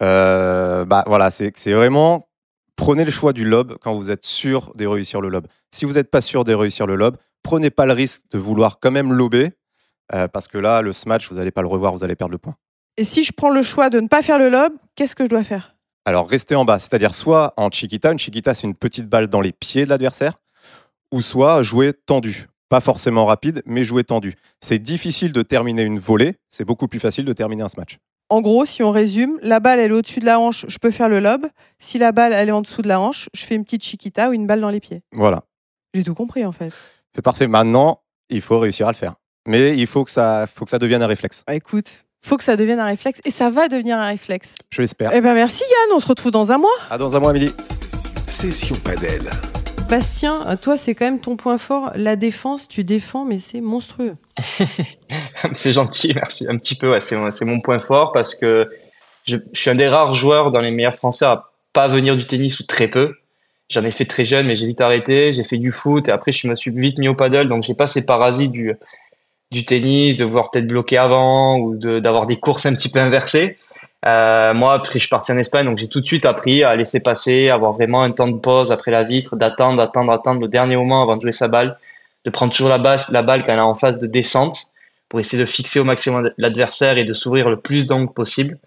Euh, 0.02 0.84
Bah 0.84 1.04
voilà, 1.06 1.30
c'est 1.30 1.52
vraiment 1.72 2.28
prenez 2.74 3.04
le 3.04 3.12
choix 3.12 3.32
du 3.32 3.44
lob 3.44 3.76
quand 3.80 3.94
vous 3.94 4.10
êtes 4.10 4.24
sûr 4.24 4.72
de 4.74 4.86
réussir 4.86 5.20
le 5.20 5.28
lob. 5.28 5.46
Si 5.70 5.84
vous 5.84 5.92
n'êtes 5.92 6.10
pas 6.10 6.20
sûr 6.20 6.42
de 6.42 6.52
réussir 6.52 6.86
le 6.86 6.96
lob, 6.96 7.16
prenez 7.42 7.70
pas 7.70 7.86
le 7.86 7.92
risque 7.92 8.22
de 8.30 8.38
vouloir 8.38 8.78
quand 8.80 8.90
même 8.90 9.12
lober, 9.12 9.50
euh, 10.14 10.28
parce 10.28 10.48
que 10.48 10.58
là, 10.58 10.82
le 10.82 10.92
smash, 10.92 11.28
vous 11.30 11.36
n'allez 11.36 11.50
pas 11.50 11.62
le 11.62 11.68
revoir, 11.68 11.92
vous 11.92 12.04
allez 12.04 12.16
perdre 12.16 12.32
le 12.32 12.38
point. 12.38 12.56
Et 12.96 13.04
si 13.04 13.24
je 13.24 13.32
prends 13.32 13.50
le 13.50 13.62
choix 13.62 13.90
de 13.90 14.00
ne 14.00 14.08
pas 14.08 14.22
faire 14.22 14.38
le 14.38 14.48
lob, 14.48 14.72
qu'est-ce 14.96 15.14
que 15.14 15.24
je 15.24 15.28
dois 15.30 15.44
faire? 15.44 15.76
Alors, 16.04 16.28
rester 16.28 16.54
en 16.54 16.64
bas, 16.64 16.78
c'est-à-dire 16.78 17.14
soit 17.14 17.54
en 17.56 17.70
chiquita, 17.70 18.12
une 18.12 18.18
chiquita, 18.18 18.54
c'est 18.54 18.66
une 18.66 18.74
petite 18.74 19.08
balle 19.08 19.28
dans 19.28 19.40
les 19.40 19.52
pieds 19.52 19.84
de 19.84 19.88
l'adversaire, 19.88 20.34
ou 21.12 21.20
soit 21.20 21.62
jouer 21.62 21.92
tendu. 21.92 22.48
Pas 22.68 22.80
forcément 22.80 23.26
rapide, 23.26 23.62
mais 23.66 23.84
jouer 23.84 24.02
tendu. 24.02 24.34
C'est 24.60 24.78
difficile 24.78 25.32
de 25.32 25.42
terminer 25.42 25.82
une 25.82 25.98
volée, 25.98 26.36
c'est 26.48 26.64
beaucoup 26.64 26.88
plus 26.88 27.00
facile 27.00 27.24
de 27.24 27.32
terminer 27.32 27.62
un 27.62 27.68
smash. 27.68 27.98
En 28.30 28.40
gros, 28.40 28.64
si 28.64 28.82
on 28.82 28.90
résume, 28.90 29.38
la 29.42 29.60
balle 29.60 29.78
elle 29.78 29.90
est 29.90 29.94
au-dessus 29.94 30.20
de 30.20 30.24
la 30.24 30.40
hanche, 30.40 30.64
je 30.66 30.78
peux 30.78 30.90
faire 30.90 31.10
le 31.10 31.20
lob. 31.20 31.46
Si 31.78 31.98
la 31.98 32.12
balle 32.12 32.32
elle 32.32 32.48
est 32.48 32.52
en 32.52 32.62
dessous 32.62 32.80
de 32.80 32.88
la 32.88 32.98
hanche, 32.98 33.28
je 33.34 33.44
fais 33.44 33.54
une 33.54 33.62
petite 33.62 33.84
chiquita 33.84 34.30
ou 34.30 34.32
une 34.32 34.46
balle 34.46 34.62
dans 34.62 34.70
les 34.70 34.80
pieds. 34.80 35.02
Voilà. 35.12 35.42
J'ai 35.92 36.02
tout 36.02 36.14
compris 36.14 36.46
en 36.46 36.52
fait. 36.52 36.72
C'est 37.14 37.22
parfait. 37.22 37.46
Maintenant, 37.46 38.00
il 38.30 38.40
faut 38.40 38.58
réussir 38.58 38.88
à 38.88 38.92
le 38.92 38.96
faire. 38.96 39.14
Mais 39.46 39.76
il 39.76 39.86
faut 39.86 40.04
que 40.04 40.10
ça, 40.10 40.46
faut 40.46 40.64
que 40.64 40.70
ça 40.70 40.78
devienne 40.78 41.02
un 41.02 41.06
réflexe. 41.06 41.42
Bah, 41.46 41.54
écoute, 41.54 42.04
faut 42.24 42.36
que 42.36 42.44
ça 42.44 42.56
devienne 42.56 42.78
un 42.78 42.86
réflexe 42.86 43.20
et 43.24 43.30
ça 43.30 43.50
va 43.50 43.68
devenir 43.68 43.98
un 43.98 44.06
réflexe. 44.06 44.54
Je 44.70 44.80
l'espère. 44.80 45.10
Eh 45.12 45.20
ben 45.20 45.34
merci 45.34 45.64
Yann, 45.68 45.96
on 45.96 46.00
se 46.00 46.06
retrouve 46.06 46.30
dans 46.30 46.52
un 46.52 46.58
mois. 46.58 46.70
À 46.90 46.96
dans 46.96 47.16
un 47.16 47.20
mois, 47.20 47.30
Amélie. 47.30 47.52
Session 48.28 48.76
Padel. 48.76 49.28
Bastien, 49.88 50.56
toi 50.62 50.78
c'est 50.78 50.94
quand 50.94 51.04
même 51.04 51.20
ton 51.20 51.36
point 51.36 51.58
fort, 51.58 51.90
la 51.96 52.16
défense, 52.16 52.66
tu 52.66 52.82
défends 52.82 53.26
mais 53.26 53.40
c'est 53.40 53.60
monstrueux. 53.60 54.14
c'est 55.52 55.72
gentil, 55.72 56.14
merci. 56.14 56.46
Un 56.48 56.56
petit 56.56 56.76
peu, 56.76 56.92
ouais, 56.92 57.00
c'est, 57.00 57.16
c'est 57.30 57.44
mon 57.44 57.60
point 57.60 57.78
fort 57.78 58.12
parce 58.12 58.34
que 58.34 58.70
je, 59.26 59.36
je, 59.52 59.60
suis 59.60 59.68
un 59.68 59.74
des 59.74 59.88
rares 59.88 60.14
joueurs 60.14 60.50
dans 60.50 60.60
les 60.60 60.70
meilleurs 60.70 60.94
français 60.94 61.26
à 61.26 61.50
pas 61.74 61.88
venir 61.88 62.16
du 62.16 62.24
tennis 62.26 62.60
ou 62.60 62.64
très 62.64 62.88
peu. 62.88 63.16
J'en 63.72 63.84
ai 63.84 63.90
fait 63.90 64.04
très 64.04 64.26
jeune, 64.26 64.46
mais 64.46 64.54
j'ai 64.54 64.66
vite 64.66 64.82
arrêté. 64.82 65.32
J'ai 65.32 65.44
fait 65.44 65.56
du 65.56 65.72
foot 65.72 66.08
et 66.08 66.12
après 66.12 66.30
je 66.30 66.46
me 66.46 66.54
suis 66.54 66.70
vite 66.70 66.98
mis 66.98 67.08
au 67.08 67.14
paddle, 67.14 67.48
donc 67.48 67.62
j'ai 67.62 67.74
pas 67.74 67.86
ces 67.86 68.04
parasites 68.04 68.52
du 68.52 69.64
tennis, 69.64 70.16
de 70.16 70.24
voir 70.24 70.50
peut-être 70.50 70.66
bloquer 70.66 70.98
avant 70.98 71.58
ou 71.58 71.76
d'avoir 71.76 72.26
des 72.26 72.36
courses 72.36 72.66
un 72.66 72.74
petit 72.74 72.90
peu 72.90 73.00
inversées. 73.00 73.56
Euh, 74.04 74.52
moi, 74.52 74.74
après, 74.74 74.94
je 74.94 74.98
suis 74.98 75.08
parti 75.08 75.32
en 75.32 75.38
Espagne, 75.38 75.64
donc 75.64 75.78
j'ai 75.78 75.88
tout 75.88 76.00
de 76.00 76.06
suite 76.06 76.26
appris 76.26 76.64
à 76.64 76.74
laisser 76.74 77.00
passer, 77.00 77.48
avoir 77.48 77.72
vraiment 77.72 78.02
un 78.02 78.10
temps 78.10 78.28
de 78.28 78.36
pause 78.36 78.72
après 78.72 78.90
la 78.90 79.04
vitre, 79.04 79.36
d'attendre, 79.36 79.78
d'attendre, 79.78 80.10
d'attendre 80.10 80.40
le 80.40 80.48
dernier 80.48 80.76
moment 80.76 81.02
avant 81.02 81.16
de 81.16 81.22
jouer 81.22 81.32
sa 81.32 81.48
balle, 81.48 81.78
de 82.24 82.30
prendre 82.30 82.52
toujours 82.52 82.68
la, 82.68 82.78
basse, 82.78 83.08
la 83.10 83.22
balle 83.22 83.44
quand 83.44 83.52
elle 83.52 83.58
est 83.58 83.62
en 83.62 83.74
phase 83.74 83.98
de 83.98 84.06
descente 84.06 84.58
pour 85.08 85.20
essayer 85.20 85.40
de 85.40 85.48
fixer 85.48 85.78
au 85.78 85.84
maximum 85.84 86.30
l'adversaire 86.36 86.98
et 86.98 87.04
de 87.04 87.12
s'ouvrir 87.12 87.48
le 87.48 87.58
plus 87.58 87.86
d'angles 87.86 88.12
possible. 88.12 88.58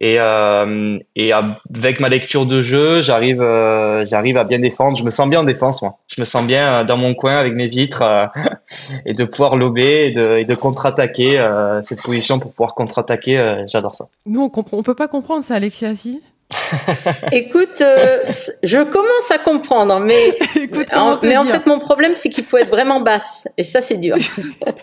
Et, 0.00 0.16
euh, 0.18 0.98
et 1.14 1.32
avec 1.32 2.00
ma 2.00 2.08
lecture 2.08 2.46
de 2.46 2.62
jeu, 2.62 3.02
j'arrive, 3.02 3.42
euh, 3.42 4.04
j'arrive 4.04 4.36
à 4.38 4.44
bien 4.44 4.58
défendre. 4.58 4.96
Je 4.96 5.04
me 5.04 5.10
sens 5.10 5.28
bien 5.28 5.40
en 5.40 5.44
défense, 5.44 5.82
moi. 5.82 5.98
Je 6.08 6.20
me 6.20 6.24
sens 6.24 6.46
bien 6.46 6.74
euh, 6.74 6.84
dans 6.84 6.96
mon 6.96 7.14
coin 7.14 7.34
avec 7.34 7.54
mes 7.54 7.66
vitres 7.68 8.02
euh, 8.02 8.26
et 9.06 9.12
de 9.12 9.24
pouvoir 9.24 9.56
lober 9.56 10.06
et 10.06 10.10
de, 10.10 10.38
et 10.38 10.44
de 10.44 10.54
contre-attaquer 10.54 11.38
euh, 11.38 11.82
cette 11.82 12.02
position 12.02 12.38
pour 12.38 12.52
pouvoir 12.52 12.74
contre-attaquer. 12.74 13.64
J'adore 13.66 13.94
ça. 13.94 14.06
Nous, 14.26 14.40
on 14.42 14.64
on 14.72 14.82
peut 14.82 14.94
pas 14.94 15.08
comprendre 15.08 15.44
ça, 15.44 15.56
Alexia, 15.56 15.94
si? 15.94 16.22
Écoute, 17.32 17.80
euh, 17.80 18.24
je 18.62 18.82
commence 18.82 19.30
à 19.30 19.38
comprendre, 19.38 20.00
mais, 20.00 20.36
Écoute, 20.56 20.86
en, 20.92 21.18
mais 21.22 21.36
en 21.36 21.44
fait, 21.44 21.66
mon 21.66 21.78
problème, 21.78 22.12
c'est 22.16 22.28
qu'il 22.30 22.44
faut 22.44 22.58
être 22.58 22.68
vraiment 22.70 23.00
basse. 23.00 23.48
Et 23.58 23.62
ça, 23.62 23.80
c'est 23.80 23.96
dur. 23.96 24.16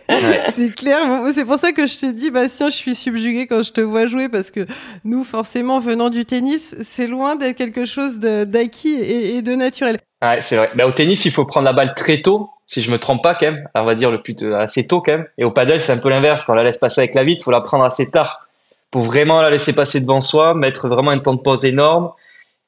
Ouais. 0.09 0.41
C'est 0.53 0.73
clair. 0.75 1.05
Bon, 1.07 1.31
C'est 1.33 1.45
pour 1.45 1.57
ça 1.57 1.71
que 1.71 1.87
je 1.87 1.97
te 1.97 2.05
dis, 2.11 2.31
Bastien, 2.31 2.69
je 2.69 2.75
suis 2.75 2.95
subjuguée 2.95 3.47
quand 3.47 3.63
je 3.63 3.71
te 3.71 3.81
vois 3.81 4.07
jouer 4.07 4.27
parce 4.29 4.51
que 4.51 4.65
nous, 5.05 5.23
forcément, 5.23 5.79
venant 5.79 6.09
du 6.09 6.25
tennis, 6.25 6.75
c'est 6.81 7.07
loin 7.07 7.35
d'être 7.35 7.55
quelque 7.55 7.85
chose 7.85 8.19
de- 8.19 8.43
d'acquis 8.43 8.95
et, 8.95 9.37
et 9.37 9.41
de 9.41 9.55
naturel. 9.55 9.99
Ouais, 10.21 10.39
c'est 10.41 10.57
vrai. 10.57 10.69
Bah, 10.75 10.85
au 10.87 10.91
tennis, 10.91 11.23
il 11.25 11.31
faut 11.31 11.45
prendre 11.45 11.65
la 11.65 11.73
balle 11.73 11.93
très 11.95 12.21
tôt, 12.21 12.49
si 12.65 12.81
je 12.81 12.91
me 12.91 12.97
trompe 12.99 13.23
pas 13.23 13.35
quand 13.35 13.45
même. 13.45 13.67
On 13.75 13.85
va 13.85 13.95
dire 13.95 14.11
le 14.11 14.21
plus 14.21 14.33
de- 14.33 14.51
assez 14.51 14.85
tôt 14.87 15.01
quand 15.01 15.13
même. 15.13 15.25
Et 15.37 15.45
au 15.45 15.51
paddle, 15.51 15.79
c'est 15.79 15.91
un 15.93 15.97
peu 15.97 16.09
l'inverse. 16.09 16.43
Quand 16.43 16.53
on 16.53 16.55
la 16.57 16.63
laisse 16.63 16.77
passer 16.77 17.01
avec 17.01 17.13
la 17.13 17.23
vitre, 17.23 17.41
il 17.41 17.43
faut 17.45 17.51
la 17.51 17.61
prendre 17.61 17.83
assez 17.85 18.09
tard 18.11 18.47
pour 18.91 19.03
vraiment 19.03 19.41
la 19.41 19.49
laisser 19.49 19.73
passer 19.73 20.01
devant 20.01 20.21
soi, 20.21 20.53
mettre 20.53 20.87
vraiment 20.87 21.11
un 21.11 21.19
temps 21.19 21.35
de 21.35 21.41
pause 21.41 21.65
énorme, 21.65 22.11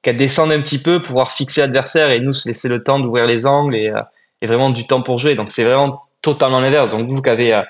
qu'elle 0.01 0.17
descende 0.17 0.51
un 0.51 0.61
petit 0.61 0.81
peu, 0.81 1.01
pouvoir 1.01 1.31
fixer 1.31 1.61
l'adversaire 1.61 2.09
et 2.09 2.19
nous 2.19 2.31
se 2.31 2.47
laisser 2.47 2.69
le 2.69 2.83
temps 2.83 2.99
d'ouvrir 2.99 3.25
les 3.25 3.45
angles 3.45 3.75
et, 3.75 3.89
euh, 3.89 4.01
et 4.41 4.45
vraiment 4.45 4.69
du 4.69 4.87
temps 4.87 5.01
pour 5.01 5.17
jouer. 5.17 5.35
Donc 5.35 5.51
c'est 5.51 5.63
vraiment 5.63 6.03
totalement 6.21 6.59
l'inverse. 6.59 6.89
Donc 6.89 7.09
vous 7.09 7.21
qui 7.21 7.29
avez 7.29 7.53
euh, 7.53 7.61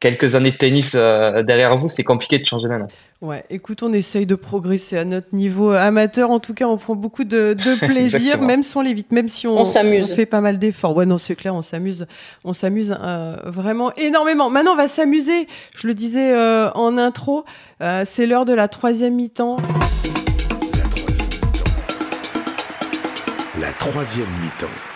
quelques 0.00 0.34
années 0.34 0.52
de 0.52 0.56
tennis 0.56 0.92
euh, 0.94 1.42
derrière 1.42 1.74
vous, 1.76 1.88
c'est 1.88 2.04
compliqué 2.04 2.38
de 2.38 2.46
changer 2.46 2.68
maintenant. 2.68 2.88
Ouais, 3.22 3.44
écoute, 3.48 3.82
on 3.82 3.94
essaye 3.94 4.26
de 4.26 4.34
progresser 4.34 4.98
à 4.98 5.06
notre 5.06 5.28
niveau 5.32 5.70
amateur. 5.70 6.30
En 6.30 6.38
tout 6.38 6.52
cas, 6.52 6.66
on 6.66 6.76
prend 6.76 6.94
beaucoup 6.94 7.24
de, 7.24 7.54
de 7.54 7.78
plaisir, 7.86 8.42
même 8.42 8.62
sans 8.62 8.82
les 8.82 8.92
vitres, 8.92 9.14
même 9.14 9.30
si 9.30 9.46
on, 9.46 9.58
On 9.58 9.64
s'amuse. 9.64 10.12
on 10.12 10.14
fait 10.14 10.26
pas 10.26 10.42
mal 10.42 10.58
d'efforts. 10.58 10.94
Ouais, 10.94 11.06
non, 11.06 11.16
c'est 11.16 11.34
clair, 11.34 11.54
on 11.54 11.62
s'amuse, 11.62 12.06
on 12.44 12.52
s'amuse 12.52 12.94
euh, 13.00 13.36
vraiment 13.46 13.90
énormément. 13.94 14.50
Maintenant, 14.50 14.72
on 14.72 14.76
va 14.76 14.86
s'amuser. 14.86 15.46
Je 15.74 15.86
le 15.86 15.94
disais 15.94 16.34
euh, 16.34 16.70
en 16.72 16.98
intro, 16.98 17.46
euh, 17.80 18.02
c'est 18.04 18.26
l'heure 18.26 18.44
de 18.44 18.52
la 18.52 18.68
troisième 18.68 19.14
mi-temps. 19.14 19.56
La 19.58 19.72
troisième 19.72 20.36
mi-temps. 21.08 23.58
La 23.58 23.72
troisième 23.72 24.28
mi-temps 24.42 24.95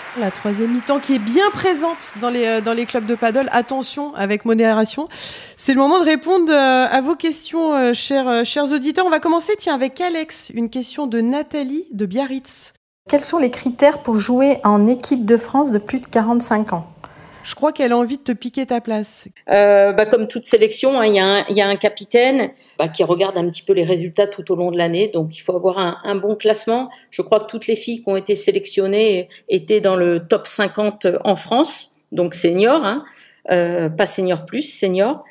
qui 1.02 1.14
est 1.14 1.18
bien 1.18 1.50
présente 1.52 2.12
dans 2.20 2.30
les, 2.30 2.46
euh, 2.46 2.60
dans 2.60 2.72
les 2.72 2.86
clubs 2.86 3.06
de 3.06 3.14
paddle. 3.14 3.48
Attention, 3.52 4.14
avec 4.14 4.44
modération. 4.44 5.08
C'est 5.56 5.72
le 5.72 5.78
moment 5.78 6.00
de 6.00 6.04
répondre 6.04 6.52
euh, 6.52 6.86
à 6.90 7.00
vos 7.00 7.14
questions, 7.14 7.74
euh, 7.74 7.92
chers, 7.92 8.44
chers 8.44 8.70
auditeurs. 8.72 9.06
On 9.06 9.10
va 9.10 9.20
commencer, 9.20 9.54
tiens, 9.58 9.74
avec 9.74 10.00
Alex. 10.00 10.50
Une 10.54 10.68
question 10.68 11.06
de 11.06 11.20
Nathalie 11.20 11.86
de 11.92 12.06
Biarritz. 12.06 12.72
Quels 13.08 13.22
sont 13.22 13.38
les 13.38 13.50
critères 13.50 14.02
pour 14.02 14.18
jouer 14.18 14.58
en 14.64 14.86
équipe 14.86 15.24
de 15.24 15.36
France 15.36 15.70
de 15.70 15.78
plus 15.78 16.00
de 16.00 16.06
45 16.06 16.72
ans? 16.72 16.86
Je 17.42 17.54
crois 17.54 17.72
qu'elle 17.72 17.92
a 17.92 17.96
envie 17.96 18.18
de 18.18 18.22
te 18.22 18.32
piquer 18.32 18.66
ta 18.66 18.80
place. 18.80 19.26
Euh, 19.48 19.92
bah, 19.92 20.06
comme 20.06 20.28
toute 20.28 20.44
sélection, 20.44 21.00
hein, 21.00 21.06
il 21.06 21.14
y, 21.14 21.60
a 21.60 21.68
un- 21.68 21.76
capitaine 21.76 22.50
bah, 22.78 22.88
qui 22.88 23.02
regarde 23.02 23.36
un 23.38 23.48
petit 23.48 23.62
peu 23.62 23.72
les 23.72 23.84
résultats 23.84 24.26
tout 24.26 24.52
au 24.52 24.56
long 24.56 24.70
de 24.70 24.76
l'année. 24.76 25.08
Donc, 25.08 25.36
il 25.36 25.40
faut 25.40 25.56
avoir 25.56 25.78
un, 26.04 26.14
bon 26.16 26.36
classement. 26.36 26.90
Je 27.10 27.22
crois 27.22 27.40
que 27.40 27.46
toutes 27.46 27.66
les 27.66 27.76
filles 27.76 28.02
qui 28.02 28.08
ont 28.08 28.16
été 28.16 28.36
sélectionnées 28.36 29.28
étaient 29.48 29.80
dans 29.80 29.96
le 29.96 30.20
top 30.26 30.46
50 30.46 31.06
en 31.24 31.36
France, 31.36 31.94
donc 32.12 32.34
senior, 32.34 32.84
hein, 32.84 33.04
euh, 33.50 33.88
pas 33.88 34.06
senior 34.06 34.44
plus, 34.44 34.62
senior. 34.62 35.24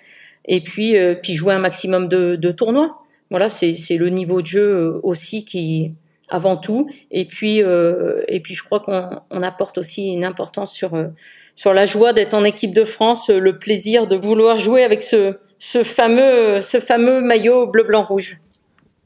Et 0.46 0.62
puis, 0.62 0.98
euh, 0.98 1.16
puis 1.16 1.36
jouer 1.36 1.54
un 1.54 1.60
maximum 1.60 2.08
de, 2.08 2.36
de 2.36 2.52
tournois. 2.52 2.98
Voilà, 3.30 3.50
c'est 3.50 3.76
le 3.92 4.10
niveau 4.10 4.42
de 4.42 4.48
jeu 4.48 5.00
aussi 5.04 5.46
qui 5.46 5.94
avant 6.30 6.58
tout. 6.58 6.90
Et 7.12 7.26
puis, 7.26 7.64
euh, 7.64 8.22
et 8.28 8.40
puis, 8.40 8.54
je 8.54 8.64
crois 8.64 8.80
qu'on 8.80 9.10
on 9.30 9.44
apporte 9.44 9.78
aussi 9.78 10.08
une 10.08 10.26
importance 10.26 10.74
sur 10.74 10.94
euh, 10.94 11.08
sur 11.56 11.74
la 11.74 11.86
joie 11.86 12.14
d'être 12.14 12.34
en 12.34 12.44
équipe 12.44 12.74
de 12.74 12.84
France, 12.84 13.30
euh, 13.30 13.40
le 13.40 13.60
plaisir 13.60 14.08
de 14.08 14.16
vouloir 14.16 14.58
jouer 14.58 14.84
avec 14.84 15.04
ce, 15.04 15.38
ce 15.60 15.84
fameux, 15.84 16.62
ce 16.62 16.80
fameux 16.80 17.22
maillot 17.22 17.68
bleu, 17.68 17.84
blanc, 17.84 18.04
rouge. 18.04 18.40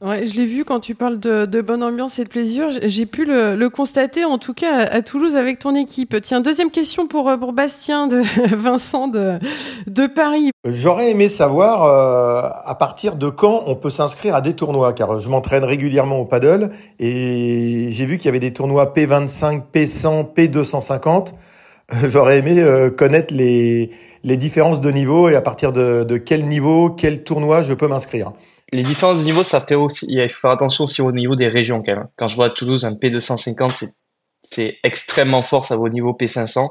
Ouais, 0.04 0.26
je 0.26 0.34
l'ai 0.36 0.44
vu 0.44 0.66
quand 0.66 0.80
tu 0.80 0.94
parles 0.94 1.18
de, 1.18 1.46
de 1.46 1.62
bonne 1.62 1.82
ambiance 1.82 2.18
et 2.18 2.24
de 2.24 2.28
plaisir. 2.28 2.66
J'ai- 2.82 3.06
pu 3.06 3.24
le, 3.24 3.54
le 3.56 3.70
constater, 3.70 4.26
en 4.26 4.36
tout 4.36 4.52
cas, 4.52 4.80
à, 4.80 5.00
Toulouse 5.00 5.34
avec 5.34 5.58
ton 5.58 5.74
équipe. 5.74 6.14
Tiens, 6.20 6.42
deuxième 6.42 6.70
question 6.70 7.06
pour, 7.06 7.30
euh, 7.30 7.38
pour 7.38 7.54
Bastien 7.54 8.06
de 8.06 8.20
Vincent 8.54 9.08
de, 9.08 9.38
de 9.86 10.06
Paris. 10.06 10.50
J'aurais 10.66 11.10
aimé 11.10 11.30
savoir 11.30 11.84
euh, 11.84 12.50
à 12.66 12.74
partir 12.74 13.16
de 13.16 13.30
quand 13.30 13.62
on 13.66 13.76
peut 13.76 13.88
s'inscrire 13.88 14.34
à 14.34 14.42
des 14.42 14.52
tournois, 14.52 14.92
car 14.92 15.18
je 15.18 15.28
m'entraîne 15.30 15.64
régulièrement 15.64 16.18
au 16.18 16.26
paddle 16.26 16.70
et 16.98 17.88
j'ai 17.90 18.04
vu 18.04 18.18
qu'il 18.18 18.26
y 18.26 18.28
avait 18.28 18.40
des 18.40 18.52
tournois 18.52 18.92
P25, 18.94 19.62
P100, 19.72 20.34
P250. 20.34 21.28
Euh, 21.92 21.96
J'aurais 22.10 22.38
aimé 22.38 22.58
euh, 22.58 22.90
connaître 22.90 23.32
les, 23.32 23.90
les 24.22 24.36
différences 24.36 24.82
de 24.82 24.90
niveau 24.90 25.30
et 25.30 25.34
à 25.36 25.40
partir 25.40 25.72
de, 25.72 26.04
de 26.04 26.16
quel 26.18 26.46
niveau, 26.46 26.90
quel 26.90 27.22
tournoi 27.24 27.62
je 27.62 27.72
peux 27.72 27.88
m'inscrire. 27.88 28.32
Les 28.74 28.82
différences 28.82 29.20
de 29.20 29.24
niveau, 29.24 29.44
ça 29.44 29.60
fait 29.60 29.76
aussi, 29.76 30.04
il 30.08 30.28
faut 30.28 30.40
faire 30.40 30.50
attention 30.50 30.82
aussi 30.82 31.00
au 31.00 31.12
niveau 31.12 31.36
des 31.36 31.46
régions 31.46 31.80
quand 31.80 31.94
même. 31.94 32.08
Quand 32.16 32.26
je 32.26 32.34
vois 32.34 32.46
à 32.46 32.50
Toulouse 32.50 32.84
un 32.84 32.94
P250, 32.94 33.88
c'est, 34.50 34.78
extrêmement 34.82 35.42
fort, 35.42 35.64
ça 35.64 35.76
vaut 35.76 35.86
au 35.86 35.88
niveau 35.88 36.12
P500. 36.12 36.70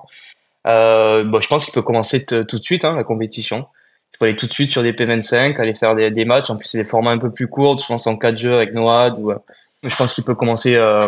Euh, 0.67 1.23
bon, 1.23 1.39
je 1.39 1.47
pense 1.47 1.63
qu'il 1.63 1.73
peut 1.73 1.81
commencer 1.81 2.25
tout 2.25 2.43
de 2.43 2.63
suite 2.63 2.83
hein, 2.83 2.93
la 2.97 3.05
compétition. 3.05 3.67
Il 4.13 4.17
faut 4.17 4.25
aller 4.25 4.35
tout 4.35 4.47
de 4.47 4.53
suite 4.53 4.69
sur 4.69 4.83
des 4.83 4.91
P25, 4.91 5.57
aller 5.61 5.73
faire 5.73 5.95
des, 5.95 6.11
des 6.11 6.25
matchs. 6.25 6.49
En 6.49 6.57
plus, 6.57 6.67
c'est 6.67 6.77
des 6.77 6.83
formats 6.83 7.11
un 7.11 7.19
peu 7.19 7.31
plus 7.31 7.47
courts, 7.47 7.79
souvent 7.79 7.97
c'est 7.97 8.09
en 8.09 8.17
4 8.17 8.37
jeux 8.37 8.53
avec 8.53 8.73
Noad. 8.73 9.17
Ou, 9.19 9.31
euh, 9.31 9.37
je 9.83 9.95
pense 9.95 10.13
qu'il 10.13 10.25
peut 10.25 10.35
commencer 10.35 10.75
euh, 10.75 10.99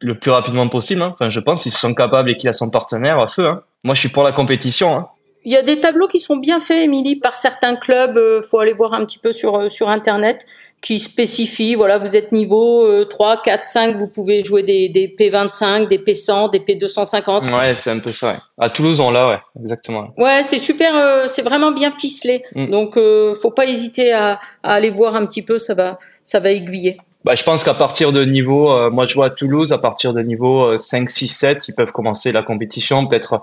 le 0.00 0.18
plus 0.18 0.32
rapidement 0.32 0.68
possible. 0.68 1.02
hein. 1.02 1.10
Enfin, 1.12 1.28
je 1.28 1.38
pense 1.38 1.62
s'ils 1.62 1.70
sont 1.70 1.94
capables 1.94 2.28
et 2.28 2.36
qu'il 2.36 2.48
a 2.48 2.52
son 2.52 2.70
partenaire, 2.70 3.20
à 3.20 3.28
feu. 3.28 3.46
Hein. 3.46 3.62
Moi, 3.84 3.94
je 3.94 4.00
suis 4.00 4.08
pour 4.08 4.24
la 4.24 4.32
compétition. 4.32 5.06
Il 5.44 5.52
y 5.52 5.56
a 5.56 5.62
des 5.62 5.80
tableaux 5.80 6.08
qui 6.08 6.20
sont 6.20 6.36
bien 6.36 6.60
faits, 6.60 6.84
Émilie, 6.84 7.16
par 7.16 7.34
certains 7.34 7.76
clubs. 7.76 8.16
euh, 8.16 8.42
faut 8.42 8.58
aller 8.58 8.72
voir 8.72 8.94
un 8.94 9.04
petit 9.04 9.18
peu 9.18 9.32
sur, 9.32 9.56
euh, 9.56 9.68
sur 9.68 9.88
Internet 9.88 10.46
qui 10.80 11.00
spécifient, 11.00 11.76
voilà, 11.76 11.96
vous 11.96 12.14
êtes 12.14 12.30
niveau 12.30 12.84
euh, 12.84 13.06
3, 13.06 13.40
4, 13.42 13.64
5, 13.64 13.96
vous 13.96 14.06
pouvez 14.06 14.44
jouer 14.44 14.62
des, 14.62 14.90
des 14.90 15.08
P25, 15.08 15.88
des 15.88 15.96
P100, 15.96 16.50
des 16.50 16.58
P250. 16.58 17.50
Ouais, 17.56 17.74
c'est 17.74 17.90
un 17.90 18.00
peu 18.00 18.12
ça. 18.12 18.32
Ouais. 18.32 18.38
À 18.58 18.68
Toulouse, 18.68 19.00
on 19.00 19.10
l'a, 19.10 19.28
ouais, 19.28 19.38
exactement. 19.58 20.08
Ouais, 20.18 20.42
c'est 20.42 20.58
super, 20.58 20.94
euh, 20.94 21.24
c'est 21.26 21.40
vraiment 21.40 21.72
bien 21.72 21.90
ficelé. 21.90 22.44
Mm. 22.54 22.66
Donc, 22.66 22.98
euh, 22.98 23.34
faut 23.34 23.50
pas 23.50 23.64
hésiter 23.64 24.12
à, 24.12 24.38
à 24.62 24.74
aller 24.74 24.90
voir 24.90 25.14
un 25.14 25.24
petit 25.24 25.40
peu, 25.40 25.58
ça 25.58 25.72
va, 25.72 25.98
ça 26.22 26.38
va 26.38 26.50
aiguiller. 26.50 26.98
Bah, 27.24 27.34
je 27.34 27.42
pense 27.42 27.64
qu'à 27.64 27.72
partir 27.72 28.12
de 28.12 28.22
niveau, 28.22 28.70
euh, 28.70 28.90
moi 28.90 29.06
je 29.06 29.14
vois 29.14 29.26
à 29.26 29.30
Toulouse, 29.30 29.72
à 29.72 29.78
partir 29.78 30.12
de 30.12 30.20
niveau 30.20 30.72
euh, 30.72 30.76
5, 30.76 31.08
6, 31.08 31.28
7, 31.28 31.68
ils 31.68 31.74
peuvent 31.74 31.92
commencer 31.92 32.30
la 32.32 32.42
compétition, 32.42 33.06
peut-être 33.06 33.40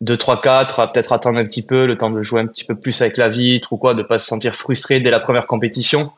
2, 0.00 0.16
3, 0.16 0.40
4, 0.40 0.80
à 0.80 0.92
peut-être 0.92 1.12
attendre 1.12 1.38
un 1.38 1.44
petit 1.44 1.62
peu, 1.62 1.86
le 1.86 1.96
temps 1.96 2.10
de 2.10 2.22
jouer 2.22 2.40
un 2.40 2.46
petit 2.46 2.64
peu 2.64 2.74
plus 2.74 3.00
avec 3.02 3.16
la 3.16 3.28
vitre 3.28 3.72
ou 3.72 3.76
quoi, 3.76 3.94
de 3.94 4.02
pas 4.02 4.18
se 4.18 4.26
sentir 4.26 4.54
frustré 4.54 5.00
dès 5.00 5.10
la 5.10 5.20
première 5.20 5.46
compétition 5.46 6.12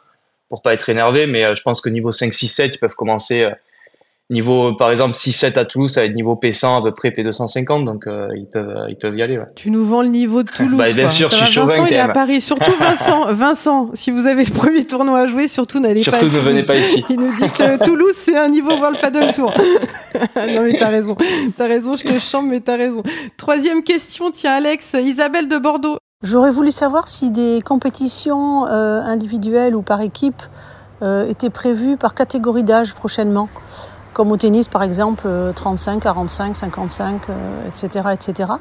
pour 0.48 0.62
pas 0.62 0.74
être 0.74 0.88
énervé, 0.88 1.26
mais 1.26 1.44
euh, 1.44 1.54
je 1.54 1.62
pense 1.62 1.80
que 1.80 1.88
niveau 1.88 2.12
5, 2.12 2.32
6, 2.32 2.48
7, 2.48 2.74
ils 2.74 2.78
peuvent 2.78 2.94
commencer 2.94 3.44
euh, 3.44 3.50
niveau, 4.32 4.74
par 4.74 4.90
exemple, 4.90 5.14
6, 5.14 5.32
7 5.32 5.58
à 5.58 5.64
Toulouse, 5.64 5.92
ça 5.92 6.00
va 6.00 6.06
être 6.06 6.14
niveau 6.14 6.34
P100, 6.34 6.78
à 6.78 6.82
peu 6.82 6.92
près 6.92 7.10
P250, 7.10 7.84
donc 7.84 8.06
euh, 8.06 8.28
ils, 8.34 8.46
peuvent, 8.46 8.68
euh, 8.68 8.86
ils 8.88 8.96
peuvent 8.96 9.16
y 9.16 9.22
aller. 9.22 9.38
Ouais. 9.38 9.46
Tu 9.54 9.70
nous 9.70 9.84
vends 9.84 10.02
le 10.02 10.08
niveau 10.08 10.42
de 10.42 10.50
Toulouse. 10.56 10.78
Bah, 10.78 10.92
bien 10.92 11.04
quoi. 11.04 11.08
sûr, 11.12 11.30
Ça 11.30 11.36
je 11.36 11.44
suis 11.44 11.52
chauvin 11.52 11.66
Vincent, 11.66 11.84
que 11.84 11.90
il 11.90 11.94
est 11.94 12.00
à. 12.00 12.08
Paris. 12.08 12.40
Surtout 12.40 12.72
Vincent. 12.80 13.26
Vincent, 13.32 13.90
si 13.94 14.10
vous 14.10 14.26
avez 14.26 14.44
le 14.44 14.50
premier 14.50 14.84
tournoi 14.84 15.20
à 15.20 15.26
jouer, 15.26 15.46
surtout 15.48 15.78
n'allez 15.78 16.02
pas. 16.02 16.18
Surtout 16.18 16.34
ne 16.34 16.40
venez 16.40 16.62
pas 16.62 16.76
ici. 16.76 17.04
Il 17.10 17.20
nous 17.20 17.34
dit 17.36 17.48
que 17.50 17.76
Toulouse, 17.84 18.14
c'est 18.14 18.36
un 18.36 18.48
niveau 18.48 18.72
World 18.72 18.98
Paddle 19.00 19.30
Tour. 19.32 19.54
non, 20.36 20.62
mais 20.62 20.76
t'as 20.78 20.88
raison. 20.88 21.16
T'as 21.56 21.66
raison, 21.66 21.96
je 21.96 22.04
te 22.04 22.18
chante, 22.18 22.46
mais 22.46 22.60
t'as 22.60 22.76
raison. 22.76 23.02
Troisième 23.36 23.82
question, 23.82 24.30
tiens, 24.32 24.54
Alex. 24.54 24.96
Isabelle 25.00 25.48
de 25.48 25.58
Bordeaux. 25.58 25.98
J'aurais 26.22 26.52
voulu 26.52 26.70
savoir 26.70 27.08
si 27.08 27.30
des 27.30 27.60
compétitions 27.64 28.64
individuelles 28.64 29.74
ou 29.74 29.82
par 29.82 30.00
équipe 30.00 30.42
étaient 31.28 31.50
prévues 31.50 31.96
par 31.96 32.14
catégorie 32.14 32.62
d'âge 32.62 32.94
prochainement, 32.94 33.48
comme 34.12 34.32
au 34.32 34.36
tennis 34.36 34.68
par 34.68 34.82
exemple 34.82 35.28
35, 35.54 36.00
45, 36.02 36.56
55, 36.56 37.22
etc., 37.68 38.08
etc. 38.12 38.52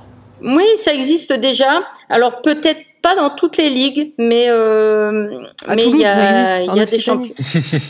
Oui, 0.43 0.65
ça 0.75 0.93
existe 0.93 1.33
déjà. 1.33 1.83
Alors 2.09 2.41
peut-être 2.41 2.81
pas 3.01 3.15
dans 3.15 3.29
toutes 3.29 3.57
les 3.57 3.69
ligues, 3.69 4.13
mais 4.17 4.45
euh, 4.49 5.27
mais 5.67 5.87
il 5.87 5.97
y 5.97 6.05
a, 6.05 6.61
y 6.61 6.79
a 6.79 6.85
des 6.85 6.99
champions. 6.99 7.33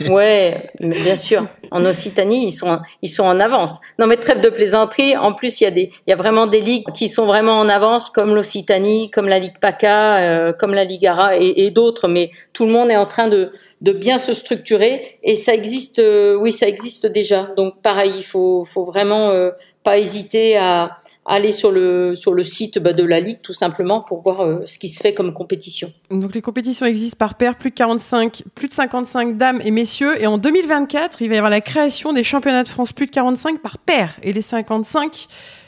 ouais, 0.14 0.72
bien 0.80 1.16
sûr. 1.16 1.46
En 1.72 1.86
Occitanie, 1.86 2.46
ils 2.48 2.52
sont 2.52 2.80
ils 3.02 3.10
sont 3.10 3.24
en 3.24 3.40
avance. 3.40 3.80
Non, 4.00 4.08
mais 4.08 4.18
trêve 4.18 4.40
de 4.40 4.50
plaisanterie. 4.50 5.18
En 5.18 5.34
plus, 5.34 5.60
il 5.62 5.66
y 5.66 5.68
a 5.68 5.72
des 5.72 5.90
il 6.08 6.12
y 6.12 6.14
a 6.14 6.16
vraiment 6.16 6.48
des 6.48 6.62
ligues 6.62 6.92
qui 6.94 7.10
sont 7.10 7.26
vraiment 7.26 7.60
en 7.60 7.68
avance, 7.68 8.10
comme 8.10 8.34
l'Occitanie, 8.34 9.10
comme 9.12 9.28
la 9.28 9.40
Ligue 9.40 9.60
PACA, 9.60 10.18
euh, 10.18 10.54
comme 10.54 10.74
la 10.74 10.86
Ligue 10.86 11.06
ARA 11.06 11.38
et, 11.38 11.54
et 11.58 11.72
d'autres. 11.72 12.08
Mais 12.08 12.32
tout 12.54 12.66
le 12.66 12.72
monde 12.72 12.90
est 12.90 12.98
en 12.98 13.06
train 13.06 13.28
de 13.28 13.52
de 13.82 13.92
bien 13.92 14.18
se 14.18 14.34
structurer 14.34 15.20
et 15.24 15.36
ça 15.36 15.54
existe. 15.54 16.00
Euh, 16.00 16.36
oui, 16.36 16.52
ça 16.52 16.68
existe 16.68 17.06
déjà. 17.06 17.50
Donc 17.58 17.82
pareil, 17.82 18.14
il 18.16 18.26
faut 18.26 18.64
faut 18.64 18.86
vraiment 18.86 19.30
euh, 19.30 19.52
pas 19.84 19.98
hésiter 19.98 20.58
à 20.58 21.00
aller 21.26 21.52
sur 21.52 21.72
le 21.72 22.16
sur 22.16 22.34
le 22.34 22.44
site 22.44 22.80
bah, 22.80 22.94
de 22.94 23.04
la 23.04 23.20
ligue 23.20 23.42
tout 23.42 23.54
simplement 23.54 24.02
pour 24.02 24.22
voir 24.22 24.42
euh, 24.42 24.62
ce 24.66 24.80
qui 24.80 24.90
se 24.90 25.00
fait 25.00 25.14
comme 25.14 25.34
compétition. 25.34 25.92
Donc 26.10 26.34
les 26.34 26.42
compétitions 26.42 26.86
existent 26.86 27.18
par 27.18 27.36
paire, 27.36 27.58
plus 27.58 27.70
de 27.70 27.76
45, 27.76 28.44
plus 28.56 28.68
de 28.68 28.74
55 28.74 29.38
dames 29.38 29.62
et 29.64 29.72
messieurs 29.72 30.22
et 30.22 30.28
en 30.28 30.38
2024, 30.38 31.22
il 31.22 31.30
va 31.30 31.36
y 31.36 31.38
avoir 31.38 31.52
la 31.52 31.62
création 31.62 32.14
des 32.14 32.24
championnats 32.24 32.64
de 32.64 32.70
France 32.70 32.94
plus 32.94 33.06
de 33.06 33.12
45 33.12 33.60
par 33.60 33.78
paire 33.78 34.18
et 34.24 34.34
les 34.34 34.42
55 34.42 35.28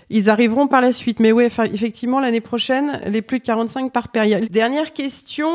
ils 0.10 0.30
arriveront 0.30 0.68
par 0.68 0.82
la 0.82 0.92
suite. 0.92 1.20
Mais 1.20 1.32
oui, 1.32 1.46
effectivement, 1.46 2.20
l'année 2.20 2.42
prochaine, 2.42 3.02
les 3.08 3.22
plus 3.24 3.40
de 3.40 3.44
45 3.44 3.92
par 3.92 4.10
paire. 4.10 4.42
Dernière 4.50 4.94
question. 4.94 5.50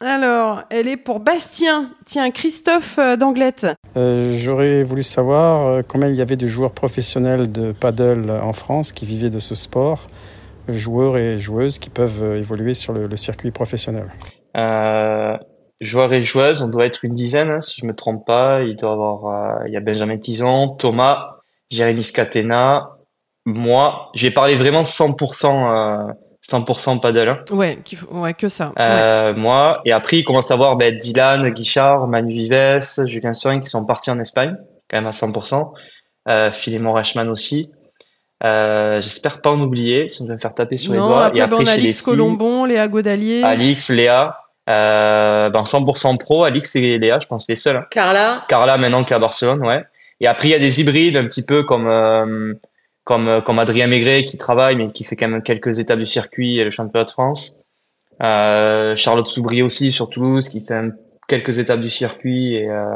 Alors, 0.00 0.62
elle 0.70 0.88
est 0.88 0.96
pour 0.96 1.20
Bastien. 1.20 1.90
Tiens, 2.06 2.30
Christophe 2.30 2.98
euh, 2.98 3.16
d'Anglette. 3.16 3.66
Euh, 3.96 4.34
j'aurais 4.34 4.82
voulu 4.82 5.02
savoir 5.02 5.66
euh, 5.66 5.82
combien 5.86 6.08
il 6.08 6.14
y 6.14 6.22
avait 6.22 6.36
de 6.36 6.46
joueurs 6.46 6.72
professionnels 6.72 7.50
de 7.50 7.72
paddle 7.72 8.30
en 8.30 8.52
France 8.52 8.92
qui 8.92 9.04
vivaient 9.04 9.30
de 9.30 9.38
ce 9.38 9.54
sport, 9.54 10.06
joueurs 10.68 11.18
et 11.18 11.38
joueuses 11.38 11.78
qui 11.78 11.90
peuvent 11.90 12.36
évoluer 12.36 12.74
sur 12.74 12.92
le, 12.92 13.14
circuit 13.16 13.50
professionnel. 13.50 14.06
joueurs 15.80 16.12
et 16.12 16.22
joueuses, 16.22 16.62
on 16.62 16.68
doit 16.68 16.86
être 16.86 17.04
une 17.04 17.12
dizaine, 17.12 17.50
hein, 17.50 17.60
si 17.60 17.80
je 17.80 17.86
me 17.86 17.94
trompe 17.94 18.24
pas. 18.26 18.62
Il 18.62 18.76
doit 18.76 18.92
avoir, 18.92 19.66
il 19.66 19.72
y 19.72 19.76
a 19.76 19.80
Benjamin 19.80 20.18
Tison, 20.18 20.68
Thomas, 20.68 21.36
Jérémy 21.70 22.02
Scatena, 22.02 22.96
moi. 23.44 24.10
J'ai 24.14 24.30
parlé 24.30 24.54
vraiment 24.54 24.82
100% 24.82 26.14
100% 26.48 27.00
paddle. 27.00 27.28
Hein. 27.28 27.44
Ouais, 27.50 27.78
ouais, 28.10 28.34
que 28.34 28.48
ça. 28.48 28.72
Euh, 28.78 29.34
Moi, 29.34 29.80
et 29.84 29.92
après, 29.92 30.18
il 30.18 30.24
commence 30.24 30.50
à 30.50 30.56
voir 30.56 30.76
ben, 30.76 30.96
Dylan, 30.96 31.48
Guichard, 31.50 32.08
Manu 32.08 32.32
Vives, 32.32 33.06
Julien 33.06 33.32
Soin 33.32 33.60
qui 33.60 33.68
sont 33.68 33.84
partis 33.84 34.10
en 34.10 34.18
Espagne, 34.18 34.56
quand 34.90 34.96
même 34.96 35.06
à 35.06 35.10
100%. 35.10 35.72
Euh, 36.28 36.50
Philemon 36.50 36.92
Reichmann 36.92 37.28
aussi. 37.28 37.70
Euh, 38.44 39.00
J'espère 39.00 39.40
pas 39.40 39.50
en 39.50 39.60
oublier, 39.60 40.08
si 40.08 40.22
on 40.22 40.26
va 40.26 40.34
me 40.34 40.38
faire 40.38 40.54
taper 40.54 40.76
sur 40.76 40.92
les 40.92 40.98
doigts. 40.98 41.26
Après, 41.26 41.38
et 41.38 41.42
après, 41.42 41.64
ben, 41.64 41.64
on 41.64 41.70
a 41.70 41.74
Alix 41.74 42.02
Colombon, 42.02 42.64
Léa 42.64 42.88
Godalier. 42.88 43.42
Alix, 43.42 43.90
Léa. 43.90 44.38
Euh, 44.70 45.50
ben 45.50 45.62
100% 45.62 46.18
pro, 46.18 46.44
Alix 46.44 46.76
et 46.76 46.98
Léa, 46.98 47.18
je 47.18 47.26
pense 47.26 47.48
les 47.48 47.56
seuls. 47.56 47.76
Hein. 47.76 47.86
Carla. 47.90 48.44
Carla 48.48 48.78
maintenant 48.78 49.02
qui 49.02 49.12
est 49.12 49.16
à 49.16 49.18
Barcelone, 49.18 49.64
ouais. 49.64 49.82
Et 50.20 50.28
après, 50.28 50.48
il 50.48 50.50
y 50.52 50.54
a 50.54 50.60
des 50.60 50.80
hybrides 50.80 51.16
un 51.16 51.24
petit 51.24 51.44
peu 51.44 51.64
comme 51.64 51.88
euh, 51.88 52.54
comme, 53.04 53.28
euh, 53.28 53.40
comme 53.40 53.58
Adrien 53.58 53.86
Maigret 53.86 54.24
qui 54.24 54.38
travaille 54.38 54.76
mais 54.76 54.86
qui 54.86 55.04
fait 55.04 55.16
quand 55.16 55.28
même 55.28 55.42
quelques 55.42 55.78
étapes 55.78 55.98
du 55.98 56.04
circuit 56.04 56.58
et 56.58 56.64
le 56.64 56.70
championnat 56.70 57.04
de 57.04 57.10
France. 57.10 57.66
Euh, 58.22 58.94
Charlotte 58.96 59.26
Soubry 59.26 59.62
aussi 59.62 59.90
sur 59.90 60.10
Toulouse 60.10 60.48
qui 60.48 60.64
fait 60.64 60.74
quelques 61.28 61.58
étapes 61.58 61.80
du 61.80 61.90
circuit 61.90 62.56
et 62.56 62.68
euh, 62.68 62.94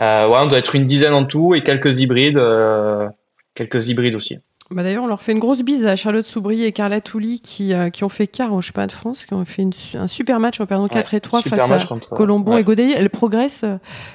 euh, 0.00 0.28
ouais 0.28 0.38
on 0.40 0.46
doit 0.46 0.58
être 0.58 0.74
une 0.74 0.84
dizaine 0.84 1.14
en 1.14 1.24
tout 1.24 1.54
et 1.54 1.62
quelques 1.62 2.00
hybrides 2.00 2.36
euh, 2.36 3.08
quelques 3.54 3.88
hybrides 3.88 4.14
aussi. 4.14 4.38
Bah 4.70 4.82
D'ailleurs, 4.82 5.04
on 5.04 5.06
leur 5.06 5.20
fait 5.20 5.32
une 5.32 5.40
grosse 5.40 5.62
bise 5.62 5.86
à 5.86 5.94
Charlotte 5.94 6.24
Soubry 6.24 6.64
et 6.64 6.72
Carla 6.72 7.02
Touli 7.02 7.40
qui, 7.40 7.74
qui 7.92 8.02
ont 8.02 8.08
fait 8.08 8.26
quart 8.26 8.52
au 8.54 8.62
championnat 8.62 8.86
de 8.86 8.92
France, 8.92 9.26
qui 9.26 9.34
ont 9.34 9.44
fait 9.44 9.68
un 9.94 10.06
super 10.08 10.40
match 10.40 10.58
en 10.58 10.64
perdant 10.64 10.88
4 10.88 11.12
et 11.12 11.20
3 11.20 11.42
face 11.42 11.70
à 11.70 11.78
Colombon 12.16 12.56
et 12.56 12.64
Godet. 12.64 12.92
Elles 12.96 13.10
progressent, 13.10 13.66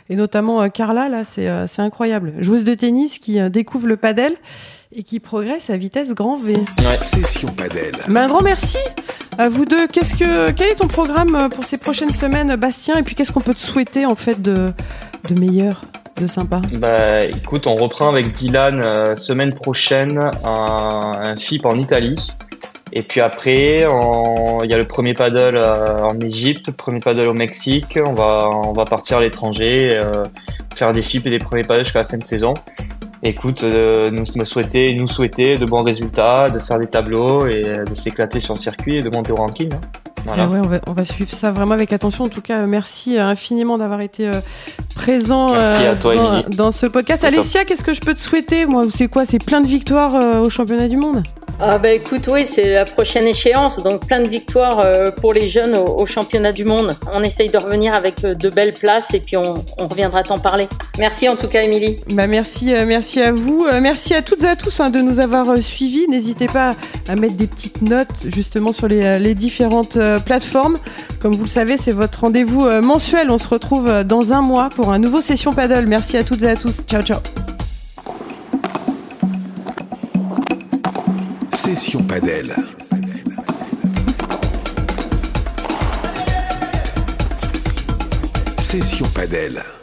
et 0.10 0.16
notamment 0.16 0.68
Carla, 0.72 1.08
là, 1.08 1.24
c'est 1.24 1.48
incroyable. 1.78 2.34
Joueuse 2.40 2.64
de 2.64 2.74
tennis 2.74 3.20
qui 3.20 3.40
découvre 3.52 3.88
le 3.88 3.96
padel 3.96 4.38
et 4.96 5.04
qui 5.04 5.20
progresse 5.20 5.70
à 5.70 5.78
vitesse 5.78 6.14
grand 6.14 6.36
V. 6.36 6.58
Session 7.02 7.50
Padel. 7.50 7.92
Mais 8.08 8.22
un 8.22 8.28
grand 8.28 8.42
merci 8.42 8.80
à 9.38 9.48
vous 9.48 9.66
deux. 9.66 9.88
Qu'est-ce 9.88 10.16
que, 10.16 10.52
quel 10.52 10.70
est 10.70 10.76
ton 10.76 10.88
programme 10.88 11.50
pour 11.54 11.64
ces 11.64 11.78
prochaines 11.78 12.12
semaines, 12.12 12.56
Bastien? 12.56 12.98
Et 12.98 13.04
puis 13.04 13.14
qu'est-ce 13.14 13.32
qu'on 13.32 13.42
peut 13.42 13.54
te 13.54 13.60
souhaiter 13.60 14.06
en 14.06 14.16
fait 14.16 14.42
de, 14.42 14.74
de 15.30 15.40
meilleur 15.40 15.84
de 16.20 16.26
sympa? 16.28 16.62
Bah 16.74 17.26
écoute, 17.26 17.68
on 17.68 17.76
reprend 17.76 18.10
avec 18.10 18.34
Dylan 18.34 18.82
euh, 18.84 19.16
semaine 19.16 19.54
prochaine 19.54 20.32
un, 20.44 21.12
un 21.24 21.36
FIP 21.36 21.66
en 21.66 21.76
Italie. 21.76 22.32
Et 22.92 23.04
puis 23.04 23.22
après, 23.22 23.86
il 24.64 24.70
y 24.70 24.74
a 24.74 24.78
le 24.78 24.86
premier 24.88 25.14
paddle 25.14 25.58
euh, 25.58 26.00
en 26.00 26.20
Égypte, 26.20 26.72
premier 26.72 27.00
paddle 27.00 27.28
au 27.28 27.36
Mexique. 27.36 28.00
On 28.04 28.14
va, 28.14 28.50
on 28.52 28.74
va 28.74 28.86
partir 28.86 29.18
à 29.18 29.22
l'étranger, 29.22 30.00
euh, 30.02 30.26
faire 30.74 30.92
des 30.92 31.04
FIP 31.04 31.28
et 31.28 31.30
des 31.30 31.38
premiers 31.38 31.64
paddles 31.64 31.84
jusqu'à 31.84 32.00
la 32.00 32.06
fin 32.06 32.18
de 32.18 32.24
saison 32.24 32.56
écoute, 33.24 33.64
euh, 33.64 34.10
nous 34.12 34.24
me 34.36 34.46
souhaiter, 34.46 34.94
nous 34.96 35.08
souhaiter 35.08 35.58
de 35.58 35.66
bons 35.66 35.84
résultats, 35.84 36.50
de 36.50 36.60
faire 36.60 36.80
des 36.80 36.88
tableaux 36.88 37.46
et 37.48 37.64
euh, 37.66 37.86
de 37.86 37.94
s'éclater 37.94 38.40
sur 38.40 38.54
le 38.54 38.60
circuit 38.60 38.98
et 38.98 39.02
de 39.02 39.10
monter 39.10 39.32
au 39.32 39.38
ranking. 39.38 39.74
Hein. 39.74 39.82
Voilà. 40.26 40.44
Ah 40.44 40.48
ouais, 40.50 40.60
on, 40.60 40.68
va, 40.68 40.80
on, 40.88 40.94
va, 40.94 41.06
suivre 41.06 41.32
ça 41.32 41.52
vraiment 41.52 41.74
avec 41.74 41.94
attention. 41.94 42.26
En 42.26 42.30
tout 42.30 42.42
cas, 42.42 42.66
merci 42.66 43.18
infiniment 43.18 43.78
d'avoir 43.78 44.02
été 44.02 44.28
euh, 44.28 44.42
présent 44.96 45.54
euh, 45.54 45.96
dans, 45.96 46.44
dans, 46.50 46.72
ce 46.72 46.88
podcast. 46.88 47.24
Alessia, 47.24 47.64
qu'est-ce 47.64 47.84
que 47.84 47.94
je 47.94 48.02
peux 48.02 48.14
te 48.14 48.20
souhaiter 48.20 48.66
Moi, 48.66 48.86
c'est 48.90 49.08
quoi? 49.08 49.26
C'est 49.26 49.44
plein 49.44 49.62
de 49.62 49.68
victoires 49.68 50.42
au 50.44 50.50
championnat 50.50 50.88
du 50.88 50.98
monde? 50.98 51.24
Ah 51.62 51.78
bah 51.78 51.92
écoute, 51.92 52.30
oui, 52.32 52.46
c'est 52.46 52.72
la 52.72 52.86
prochaine 52.86 53.28
échéance, 53.28 53.84
donc 53.84 54.08
plein 54.08 54.22
de 54.22 54.30
victoires 54.30 54.80
euh, 54.80 55.12
pour 55.12 55.34
les 55.34 55.50
jeunes 55.50 55.76
au, 55.76 56.06
championnat 56.06 56.54
du 56.54 56.64
monde. 56.64 56.96
On 57.12 57.22
essaye 57.22 57.50
de 57.50 57.58
revenir 57.58 57.94
avec 57.94 58.24
euh, 58.24 58.34
de 58.34 58.50
belles 58.50 58.72
places 58.72 59.14
et 59.14 59.20
puis 59.20 59.36
on, 59.36 59.66
reviendra 59.78 60.24
t'en 60.24 60.40
parler. 60.40 60.70
Merci 60.98 61.28
en 61.28 61.36
tout 61.36 61.50
cas, 61.50 61.64
Émilie. 61.64 61.98
Bah 62.12 62.28
merci, 62.28 62.74
euh, 62.74 62.86
merci 62.88 63.22
à 63.22 63.34
vous, 63.34 63.66
merci 63.82 64.14
à 64.14 64.22
toutes 64.22 64.44
et 64.44 64.48
à 64.48 64.56
tous 64.56 64.80
hein, 64.80 64.90
de 64.90 65.00
nous 65.00 65.20
avoir 65.20 65.62
suivis. 65.62 66.08
N'hésitez 66.08 66.48
pas 66.48 66.76
à 67.10 67.16
mettre 67.18 67.36
des 67.36 67.48
petites 67.48 67.82
notes 67.82 68.26
justement 68.34 68.72
sur 68.72 68.88
les, 68.88 69.20
les 69.20 69.36
différentes 69.36 69.98
plateformes. 70.26 70.80
Comme 71.22 71.36
vous 71.36 71.44
le 71.44 71.50
savez, 71.50 71.76
c'est 71.76 71.92
votre 71.92 72.22
rendez-vous 72.22 72.70
mensuel. 72.82 73.30
On 73.32 73.38
se 73.38 73.50
retrouve 73.50 74.04
dans 74.06 74.32
un 74.32 74.42
mois 74.42 74.70
pour 74.70 74.94
un 74.94 75.00
nouveau 75.00 75.20
session 75.20 75.52
paddle. 75.52 75.88
Merci 75.88 76.16
à 76.16 76.24
toutes 76.24 76.44
et 76.44 76.50
à 76.50 76.56
tous. 76.56 76.82
Ciao, 76.88 77.02
ciao. 77.02 77.20
Session 81.76 82.02
Padel. 82.02 82.56
Session 88.58 89.08
Padel. 89.14 89.79